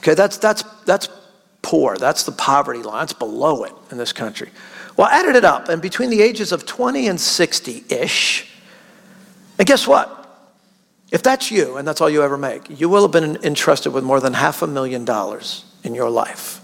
Okay, 0.00 0.14
that's, 0.14 0.38
that's, 0.38 0.62
that's 0.84 1.08
poor. 1.62 1.96
That's 1.96 2.24
the 2.24 2.32
poverty 2.32 2.82
line. 2.82 3.00
That's 3.00 3.12
below 3.12 3.64
it 3.64 3.72
in 3.90 3.96
this 3.96 4.12
country. 4.12 4.50
Well, 4.96 5.08
I 5.10 5.20
added 5.20 5.34
it 5.34 5.44
up, 5.44 5.68
and 5.68 5.80
between 5.80 6.10
the 6.10 6.20
ages 6.20 6.52
of 6.52 6.66
20 6.66 7.08
and 7.08 7.20
60 7.20 7.84
ish, 7.88 8.50
and 9.58 9.66
guess 9.66 9.86
what? 9.86 10.20
If 11.10 11.22
that's 11.22 11.50
you, 11.50 11.76
and 11.76 11.86
that's 11.86 12.00
all 12.00 12.10
you 12.10 12.22
ever 12.22 12.36
make, 12.36 12.78
you 12.80 12.88
will 12.88 13.02
have 13.02 13.12
been 13.12 13.36
entrusted 13.44 13.92
with 13.92 14.04
more 14.04 14.20
than 14.20 14.34
half 14.34 14.62
a 14.62 14.66
million 14.66 15.04
dollars 15.04 15.64
in 15.82 15.94
your 15.94 16.10
life. 16.10 16.60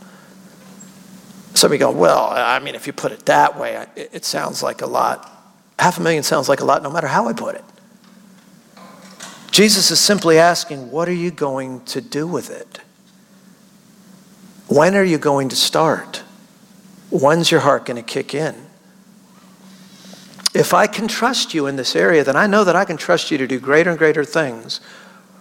Some 1.54 1.70
of 1.70 1.72
you 1.72 1.78
go, 1.78 1.90
well, 1.90 2.30
I 2.30 2.58
mean, 2.58 2.74
if 2.74 2.86
you 2.86 2.92
put 2.92 3.12
it 3.12 3.26
that 3.26 3.58
way, 3.58 3.86
it 3.96 4.24
sounds 4.24 4.62
like 4.62 4.82
a 4.82 4.86
lot. 4.86 5.30
Half 5.78 5.98
a 5.98 6.02
million 6.02 6.22
sounds 6.22 6.48
like 6.48 6.60
a 6.60 6.64
lot 6.64 6.82
no 6.82 6.90
matter 6.90 7.06
how 7.06 7.28
I 7.28 7.32
put 7.32 7.54
it. 7.54 7.64
Jesus 9.50 9.90
is 9.90 9.98
simply 9.98 10.38
asking, 10.38 10.90
what 10.90 11.08
are 11.08 11.12
you 11.12 11.30
going 11.30 11.84
to 11.86 12.00
do 12.00 12.26
with 12.26 12.50
it? 12.50 12.80
When 14.68 14.94
are 14.94 15.04
you 15.04 15.18
going 15.18 15.48
to 15.48 15.56
start? 15.56 16.22
When's 17.10 17.50
your 17.50 17.60
heart 17.60 17.84
going 17.84 17.96
to 17.96 18.02
kick 18.02 18.34
in? 18.34 18.54
If 20.54 20.72
I 20.72 20.86
can 20.86 21.08
trust 21.08 21.54
you 21.54 21.66
in 21.66 21.76
this 21.76 21.96
area, 21.96 22.22
then 22.22 22.36
I 22.36 22.46
know 22.46 22.62
that 22.64 22.76
I 22.76 22.84
can 22.84 22.96
trust 22.96 23.30
you 23.30 23.38
to 23.38 23.46
do 23.46 23.58
greater 23.58 23.90
and 23.90 23.98
greater 23.98 24.24
things 24.24 24.80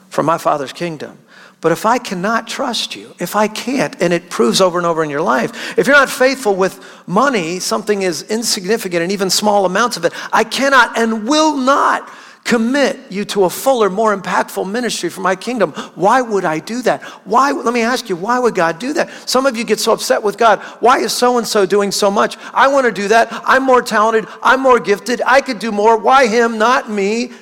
for 0.10 0.24
my 0.24 0.38
Father's 0.38 0.74
kingdom. 0.74 1.20
But 1.62 1.74
if 1.74 1.86
I 1.86 1.98
cannot 1.98 2.48
trust 2.48 2.96
you, 2.96 3.14
if 3.20 3.36
I 3.36 3.50
can't, 3.50 4.02
and 4.02 4.14
it 4.14 4.30
proves 4.30 4.62
over 4.62 4.78
and 4.78 4.88
over 4.88 5.04
in 5.04 5.10
your 5.10 5.22
life, 5.22 5.78
if 5.78 5.88
you're 5.88 5.96
not 5.96 6.10
faithful 6.10 6.56
with 6.56 6.84
money, 7.06 7.60
something 7.60 8.02
is 8.02 8.24
insignificant 8.24 9.04
and 9.04 9.12
even 9.12 9.30
small 9.30 9.66
amounts 9.66 9.98
of 9.98 10.06
it, 10.06 10.14
I 10.32 10.46
cannot 10.46 10.98
and 10.98 11.28
will 11.28 11.58
not 11.58 12.10
commit 12.46 12.98
you 13.12 13.26
to 13.26 13.44
a 13.44 13.50
fuller, 13.50 13.90
more 13.90 14.16
impactful 14.16 14.72
ministry 14.72 15.10
for 15.10 15.20
my 15.22 15.36
kingdom. 15.36 15.72
Why 15.96 16.22
would 16.22 16.46
I 16.46 16.60
do 16.60 16.82
that? 16.84 17.04
Why, 17.26 17.52
let 17.52 17.74
me 17.74 17.82
ask 17.82 18.10
you, 18.10 18.16
why 18.16 18.40
would 18.40 18.56
God 18.56 18.80
do 18.80 18.94
that? 18.94 19.12
Some 19.30 19.46
of 19.46 19.58
you 19.58 19.66
get 19.66 19.80
so 19.80 19.92
upset 19.92 20.24
with 20.24 20.38
God. 20.38 20.60
Why 20.80 21.00
is 21.00 21.12
so 21.12 21.38
and 21.38 21.46
so 21.46 21.66
doing 21.66 21.92
so 21.92 22.10
much? 22.10 22.38
I 22.54 22.70
want 22.70 22.86
to 22.86 22.92
do 22.92 23.10
that. 23.10 23.28
I'm 23.32 23.64
more 23.64 23.82
talented. 23.82 24.28
I'm 24.42 24.62
more 24.62 24.80
gifted. 24.80 25.22
I 25.26 25.42
could 25.42 25.60
do 25.60 25.72
more. 25.72 25.98
Why 25.98 26.28
him, 26.28 26.58
not 26.58 26.90
me? 26.90 27.34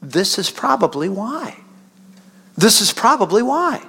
This 0.00 0.38
is 0.38 0.48
probably 0.48 1.08
why. 1.08 1.63
This 2.56 2.80
is 2.80 2.92
probably 2.92 3.42
why. 3.42 3.82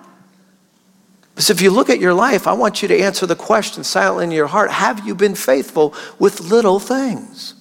Because 1.36 1.50
if 1.50 1.62
you 1.62 1.70
look 1.70 1.90
at 1.90 2.00
your 2.00 2.14
life, 2.14 2.48
I 2.48 2.54
want 2.54 2.82
you 2.82 2.88
to 2.88 2.98
answer 2.98 3.26
the 3.26 3.36
question 3.36 3.84
silently 3.84 4.24
in 4.24 4.32
your 4.32 4.48
heart 4.48 4.72
Have 4.72 5.06
you 5.06 5.14
been 5.16 5.36
faithful 5.36 5.94
with 6.18 6.40
little 6.42 6.80
things? 6.80 7.54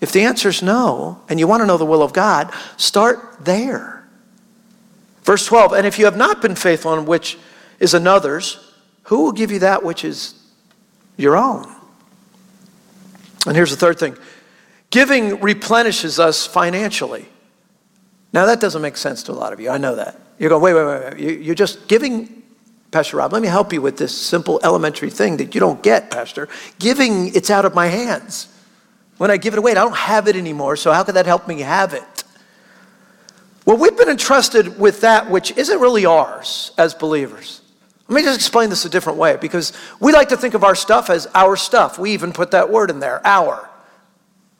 If 0.00 0.12
the 0.12 0.20
answer 0.22 0.50
is 0.50 0.62
no, 0.62 1.22
and 1.28 1.40
you 1.40 1.46
want 1.46 1.62
to 1.62 1.66
know 1.66 1.78
the 1.78 1.86
will 1.86 2.02
of 2.02 2.12
God, 2.12 2.52
start 2.76 3.38
there. 3.40 4.06
Verse 5.22 5.46
12, 5.46 5.72
and 5.72 5.86
if 5.86 5.98
you 5.98 6.04
have 6.04 6.16
not 6.16 6.42
been 6.42 6.54
faithful 6.54 6.94
in 6.94 7.06
which 7.06 7.38
is 7.80 7.94
another's, 7.94 8.72
who 9.04 9.24
will 9.24 9.32
give 9.32 9.50
you 9.50 9.60
that 9.60 9.82
which 9.82 10.04
is 10.04 10.34
your 11.16 11.36
own? 11.36 11.74
And 13.46 13.56
here's 13.56 13.70
the 13.70 13.76
third 13.76 13.98
thing 13.98 14.16
giving 14.90 15.40
replenishes 15.40 16.20
us 16.20 16.46
financially. 16.46 17.26
Now, 18.32 18.46
that 18.46 18.60
doesn't 18.60 18.82
make 18.82 18.98
sense 18.98 19.22
to 19.24 19.32
a 19.32 19.34
lot 19.34 19.54
of 19.54 19.60
you. 19.60 19.70
I 19.70 19.78
know 19.78 19.94
that. 19.96 20.20
Going, 20.38 20.62
wait, 20.62 20.74
wait, 20.74 20.84
wait, 20.84 21.14
wait. 21.18 21.40
You're 21.42 21.54
just 21.54 21.88
giving, 21.88 22.42
Pastor 22.90 23.16
Rob, 23.16 23.32
let 23.32 23.42
me 23.42 23.48
help 23.48 23.72
you 23.72 23.80
with 23.80 23.96
this 23.96 24.16
simple 24.16 24.60
elementary 24.62 25.10
thing 25.10 25.38
that 25.38 25.54
you 25.54 25.60
don't 25.60 25.82
get, 25.82 26.10
Pastor. 26.10 26.48
Giving, 26.78 27.34
it's 27.34 27.50
out 27.50 27.64
of 27.64 27.74
my 27.74 27.86
hands. 27.86 28.48
When 29.18 29.30
I 29.30 29.38
give 29.38 29.54
it 29.54 29.58
away, 29.58 29.72
I 29.72 29.74
don't 29.74 29.96
have 29.96 30.28
it 30.28 30.36
anymore, 30.36 30.76
so 30.76 30.92
how 30.92 31.02
could 31.04 31.14
that 31.14 31.26
help 31.26 31.48
me 31.48 31.60
have 31.60 31.94
it? 31.94 32.24
Well, 33.64 33.78
we've 33.78 33.96
been 33.96 34.10
entrusted 34.10 34.78
with 34.78 35.00
that 35.00 35.30
which 35.30 35.56
isn't 35.56 35.80
really 35.80 36.06
ours 36.06 36.70
as 36.78 36.94
believers. 36.94 37.62
Let 38.08 38.16
me 38.16 38.22
just 38.22 38.38
explain 38.38 38.70
this 38.70 38.84
a 38.84 38.88
different 38.88 39.18
way 39.18 39.36
because 39.36 39.72
we 39.98 40.12
like 40.12 40.28
to 40.28 40.36
think 40.36 40.54
of 40.54 40.62
our 40.62 40.76
stuff 40.76 41.10
as 41.10 41.26
our 41.34 41.56
stuff. 41.56 41.98
We 41.98 42.12
even 42.12 42.32
put 42.32 42.52
that 42.52 42.70
word 42.70 42.90
in 42.90 43.00
there, 43.00 43.26
our. 43.26 43.68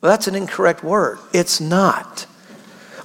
Well, 0.01 0.11
that's 0.11 0.27
an 0.27 0.35
incorrect 0.35 0.83
word. 0.83 1.19
It's 1.33 1.61
not. 1.61 2.27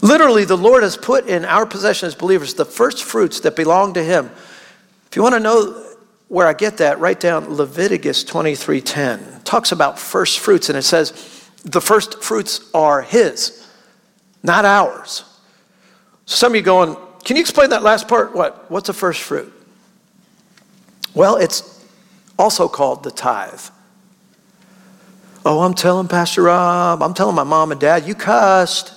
Literally, 0.02 0.46
the 0.46 0.58
Lord 0.58 0.84
has 0.84 0.98
put 0.98 1.28
in 1.28 1.46
our 1.46 1.66
possession 1.66 2.08
as 2.08 2.16
believers 2.16 2.56
the 2.56 2.66
first 2.66 3.04
fruits 3.04 3.40
that 3.42 3.56
belong 3.56 3.94
to 3.94 4.04
Him. 4.04 4.32
If 5.08 5.16
you 5.16 5.22
want 5.22 5.36
to 5.36 5.40
know 5.40 5.86
where 6.28 6.48
I 6.48 6.54
get 6.54 6.78
that, 6.78 7.00
write 7.00 7.20
down 7.20 7.54
Leviticus 7.56 8.24
23:10. 8.24 9.44
Talks 9.44 9.72
about 9.72 10.00
first 10.00 10.40
fruits, 10.40 10.70
and 10.70 10.78
it 10.78 10.84
says, 10.84 11.12
the 11.64 11.82
first 11.82 12.24
fruits 12.24 12.70
are 12.74 13.02
His, 13.02 13.68
not 14.42 14.66
ours. 14.66 15.24
Some 16.26 16.54
of 16.54 16.56
you 16.56 16.62
going, 16.62 16.96
can 17.24 17.36
you 17.36 17.42
explain 17.42 17.70
that 17.70 17.84
last 17.84 18.08
part? 18.08 18.34
What? 18.34 18.72
What's 18.72 18.90
a 18.90 18.94
first 18.94 19.22
fruit? 19.22 19.54
Well, 21.14 21.36
it's 21.36 21.86
also 22.40 22.68
called 22.68 23.04
the 23.04 23.12
tithe. 23.12 23.62
Oh, 25.46 25.62
I'm 25.62 25.74
telling 25.74 26.08
Pastor 26.08 26.44
Rob, 26.44 27.04
I'm 27.04 27.14
telling 27.14 27.36
my 27.36 27.44
mom 27.44 27.72
and 27.72 27.82
dad, 27.82 28.08
you 28.08 28.16
cussed. 28.16 28.94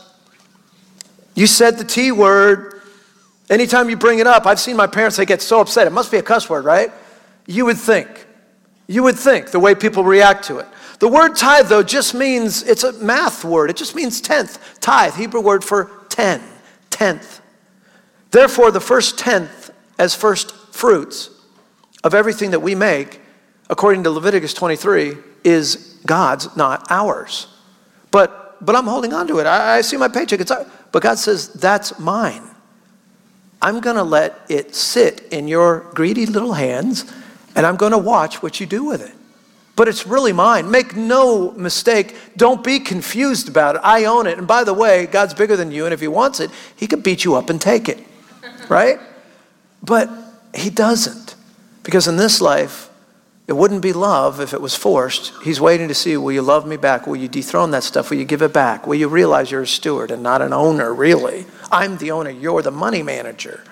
You 1.35 1.47
said 1.47 1.79
the 1.79 1.85
T 1.85 2.13
word. 2.13 2.83
Anytime 3.51 3.91
you 3.91 3.97
bring 3.97 4.21
it 4.21 4.27
up, 4.27 4.47
I've 4.47 4.61
seen 4.61 4.77
my 4.77 4.87
parents, 4.87 5.17
they 5.17 5.27
get 5.27 5.43
so 5.43 5.61
upset. 5.61 5.87
It 5.87 5.91
must 5.91 6.11
be 6.11 6.17
a 6.17 6.23
cuss 6.23 6.49
word, 6.49 6.65
right? 6.65 6.91
You 7.47 7.67
would 7.67 7.77
think. 7.77 8.27
You 8.87 9.03
would 9.03 9.19
think 9.19 9.51
the 9.51 9.61
way 9.61 9.75
people 9.75 10.05
react 10.05 10.45
to 10.45 10.59
it. 10.59 10.67
The 10.99 11.09
word 11.09 11.37
tithe, 11.37 11.69
though, 11.69 11.83
just 11.83 12.15
means, 12.15 12.63
it's 12.63 12.85
a 12.85 12.93
math 12.95 13.45
word. 13.45 13.69
It 13.69 13.77
just 13.77 13.95
means 13.95 14.21
tenth. 14.21 14.81
Tithe, 14.81 15.15
Hebrew 15.15 15.41
word 15.41 15.65
for 15.65 15.91
ten, 16.09 16.43
tenth. 16.91 17.41
Therefore, 18.31 18.71
the 18.71 18.81
first 18.81 19.19
tenth 19.19 19.71
as 19.99 20.15
first 20.15 20.55
fruits 20.75 21.31
of 22.03 22.15
everything 22.15 22.51
that 22.53 22.61
we 22.61 22.75
make, 22.75 23.21
according 23.69 24.05
to 24.05 24.11
Leviticus 24.11 24.55
23, 24.55 25.17
is 25.43 26.01
God's, 26.07 26.57
not 26.57 26.87
ours. 26.91 27.49
But, 28.11 28.65
but 28.65 28.77
I'm 28.77 28.87
holding 28.87 29.13
on 29.13 29.27
to 29.29 29.39
it. 29.39 29.47
I, 29.47 29.79
I 29.79 29.81
see 29.83 29.97
my 29.97 30.09
paycheck. 30.09 30.41
It's, 30.41 30.53
but 30.95 31.03
God 31.03 31.19
says, 31.19 31.49
that's 31.49 31.99
mine. 31.99 32.49
I'm 33.61 33.81
going 33.81 33.97
to 33.97 34.05
let 34.05 34.41
it 34.49 34.77
sit 34.77 35.27
in 35.33 35.49
your 35.49 35.91
greedy 35.93 36.25
little 36.25 36.53
hands, 36.53 37.13
and 37.57 37.67
I'm 37.67 37.75
going 37.75 37.91
to 37.91 37.99
watch 37.99 38.45
what 38.45 38.61
you 38.61 38.67
do 38.67 38.85
with 38.85 39.03
it 39.03 39.13
but 39.77 39.89
it's 39.89 40.07
really 40.07 40.33
mine. 40.33 40.71
Make 40.71 40.95
no 40.95 41.51
mistake. 41.53 42.15
Don't 42.37 42.63
be 42.63 42.79
confused 42.79 43.49
about 43.49 43.75
it. 43.75 43.81
I 43.83 44.05
own 44.05 44.27
it. 44.27 44.39
And 44.39 44.47
by 44.47 44.63
the 44.63 44.73
way, 44.73 45.07
God's 45.07 45.35
bigger 45.35 45.57
than 45.57 45.73
you, 45.73 45.85
and 45.85 45.93
if 45.93 46.01
He 46.01 46.09
wants 46.09 46.39
it, 46.41 46.51
He 46.77 46.87
can 46.87 47.01
beat 47.01 47.25
you 47.25 47.35
up 47.35 47.51
and 47.51 47.61
take 47.61 47.89
it, 47.89 47.99
right? 48.69 49.01
But 49.83 50.09
He 50.55 50.71
doesn't. 50.71 51.35
Because 51.83 52.07
in 52.07 52.17
this 52.17 52.41
life, 52.41 52.89
It 53.47 53.53
wouldn't 53.53 53.83
be 53.83 53.93
love 53.93 54.41
if 54.41 54.55
it 54.55 54.61
was 54.61 54.75
forced. 54.75 55.33
He's 55.43 55.61
waiting 55.61 55.89
to 55.89 55.95
see 55.95 56.17
will 56.17 56.33
you 56.33 56.41
love 56.41 56.67
me 56.67 56.77
back? 56.79 57.07
Will 57.07 57.17
you 57.17 57.29
dethrone 57.29 57.73
that 57.73 57.85
stuff? 57.85 58.09
Will 58.09 58.17
you 58.17 58.25
give 58.25 58.41
it 58.41 58.55
back? 58.55 58.87
Will 58.87 58.95
you 58.95 59.09
realize 59.09 59.51
you're 59.51 59.63
a 59.63 59.67
steward 59.67 60.11
and 60.11 60.23
not 60.23 60.41
an 60.41 60.55
owner, 60.55 60.95
really? 60.95 61.45
I'm 61.71 61.99
the 61.99 62.11
owner, 62.11 62.31
you're 62.31 62.63
the 62.63 62.71
money 62.71 63.03
manager. 63.03 63.63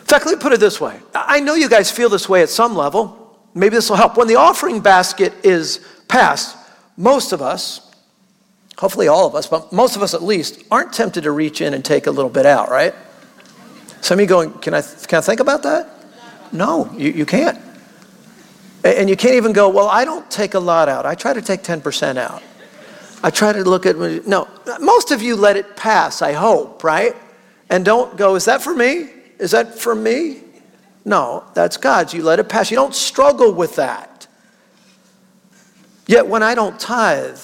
In 0.00 0.06
fact, 0.06 0.26
let 0.26 0.36
me 0.36 0.42
put 0.42 0.52
it 0.52 0.60
this 0.60 0.80
way 0.80 1.00
I 1.14 1.40
know 1.40 1.54
you 1.54 1.68
guys 1.68 1.90
feel 1.90 2.08
this 2.08 2.28
way 2.28 2.42
at 2.42 2.50
some 2.50 2.76
level. 2.76 3.38
Maybe 3.54 3.76
this 3.76 3.88
will 3.88 3.96
help. 3.96 4.18
When 4.18 4.28
the 4.28 4.36
offering 4.36 4.80
basket 4.80 5.32
is 5.42 5.80
passed, 6.08 6.54
most 6.98 7.32
of 7.32 7.40
us, 7.40 7.80
hopefully 8.76 9.08
all 9.08 9.26
of 9.26 9.34
us, 9.34 9.46
but 9.46 9.72
most 9.72 9.96
of 9.96 10.02
us 10.02 10.12
at 10.12 10.22
least, 10.22 10.62
aren't 10.70 10.92
tempted 10.92 11.24
to 11.24 11.30
reach 11.30 11.62
in 11.62 11.72
and 11.72 11.82
take 11.82 12.06
a 12.06 12.10
little 12.10 12.30
bit 12.30 12.44
out, 12.44 12.68
right? 12.68 12.94
Some 14.02 14.18
of 14.18 14.20
you 14.20 14.26
going, 14.26 14.52
can 14.58 14.74
I, 14.74 14.82
can 14.82 15.18
I 15.18 15.20
think 15.22 15.40
about 15.40 15.62
that? 15.62 15.88
No, 16.52 16.92
you, 16.96 17.10
you 17.10 17.24
can't. 17.24 17.58
And 18.94 19.10
you 19.10 19.16
can't 19.16 19.34
even 19.34 19.52
go, 19.52 19.68
well, 19.68 19.88
I 19.88 20.04
don't 20.04 20.30
take 20.30 20.54
a 20.54 20.60
lot 20.60 20.88
out. 20.88 21.06
I 21.06 21.14
try 21.14 21.32
to 21.32 21.42
take 21.42 21.62
10% 21.62 22.16
out. 22.16 22.42
I 23.22 23.30
try 23.30 23.52
to 23.52 23.64
look 23.64 23.86
at, 23.86 23.96
no, 24.26 24.46
most 24.80 25.10
of 25.10 25.22
you 25.22 25.34
let 25.34 25.56
it 25.56 25.76
pass, 25.76 26.22
I 26.22 26.32
hope, 26.32 26.84
right? 26.84 27.16
And 27.68 27.84
don't 27.84 28.16
go, 28.16 28.36
is 28.36 28.44
that 28.44 28.62
for 28.62 28.74
me? 28.74 29.08
Is 29.38 29.50
that 29.50 29.76
for 29.76 29.94
me? 29.94 30.42
No, 31.04 31.44
that's 31.54 31.76
God's. 31.76 32.14
You 32.14 32.22
let 32.22 32.38
it 32.38 32.48
pass. 32.48 32.70
You 32.70 32.76
don't 32.76 32.94
struggle 32.94 33.52
with 33.52 33.76
that. 33.76 34.26
Yet 36.06 36.28
when 36.28 36.42
I 36.42 36.54
don't 36.54 36.78
tithe, 36.78 37.40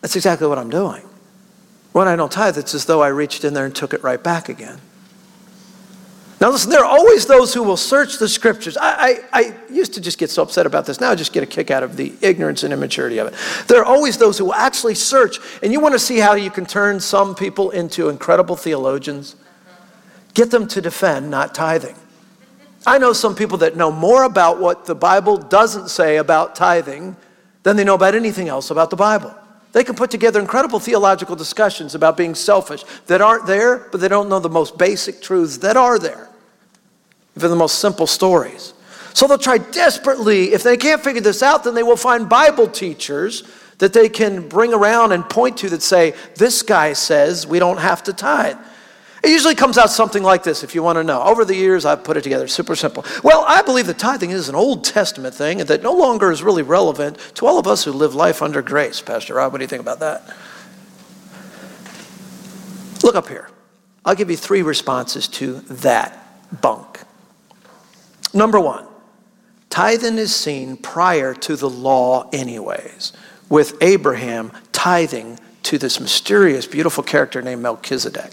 that's 0.00 0.14
exactly 0.14 0.46
what 0.46 0.58
I'm 0.58 0.70
doing. 0.70 1.02
When 1.92 2.06
I 2.06 2.14
don't 2.14 2.30
tithe, 2.30 2.56
it's 2.56 2.74
as 2.74 2.84
though 2.84 3.02
I 3.02 3.08
reached 3.08 3.44
in 3.44 3.54
there 3.54 3.64
and 3.64 3.74
took 3.74 3.92
it 3.92 4.02
right 4.04 4.22
back 4.22 4.48
again. 4.48 4.78
Now, 6.40 6.50
listen, 6.50 6.70
there 6.70 6.84
are 6.84 6.86
always 6.86 7.26
those 7.26 7.52
who 7.52 7.64
will 7.64 7.76
search 7.76 8.18
the 8.18 8.28
scriptures. 8.28 8.76
I, 8.76 9.22
I, 9.32 9.40
I, 9.40 9.54
used 9.68 9.94
to 9.94 10.00
just 10.00 10.18
get 10.18 10.30
so 10.30 10.42
upset 10.42 10.66
about 10.66 10.86
this. 10.86 11.00
Now 11.00 11.10
I 11.10 11.16
just 11.16 11.32
get 11.32 11.42
a 11.42 11.46
kick 11.46 11.72
out 11.72 11.82
of 11.82 11.96
the 11.96 12.12
ignorance 12.20 12.62
and 12.62 12.72
immaturity 12.72 13.18
of 13.18 13.26
it. 13.26 13.34
There 13.66 13.80
are 13.80 13.84
always 13.84 14.18
those 14.18 14.38
who 14.38 14.44
will 14.46 14.54
actually 14.54 14.94
search, 14.94 15.38
and 15.64 15.72
you 15.72 15.80
want 15.80 15.94
to 15.94 15.98
see 15.98 16.18
how 16.18 16.34
you 16.34 16.50
can 16.50 16.64
turn 16.64 17.00
some 17.00 17.34
people 17.34 17.70
into 17.70 18.08
incredible 18.08 18.54
theologians? 18.54 19.34
Get 20.34 20.52
them 20.52 20.68
to 20.68 20.80
defend 20.80 21.28
not 21.28 21.56
tithing. 21.56 21.96
I 22.86 22.98
know 22.98 23.12
some 23.12 23.34
people 23.34 23.58
that 23.58 23.76
know 23.76 23.90
more 23.90 24.22
about 24.22 24.60
what 24.60 24.86
the 24.86 24.94
Bible 24.94 25.36
doesn't 25.36 25.88
say 25.88 26.18
about 26.18 26.54
tithing 26.54 27.16
than 27.64 27.76
they 27.76 27.84
know 27.84 27.94
about 27.94 28.14
anything 28.14 28.48
else 28.48 28.70
about 28.70 28.90
the 28.90 28.96
Bible. 28.96 29.34
They 29.72 29.84
can 29.84 29.94
put 29.94 30.10
together 30.10 30.40
incredible 30.40 30.80
theological 30.80 31.36
discussions 31.36 31.94
about 31.94 32.16
being 32.16 32.34
selfish 32.34 32.84
that 33.06 33.20
aren't 33.20 33.46
there, 33.46 33.88
but 33.90 34.00
they 34.00 34.08
don't 34.08 34.28
know 34.28 34.38
the 34.38 34.48
most 34.48 34.78
basic 34.78 35.20
truths 35.20 35.58
that 35.58 35.76
are 35.76 35.98
there, 35.98 36.28
even 37.36 37.50
the 37.50 37.56
most 37.56 37.78
simple 37.78 38.06
stories. 38.06 38.72
So 39.14 39.26
they'll 39.26 39.38
try 39.38 39.58
desperately. 39.58 40.52
If 40.52 40.62
they 40.62 40.76
can't 40.76 41.02
figure 41.02 41.20
this 41.20 41.42
out, 41.42 41.64
then 41.64 41.74
they 41.74 41.82
will 41.82 41.96
find 41.96 42.28
Bible 42.28 42.68
teachers 42.68 43.42
that 43.78 43.92
they 43.92 44.08
can 44.08 44.48
bring 44.48 44.72
around 44.72 45.12
and 45.12 45.28
point 45.28 45.56
to 45.58 45.68
that 45.70 45.82
say, 45.82 46.14
This 46.36 46.62
guy 46.62 46.92
says 46.92 47.46
we 47.46 47.58
don't 47.58 47.78
have 47.78 48.02
to 48.04 48.12
tithe. 48.12 48.56
It 49.22 49.30
usually 49.30 49.56
comes 49.56 49.78
out 49.78 49.90
something 49.90 50.22
like 50.22 50.44
this, 50.44 50.62
if 50.62 50.74
you 50.74 50.82
want 50.82 50.96
to 50.96 51.04
know. 51.04 51.22
Over 51.22 51.44
the 51.44 51.54
years, 51.54 51.84
I've 51.84 52.04
put 52.04 52.16
it 52.16 52.22
together 52.22 52.46
super 52.46 52.76
simple. 52.76 53.04
Well, 53.24 53.44
I 53.48 53.62
believe 53.62 53.86
that 53.88 53.98
tithing 53.98 54.30
is 54.30 54.48
an 54.48 54.54
Old 54.54 54.84
Testament 54.84 55.34
thing 55.34 55.60
and 55.60 55.68
that 55.68 55.82
no 55.82 55.92
longer 55.92 56.30
is 56.30 56.42
really 56.42 56.62
relevant 56.62 57.18
to 57.34 57.46
all 57.46 57.58
of 57.58 57.66
us 57.66 57.84
who 57.84 57.92
live 57.92 58.14
life 58.14 58.42
under 58.42 58.62
grace. 58.62 59.00
Pastor 59.00 59.34
Rob, 59.34 59.52
what 59.52 59.58
do 59.58 59.64
you 59.64 59.68
think 59.68 59.82
about 59.82 60.00
that? 60.00 60.22
Look 63.02 63.16
up 63.16 63.28
here. 63.28 63.48
I'll 64.04 64.14
give 64.14 64.30
you 64.30 64.36
three 64.36 64.62
responses 64.62 65.26
to 65.28 65.60
that 65.60 66.60
bunk. 66.60 67.00
Number 68.32 68.60
one, 68.60 68.86
tithing 69.68 70.18
is 70.18 70.34
seen 70.34 70.76
prior 70.76 71.34
to 71.34 71.56
the 71.56 71.68
law, 71.68 72.28
anyways, 72.32 73.12
with 73.48 73.76
Abraham 73.82 74.52
tithing 74.70 75.40
to 75.64 75.76
this 75.76 75.98
mysterious, 75.98 76.66
beautiful 76.66 77.02
character 77.02 77.42
named 77.42 77.62
Melchizedek. 77.62 78.32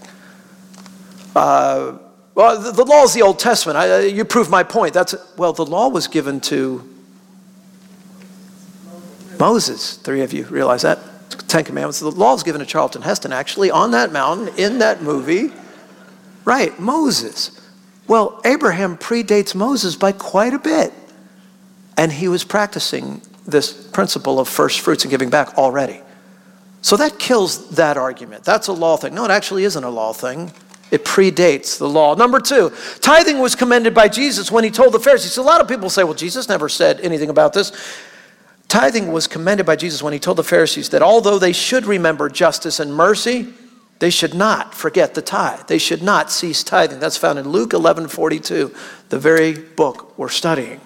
Uh, 1.36 1.98
well, 2.34 2.58
the, 2.58 2.72
the, 2.72 2.84
law 2.84 3.04
is 3.04 3.12
the 3.12 3.20
Old 3.20 3.38
Testament. 3.38 3.76
I, 3.76 3.90
uh, 3.90 3.98
you 3.98 4.24
prove 4.24 4.48
my 4.48 4.62
point. 4.62 4.94
That's 4.94 5.14
well, 5.36 5.52
the 5.52 5.66
law 5.66 5.88
was 5.88 6.08
given 6.08 6.40
to 6.42 6.82
Moses. 9.38 9.96
Three 9.96 10.22
of 10.22 10.32
you 10.32 10.46
realize 10.46 10.80
that? 10.80 10.98
Ten 11.46 11.64
Commandments. 11.64 12.00
The 12.00 12.10
law 12.10 12.32
was 12.32 12.42
given 12.42 12.60
to 12.60 12.66
Charlton 12.66 13.02
Heston, 13.02 13.34
actually, 13.34 13.70
on 13.70 13.90
that 13.90 14.12
mountain 14.12 14.48
in 14.56 14.78
that 14.78 15.02
movie. 15.02 15.52
Right, 16.46 16.78
Moses. 16.80 17.60
Well, 18.08 18.40
Abraham 18.46 18.96
predates 18.96 19.54
Moses 19.54 19.94
by 19.94 20.12
quite 20.12 20.54
a 20.54 20.58
bit. 20.58 20.94
And 21.98 22.12
he 22.12 22.28
was 22.28 22.44
practicing 22.44 23.20
this 23.46 23.72
principle 23.88 24.40
of 24.40 24.48
first 24.48 24.80
fruits 24.80 25.04
and 25.04 25.10
giving 25.10 25.28
back 25.28 25.58
already. 25.58 26.00
So 26.80 26.96
that 26.96 27.18
kills 27.18 27.70
that 27.70 27.98
argument. 27.98 28.44
That's 28.44 28.68
a 28.68 28.72
law 28.72 28.96
thing. 28.96 29.14
No, 29.14 29.24
it 29.24 29.30
actually 29.30 29.64
isn't 29.64 29.84
a 29.84 29.90
law 29.90 30.14
thing. 30.14 30.52
It 30.90 31.04
predates 31.04 31.78
the 31.78 31.88
law. 31.88 32.14
Number 32.14 32.38
two, 32.38 32.72
tithing 33.00 33.40
was 33.40 33.54
commended 33.54 33.92
by 33.92 34.08
Jesus 34.08 34.50
when 34.52 34.62
he 34.62 34.70
told 34.70 34.92
the 34.92 35.00
Pharisees. 35.00 35.36
A 35.36 35.42
lot 35.42 35.60
of 35.60 35.68
people 35.68 35.90
say, 35.90 36.04
well, 36.04 36.14
Jesus 36.14 36.48
never 36.48 36.68
said 36.68 37.00
anything 37.00 37.28
about 37.28 37.52
this. 37.52 37.72
Tithing 38.68 39.12
was 39.12 39.26
commended 39.26 39.66
by 39.66 39.76
Jesus 39.76 40.02
when 40.02 40.12
he 40.12 40.18
told 40.18 40.38
the 40.38 40.44
Pharisees 40.44 40.90
that 40.90 41.02
although 41.02 41.38
they 41.38 41.52
should 41.52 41.86
remember 41.86 42.28
justice 42.28 42.80
and 42.80 42.94
mercy, 42.94 43.52
they 43.98 44.10
should 44.10 44.34
not 44.34 44.74
forget 44.74 45.14
the 45.14 45.22
tithe. 45.22 45.66
They 45.66 45.78
should 45.78 46.02
not 46.02 46.30
cease 46.30 46.62
tithing. 46.62 47.00
That's 47.00 47.16
found 47.16 47.38
in 47.38 47.48
Luke 47.48 47.72
11 47.72 48.08
42, 48.08 48.74
the 49.08 49.18
very 49.18 49.54
book 49.54 50.16
we're 50.18 50.28
studying. 50.28 50.80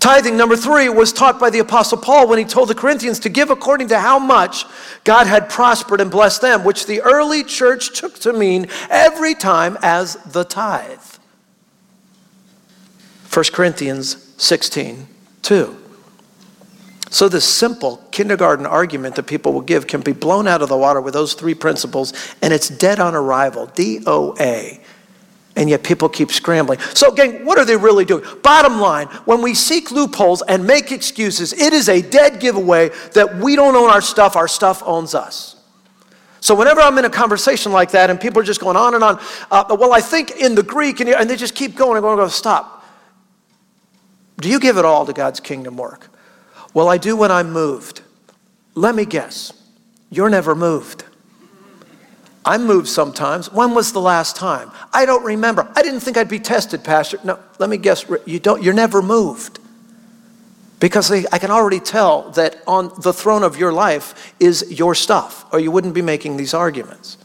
Tithing, 0.00 0.38
number 0.38 0.56
three, 0.56 0.88
was 0.88 1.12
taught 1.12 1.38
by 1.38 1.50
the 1.50 1.58
Apostle 1.58 1.98
Paul 1.98 2.26
when 2.26 2.38
he 2.38 2.44
told 2.46 2.70
the 2.70 2.74
Corinthians 2.74 3.18
to 3.20 3.28
give 3.28 3.50
according 3.50 3.88
to 3.88 4.00
how 4.00 4.18
much 4.18 4.64
God 5.04 5.26
had 5.26 5.50
prospered 5.50 6.00
and 6.00 6.10
blessed 6.10 6.40
them, 6.40 6.64
which 6.64 6.86
the 6.86 7.02
early 7.02 7.44
church 7.44 7.98
took 7.98 8.18
to 8.20 8.32
mean 8.32 8.66
every 8.88 9.34
time 9.34 9.76
as 9.82 10.14
the 10.32 10.42
tithe. 10.42 10.98
1 13.30 13.44
Corinthians 13.52 14.34
16, 14.38 15.06
2. 15.42 15.76
So, 17.10 17.28
this 17.28 17.44
simple 17.44 17.98
kindergarten 18.10 18.64
argument 18.64 19.16
that 19.16 19.24
people 19.24 19.52
will 19.52 19.60
give 19.60 19.86
can 19.86 20.00
be 20.00 20.12
blown 20.12 20.48
out 20.48 20.62
of 20.62 20.68
the 20.68 20.76
water 20.76 21.00
with 21.00 21.12
those 21.12 21.34
three 21.34 21.54
principles, 21.54 22.14
and 22.40 22.54
it's 22.54 22.68
dead 22.68 23.00
on 23.00 23.14
arrival. 23.14 23.66
DOA 23.66 24.79
and 25.60 25.68
yet 25.68 25.84
people 25.84 26.08
keep 26.08 26.32
scrambling. 26.32 26.80
So, 26.94 27.12
gang, 27.12 27.44
what 27.44 27.58
are 27.58 27.66
they 27.66 27.76
really 27.76 28.06
doing? 28.06 28.24
Bottom 28.42 28.80
line, 28.80 29.08
when 29.26 29.42
we 29.42 29.52
seek 29.52 29.90
loopholes 29.90 30.40
and 30.48 30.66
make 30.66 30.90
excuses, 30.90 31.52
it 31.52 31.74
is 31.74 31.90
a 31.90 32.00
dead 32.00 32.40
giveaway 32.40 32.88
that 33.12 33.36
we 33.36 33.56
don't 33.56 33.76
own 33.76 33.90
our 33.90 34.00
stuff, 34.00 34.36
our 34.36 34.48
stuff 34.48 34.82
owns 34.86 35.14
us. 35.14 35.56
So, 36.40 36.54
whenever 36.54 36.80
I'm 36.80 36.96
in 36.96 37.04
a 37.04 37.10
conversation 37.10 37.72
like 37.72 37.90
that 37.90 38.08
and 38.08 38.18
people 38.18 38.40
are 38.40 38.44
just 38.44 38.58
going 38.58 38.78
on 38.78 38.94
and 38.94 39.04
on, 39.04 39.20
uh, 39.50 39.76
well, 39.78 39.92
I 39.92 40.00
think 40.00 40.30
in 40.30 40.54
the 40.54 40.62
Greek, 40.62 41.00
and, 41.00 41.10
and 41.10 41.28
they 41.28 41.36
just 41.36 41.54
keep 41.54 41.76
going 41.76 41.98
and 41.98 42.02
going, 42.02 42.14
and 42.14 42.20
going, 42.20 42.30
stop. 42.30 42.82
Do 44.40 44.48
you 44.48 44.58
give 44.58 44.78
it 44.78 44.86
all 44.86 45.04
to 45.04 45.12
God's 45.12 45.40
kingdom 45.40 45.76
work? 45.76 46.08
Well, 46.72 46.88
I 46.88 46.96
do 46.96 47.16
when 47.16 47.30
I'm 47.30 47.52
moved. 47.52 48.00
Let 48.74 48.94
me 48.94 49.04
guess, 49.04 49.52
you're 50.08 50.30
never 50.30 50.54
moved. 50.54 51.04
I'm 52.44 52.66
moved 52.66 52.88
sometimes. 52.88 53.52
When 53.52 53.74
was 53.74 53.92
the 53.92 54.00
last 54.00 54.36
time? 54.36 54.70
I 54.92 55.04
don't 55.04 55.24
remember. 55.24 55.70
I 55.76 55.82
didn't 55.82 56.00
think 56.00 56.16
I'd 56.16 56.28
be 56.28 56.38
tested, 56.38 56.82
Pastor. 56.82 57.18
No, 57.22 57.38
let 57.58 57.68
me 57.68 57.76
guess. 57.76 58.06
You 58.24 58.40
don't, 58.40 58.62
you're 58.62 58.74
never 58.74 59.02
moved. 59.02 59.58
Because 60.78 61.10
I 61.10 61.38
can 61.38 61.50
already 61.50 61.80
tell 61.80 62.30
that 62.30 62.62
on 62.66 62.90
the 63.02 63.12
throne 63.12 63.42
of 63.42 63.58
your 63.58 63.70
life 63.70 64.34
is 64.40 64.66
your 64.70 64.94
stuff, 64.94 65.44
or 65.52 65.60
you 65.60 65.70
wouldn't 65.70 65.92
be 65.92 66.00
making 66.00 66.38
these 66.38 66.54
arguments. 66.54 67.18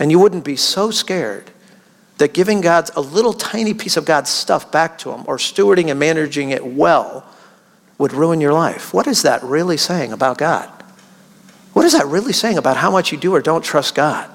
And 0.00 0.10
you 0.10 0.18
wouldn't 0.18 0.44
be 0.44 0.56
so 0.56 0.90
scared 0.90 1.52
that 2.18 2.34
giving 2.34 2.60
God's 2.60 2.90
a 2.96 3.00
little 3.00 3.32
tiny 3.32 3.74
piece 3.74 3.96
of 3.96 4.04
God's 4.04 4.30
stuff 4.30 4.72
back 4.72 4.98
to 4.98 5.12
Him 5.12 5.22
or 5.28 5.36
stewarding 5.36 5.90
and 5.90 6.00
managing 6.00 6.50
it 6.50 6.66
well 6.66 7.24
would 7.98 8.12
ruin 8.12 8.40
your 8.40 8.52
life. 8.52 8.92
What 8.92 9.06
is 9.06 9.22
that 9.22 9.42
really 9.44 9.76
saying 9.76 10.12
about 10.12 10.38
God? 10.38 10.68
What 11.72 11.84
is 11.84 11.92
that 11.92 12.06
really 12.06 12.32
saying 12.32 12.58
about 12.58 12.76
how 12.76 12.90
much 12.90 13.12
you 13.12 13.18
do 13.18 13.32
or 13.32 13.40
don't 13.40 13.64
trust 13.64 13.94
God? 13.94 14.28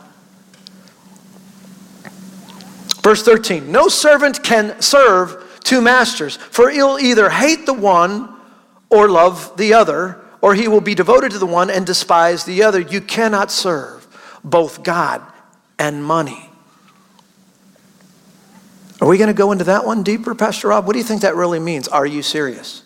Verse 3.02 3.24
13 3.24 3.72
No 3.72 3.88
servant 3.88 4.44
can 4.44 4.82
serve 4.82 5.60
two 5.64 5.82
masters, 5.82 6.38
for 6.38 6.70
he'll 6.70 6.98
either 7.00 7.30
hate 7.30 7.66
the 7.66 7.74
one 7.74 8.34
or 8.90 9.10
love 9.10 9.56
the 9.58 9.74
other, 9.74 10.20
or 10.42 10.56
he 10.56 10.68
will 10.68 10.82
be 10.82 10.96
devoted 10.96 11.32
to 11.32 11.40
the 11.40 11.46
one 11.46 11.70
and 11.70 11.86
despise 11.86 12.46
the 12.46 12.64
other. 12.64 12.80
You 12.80 13.02
cannot 13.02 13.52
serve 13.52 14.08
both 14.44 14.84
God 14.84 15.22
and 15.78 16.04
money. 16.04 16.50
Are 19.00 19.08
we 19.08 19.18
going 19.18 19.28
to 19.28 19.34
go 19.34 19.52
into 19.52 19.66
that 19.66 19.86
one 19.86 20.04
deeper, 20.04 20.34
Pastor 20.34 20.70
Rob? 20.70 20.88
What 20.88 20.94
do 20.94 21.00
you 21.00 21.06
think 21.06 21.22
that 21.22 21.36
really 21.36 21.60
means? 21.60 21.88
Are 21.88 22.06
you 22.06 22.24
serious? 22.24 22.84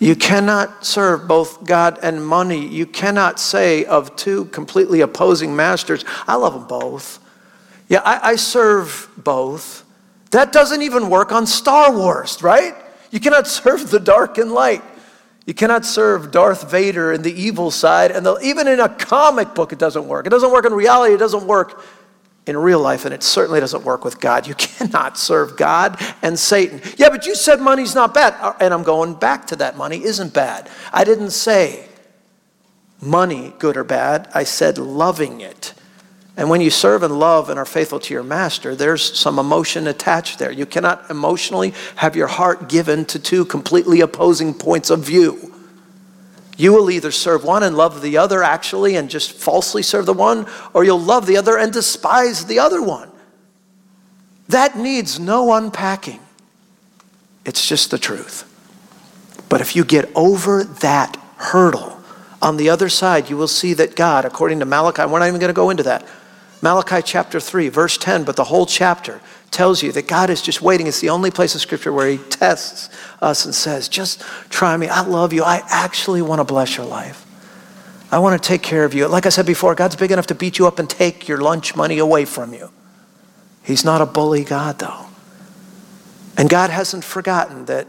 You 0.00 0.14
cannot 0.14 0.84
serve 0.84 1.26
both 1.26 1.64
God 1.64 1.98
and 2.02 2.24
money. 2.24 2.66
You 2.66 2.86
cannot 2.86 3.40
say 3.40 3.84
of 3.84 4.14
two 4.16 4.46
completely 4.46 5.00
opposing 5.00 5.54
masters, 5.54 6.04
I 6.26 6.36
love 6.36 6.54
them 6.54 6.66
both. 6.66 7.20
Yeah, 7.88 8.00
I, 8.04 8.30
I 8.30 8.36
serve 8.36 9.08
both. 9.16 9.84
That 10.30 10.52
doesn't 10.52 10.82
even 10.82 11.08
work 11.08 11.32
on 11.32 11.46
Star 11.46 11.92
Wars, 11.96 12.42
right? 12.42 12.74
You 13.10 13.20
cannot 13.20 13.46
serve 13.48 13.90
the 13.90 14.00
dark 14.00 14.38
and 14.38 14.52
light. 14.52 14.82
You 15.46 15.54
cannot 15.54 15.86
serve 15.86 16.30
Darth 16.30 16.70
Vader 16.70 17.10
and 17.10 17.24
the 17.24 17.32
evil 17.32 17.70
side. 17.70 18.10
And 18.10 18.26
the, 18.26 18.38
even 18.40 18.68
in 18.68 18.80
a 18.80 18.88
comic 18.90 19.54
book, 19.54 19.72
it 19.72 19.78
doesn't 19.78 20.06
work. 20.06 20.26
It 20.26 20.30
doesn't 20.30 20.52
work 20.52 20.66
in 20.66 20.74
reality. 20.74 21.14
It 21.14 21.18
doesn't 21.18 21.46
work 21.46 21.82
in 22.46 22.54
real 22.54 22.80
life. 22.80 23.06
And 23.06 23.14
it 23.14 23.22
certainly 23.22 23.58
doesn't 23.58 23.82
work 23.82 24.04
with 24.04 24.20
God. 24.20 24.46
You 24.46 24.54
cannot 24.58 25.16
serve 25.16 25.56
God 25.56 25.98
and 26.20 26.38
Satan. 26.38 26.82
Yeah, 26.98 27.08
but 27.08 27.24
you 27.24 27.34
said 27.34 27.62
money's 27.62 27.94
not 27.94 28.12
bad. 28.12 28.34
Uh, 28.38 28.52
and 28.60 28.74
I'm 28.74 28.82
going 28.82 29.14
back 29.14 29.46
to 29.46 29.56
that. 29.56 29.78
Money 29.78 30.04
isn't 30.04 30.34
bad. 30.34 30.68
I 30.92 31.04
didn't 31.04 31.30
say 31.30 31.88
money, 33.00 33.54
good 33.58 33.78
or 33.78 33.84
bad. 33.84 34.28
I 34.34 34.44
said 34.44 34.76
loving 34.76 35.40
it. 35.40 35.72
And 36.38 36.48
when 36.48 36.60
you 36.60 36.70
serve 36.70 37.02
and 37.02 37.18
love 37.18 37.50
and 37.50 37.58
are 37.58 37.66
faithful 37.66 37.98
to 37.98 38.14
your 38.14 38.22
master, 38.22 38.76
there's 38.76 39.18
some 39.18 39.40
emotion 39.40 39.88
attached 39.88 40.38
there. 40.38 40.52
You 40.52 40.66
cannot 40.66 41.10
emotionally 41.10 41.74
have 41.96 42.14
your 42.14 42.28
heart 42.28 42.68
given 42.68 43.04
to 43.06 43.18
two 43.18 43.44
completely 43.44 44.00
opposing 44.02 44.54
points 44.54 44.88
of 44.88 45.00
view. 45.00 45.52
You 46.56 46.72
will 46.72 46.92
either 46.92 47.10
serve 47.10 47.42
one 47.42 47.64
and 47.64 47.76
love 47.76 48.02
the 48.02 48.18
other, 48.18 48.44
actually, 48.44 48.94
and 48.94 49.10
just 49.10 49.32
falsely 49.32 49.82
serve 49.82 50.06
the 50.06 50.12
one, 50.12 50.46
or 50.74 50.84
you'll 50.84 51.00
love 51.00 51.26
the 51.26 51.36
other 51.36 51.58
and 51.58 51.72
despise 51.72 52.46
the 52.46 52.60
other 52.60 52.80
one. 52.80 53.10
That 54.48 54.78
needs 54.78 55.18
no 55.18 55.52
unpacking. 55.52 56.20
It's 57.44 57.66
just 57.66 57.90
the 57.90 57.98
truth. 57.98 58.44
But 59.48 59.60
if 59.60 59.74
you 59.74 59.84
get 59.84 60.08
over 60.14 60.62
that 60.62 61.16
hurdle, 61.36 61.98
on 62.40 62.56
the 62.56 62.70
other 62.70 62.88
side, 62.88 63.28
you 63.28 63.36
will 63.36 63.48
see 63.48 63.74
that 63.74 63.96
God, 63.96 64.24
according 64.24 64.60
to 64.60 64.64
Malachi, 64.64 65.04
we're 65.04 65.18
not 65.18 65.26
even 65.26 65.40
going 65.40 65.48
to 65.48 65.54
go 65.54 65.70
into 65.70 65.82
that, 65.84 66.06
Malachi 66.60 67.02
chapter 67.02 67.38
3, 67.38 67.68
verse 67.68 67.98
10, 67.98 68.24
but 68.24 68.36
the 68.36 68.44
whole 68.44 68.66
chapter 68.66 69.20
tells 69.50 69.82
you 69.82 69.92
that 69.92 70.08
God 70.08 70.28
is 70.30 70.42
just 70.42 70.60
waiting. 70.60 70.86
It's 70.86 71.00
the 71.00 71.10
only 71.10 71.30
place 71.30 71.54
in 71.54 71.60
Scripture 71.60 71.92
where 71.92 72.08
He 72.08 72.18
tests 72.18 72.90
us 73.22 73.44
and 73.44 73.54
says, 73.54 73.88
Just 73.88 74.22
try 74.50 74.76
me. 74.76 74.88
I 74.88 75.02
love 75.02 75.32
you. 75.32 75.42
I 75.44 75.62
actually 75.68 76.22
want 76.22 76.40
to 76.40 76.44
bless 76.44 76.76
your 76.76 76.86
life. 76.86 77.24
I 78.10 78.18
want 78.18 78.40
to 78.40 78.46
take 78.46 78.62
care 78.62 78.84
of 78.84 78.94
you. 78.94 79.06
Like 79.06 79.26
I 79.26 79.28
said 79.28 79.46
before, 79.46 79.74
God's 79.74 79.96
big 79.96 80.10
enough 80.10 80.26
to 80.28 80.34
beat 80.34 80.58
you 80.58 80.66
up 80.66 80.78
and 80.78 80.88
take 80.88 81.28
your 81.28 81.38
lunch 81.38 81.76
money 81.76 81.98
away 81.98 82.24
from 82.24 82.54
you. 82.54 82.70
He's 83.62 83.84
not 83.84 84.00
a 84.00 84.06
bully 84.06 84.44
God, 84.44 84.78
though. 84.78 85.06
And 86.36 86.48
God 86.48 86.70
hasn't 86.70 87.04
forgotten 87.04 87.66
that 87.66 87.86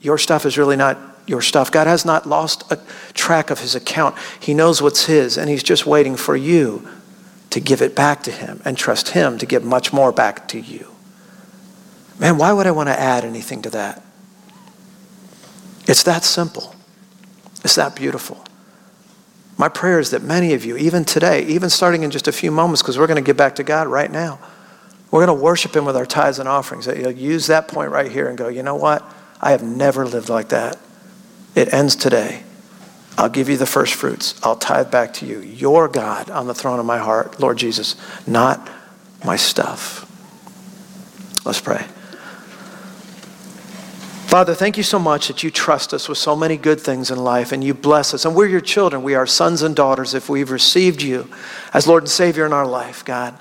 your 0.00 0.16
stuff 0.16 0.46
is 0.46 0.56
really 0.56 0.76
not 0.76 0.98
your 1.26 1.42
stuff. 1.42 1.70
God 1.70 1.86
has 1.86 2.04
not 2.04 2.26
lost 2.26 2.70
a 2.72 2.78
track 3.12 3.50
of 3.50 3.60
His 3.60 3.74
account. 3.74 4.16
He 4.40 4.54
knows 4.54 4.80
what's 4.80 5.06
His, 5.06 5.36
and 5.36 5.50
He's 5.50 5.62
just 5.62 5.86
waiting 5.86 6.16
for 6.16 6.34
you 6.34 6.88
to 7.50 7.60
give 7.60 7.82
it 7.82 7.94
back 7.94 8.22
to 8.22 8.30
Him 8.30 8.60
and 8.64 8.78
trust 8.78 9.10
Him 9.10 9.38
to 9.38 9.46
give 9.46 9.64
much 9.64 9.92
more 9.92 10.12
back 10.12 10.48
to 10.48 10.60
you. 10.60 10.88
Man, 12.18 12.38
why 12.38 12.52
would 12.52 12.66
I 12.66 12.70
want 12.70 12.88
to 12.88 12.98
add 12.98 13.24
anything 13.24 13.62
to 13.62 13.70
that? 13.70 14.02
It's 15.86 16.02
that 16.04 16.24
simple. 16.24 16.74
It's 17.64 17.74
that 17.74 17.96
beautiful. 17.96 18.44
My 19.58 19.68
prayer 19.68 19.98
is 19.98 20.10
that 20.10 20.22
many 20.22 20.54
of 20.54 20.64
you, 20.64 20.76
even 20.76 21.04
today, 21.04 21.44
even 21.46 21.68
starting 21.68 22.02
in 22.02 22.10
just 22.10 22.28
a 22.28 22.32
few 22.32 22.50
moments, 22.50 22.82
because 22.82 22.98
we're 22.98 23.06
going 23.06 23.22
to 23.22 23.26
get 23.26 23.36
back 23.36 23.56
to 23.56 23.62
God 23.62 23.88
right 23.88 24.10
now, 24.10 24.38
we're 25.10 25.26
going 25.26 25.36
to 25.36 25.42
worship 25.42 25.74
Him 25.74 25.84
with 25.84 25.96
our 25.96 26.06
tithes 26.06 26.38
and 26.38 26.48
offerings. 26.48 26.86
That 26.86 26.98
you'll 26.98 27.10
use 27.10 27.48
that 27.48 27.68
point 27.68 27.90
right 27.90 28.10
here 28.10 28.28
and 28.28 28.38
go, 28.38 28.48
you 28.48 28.62
know 28.62 28.76
what? 28.76 29.04
I 29.40 29.50
have 29.50 29.62
never 29.62 30.06
lived 30.06 30.28
like 30.28 30.50
that. 30.50 30.78
It 31.54 31.72
ends 31.74 31.96
today. 31.96 32.44
I'll 33.20 33.28
give 33.28 33.50
you 33.50 33.58
the 33.58 33.66
first 33.66 33.92
fruits. 33.92 34.34
I'll 34.42 34.56
tithe 34.56 34.90
back 34.90 35.12
to 35.14 35.26
you. 35.26 35.40
Your 35.40 35.88
God 35.88 36.30
on 36.30 36.46
the 36.46 36.54
throne 36.54 36.80
of 36.80 36.86
my 36.86 36.96
heart, 36.96 37.38
Lord 37.38 37.58
Jesus, 37.58 37.94
not 38.26 38.66
my 39.26 39.36
stuff. 39.36 40.06
Let's 41.44 41.60
pray. 41.60 41.84
Father, 44.24 44.54
thank 44.54 44.78
you 44.78 44.82
so 44.82 44.98
much 44.98 45.28
that 45.28 45.42
you 45.42 45.50
trust 45.50 45.92
us 45.92 46.08
with 46.08 46.16
so 46.16 46.34
many 46.34 46.56
good 46.56 46.80
things 46.80 47.10
in 47.10 47.18
life 47.18 47.52
and 47.52 47.62
you 47.62 47.74
bless 47.74 48.14
us. 48.14 48.24
And 48.24 48.34
we're 48.34 48.46
your 48.46 48.62
children. 48.62 49.02
We 49.02 49.14
are 49.14 49.26
sons 49.26 49.60
and 49.60 49.76
daughters 49.76 50.14
if 50.14 50.30
we've 50.30 50.50
received 50.50 51.02
you 51.02 51.28
as 51.74 51.86
Lord 51.86 52.04
and 52.04 52.10
Savior 52.10 52.46
in 52.46 52.54
our 52.54 52.66
life, 52.66 53.04
God. 53.04 53.38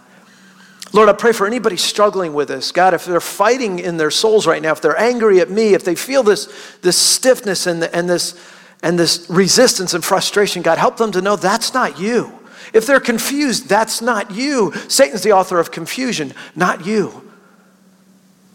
Lord, 0.91 1.07
I 1.07 1.13
pray 1.13 1.31
for 1.31 1.47
anybody 1.47 1.77
struggling 1.77 2.33
with 2.33 2.49
this. 2.49 2.73
God, 2.73 2.93
if 2.93 3.05
they're 3.05 3.21
fighting 3.21 3.79
in 3.79 3.95
their 3.95 4.11
souls 4.11 4.45
right 4.45 4.61
now, 4.61 4.73
if 4.73 4.81
they're 4.81 4.99
angry 4.99 5.39
at 5.39 5.49
me, 5.49 5.73
if 5.73 5.85
they 5.85 5.95
feel 5.95 6.21
this, 6.21 6.51
this 6.81 6.97
stiffness 6.97 7.65
and, 7.65 7.81
and 7.81 8.09
this 8.09 8.37
and 8.81 8.97
this 8.97 9.29
resistance 9.29 9.93
and 9.93 10.03
frustration, 10.03 10.61
God, 10.61 10.77
help 10.77 10.97
them 10.97 11.11
to 11.11 11.21
know 11.21 11.35
that's 11.35 11.73
not 11.73 11.99
you. 11.99 12.31
If 12.73 12.85
they're 12.85 12.99
confused, 12.99 13.67
that's 13.67 14.01
not 14.01 14.31
you. 14.31 14.73
Satan's 14.87 15.23
the 15.23 15.33
author 15.33 15.59
of 15.59 15.71
confusion, 15.71 16.33
not 16.55 16.85
you. 16.85 17.29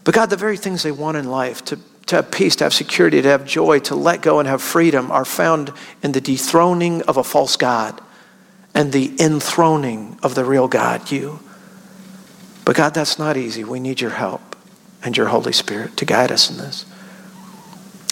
But 0.03 0.15
God, 0.15 0.29
the 0.29 0.37
very 0.37 0.57
things 0.57 0.83
they 0.83 0.91
want 0.91 1.17
in 1.17 1.29
life, 1.29 1.65
to, 1.65 1.79
to 2.07 2.17
have 2.17 2.31
peace, 2.31 2.55
to 2.57 2.65
have 2.65 2.73
security, 2.73 3.21
to 3.21 3.27
have 3.27 3.45
joy, 3.45 3.79
to 3.79 3.95
let 3.95 4.21
go 4.21 4.39
and 4.39 4.47
have 4.47 4.61
freedom, 4.61 5.11
are 5.11 5.25
found 5.25 5.73
in 6.01 6.11
the 6.11 6.21
dethroning 6.21 7.01
of 7.03 7.17
a 7.17 7.23
false 7.23 7.57
God 7.57 7.99
and 8.73 8.91
the 8.91 9.15
enthroning 9.19 10.17
of 10.21 10.35
the 10.35 10.45
real 10.45 10.67
God, 10.67 11.11
you. 11.11 11.39
But 12.65 12.75
God, 12.75 12.93
that's 12.93 13.19
not 13.19 13.37
easy. 13.37 13.63
We 13.63 13.79
need 13.79 14.01
your 14.01 14.11
help 14.11 14.55
and 15.03 15.15
your 15.15 15.27
Holy 15.27 15.53
Spirit 15.53 15.97
to 15.97 16.05
guide 16.05 16.31
us 16.31 16.49
in 16.49 16.57
this. 16.57 16.85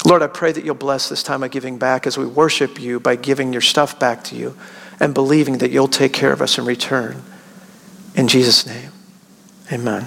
Lord, 0.06 0.22
I 0.22 0.28
pray 0.28 0.52
that 0.52 0.66
you'll 0.66 0.76
bless 0.76 1.10
this 1.10 1.24
time 1.24 1.44
of 1.44 1.52
giving 1.52 1.78
back 1.78 2.06
as 2.06 2.18
we 2.18 2.26
worship 2.26 2.80
you 2.80 3.00
by 3.00 3.16
giving 3.16 3.54
your 3.54 3.62
stuff 3.62 3.98
back 4.00 4.24
to 4.26 4.36
you 4.36 4.58
and 5.00 5.14
believing 5.14 5.60
that 5.60 5.72
you'll 5.72 5.88
take 5.88 6.14
care 6.14 6.34
of 6.34 6.42
us 6.42 6.58
in 6.58 6.66
return. 6.66 7.24
In 8.16 8.28
Jesus' 8.28 8.66
name, 8.66 8.92
amen. 9.72 10.06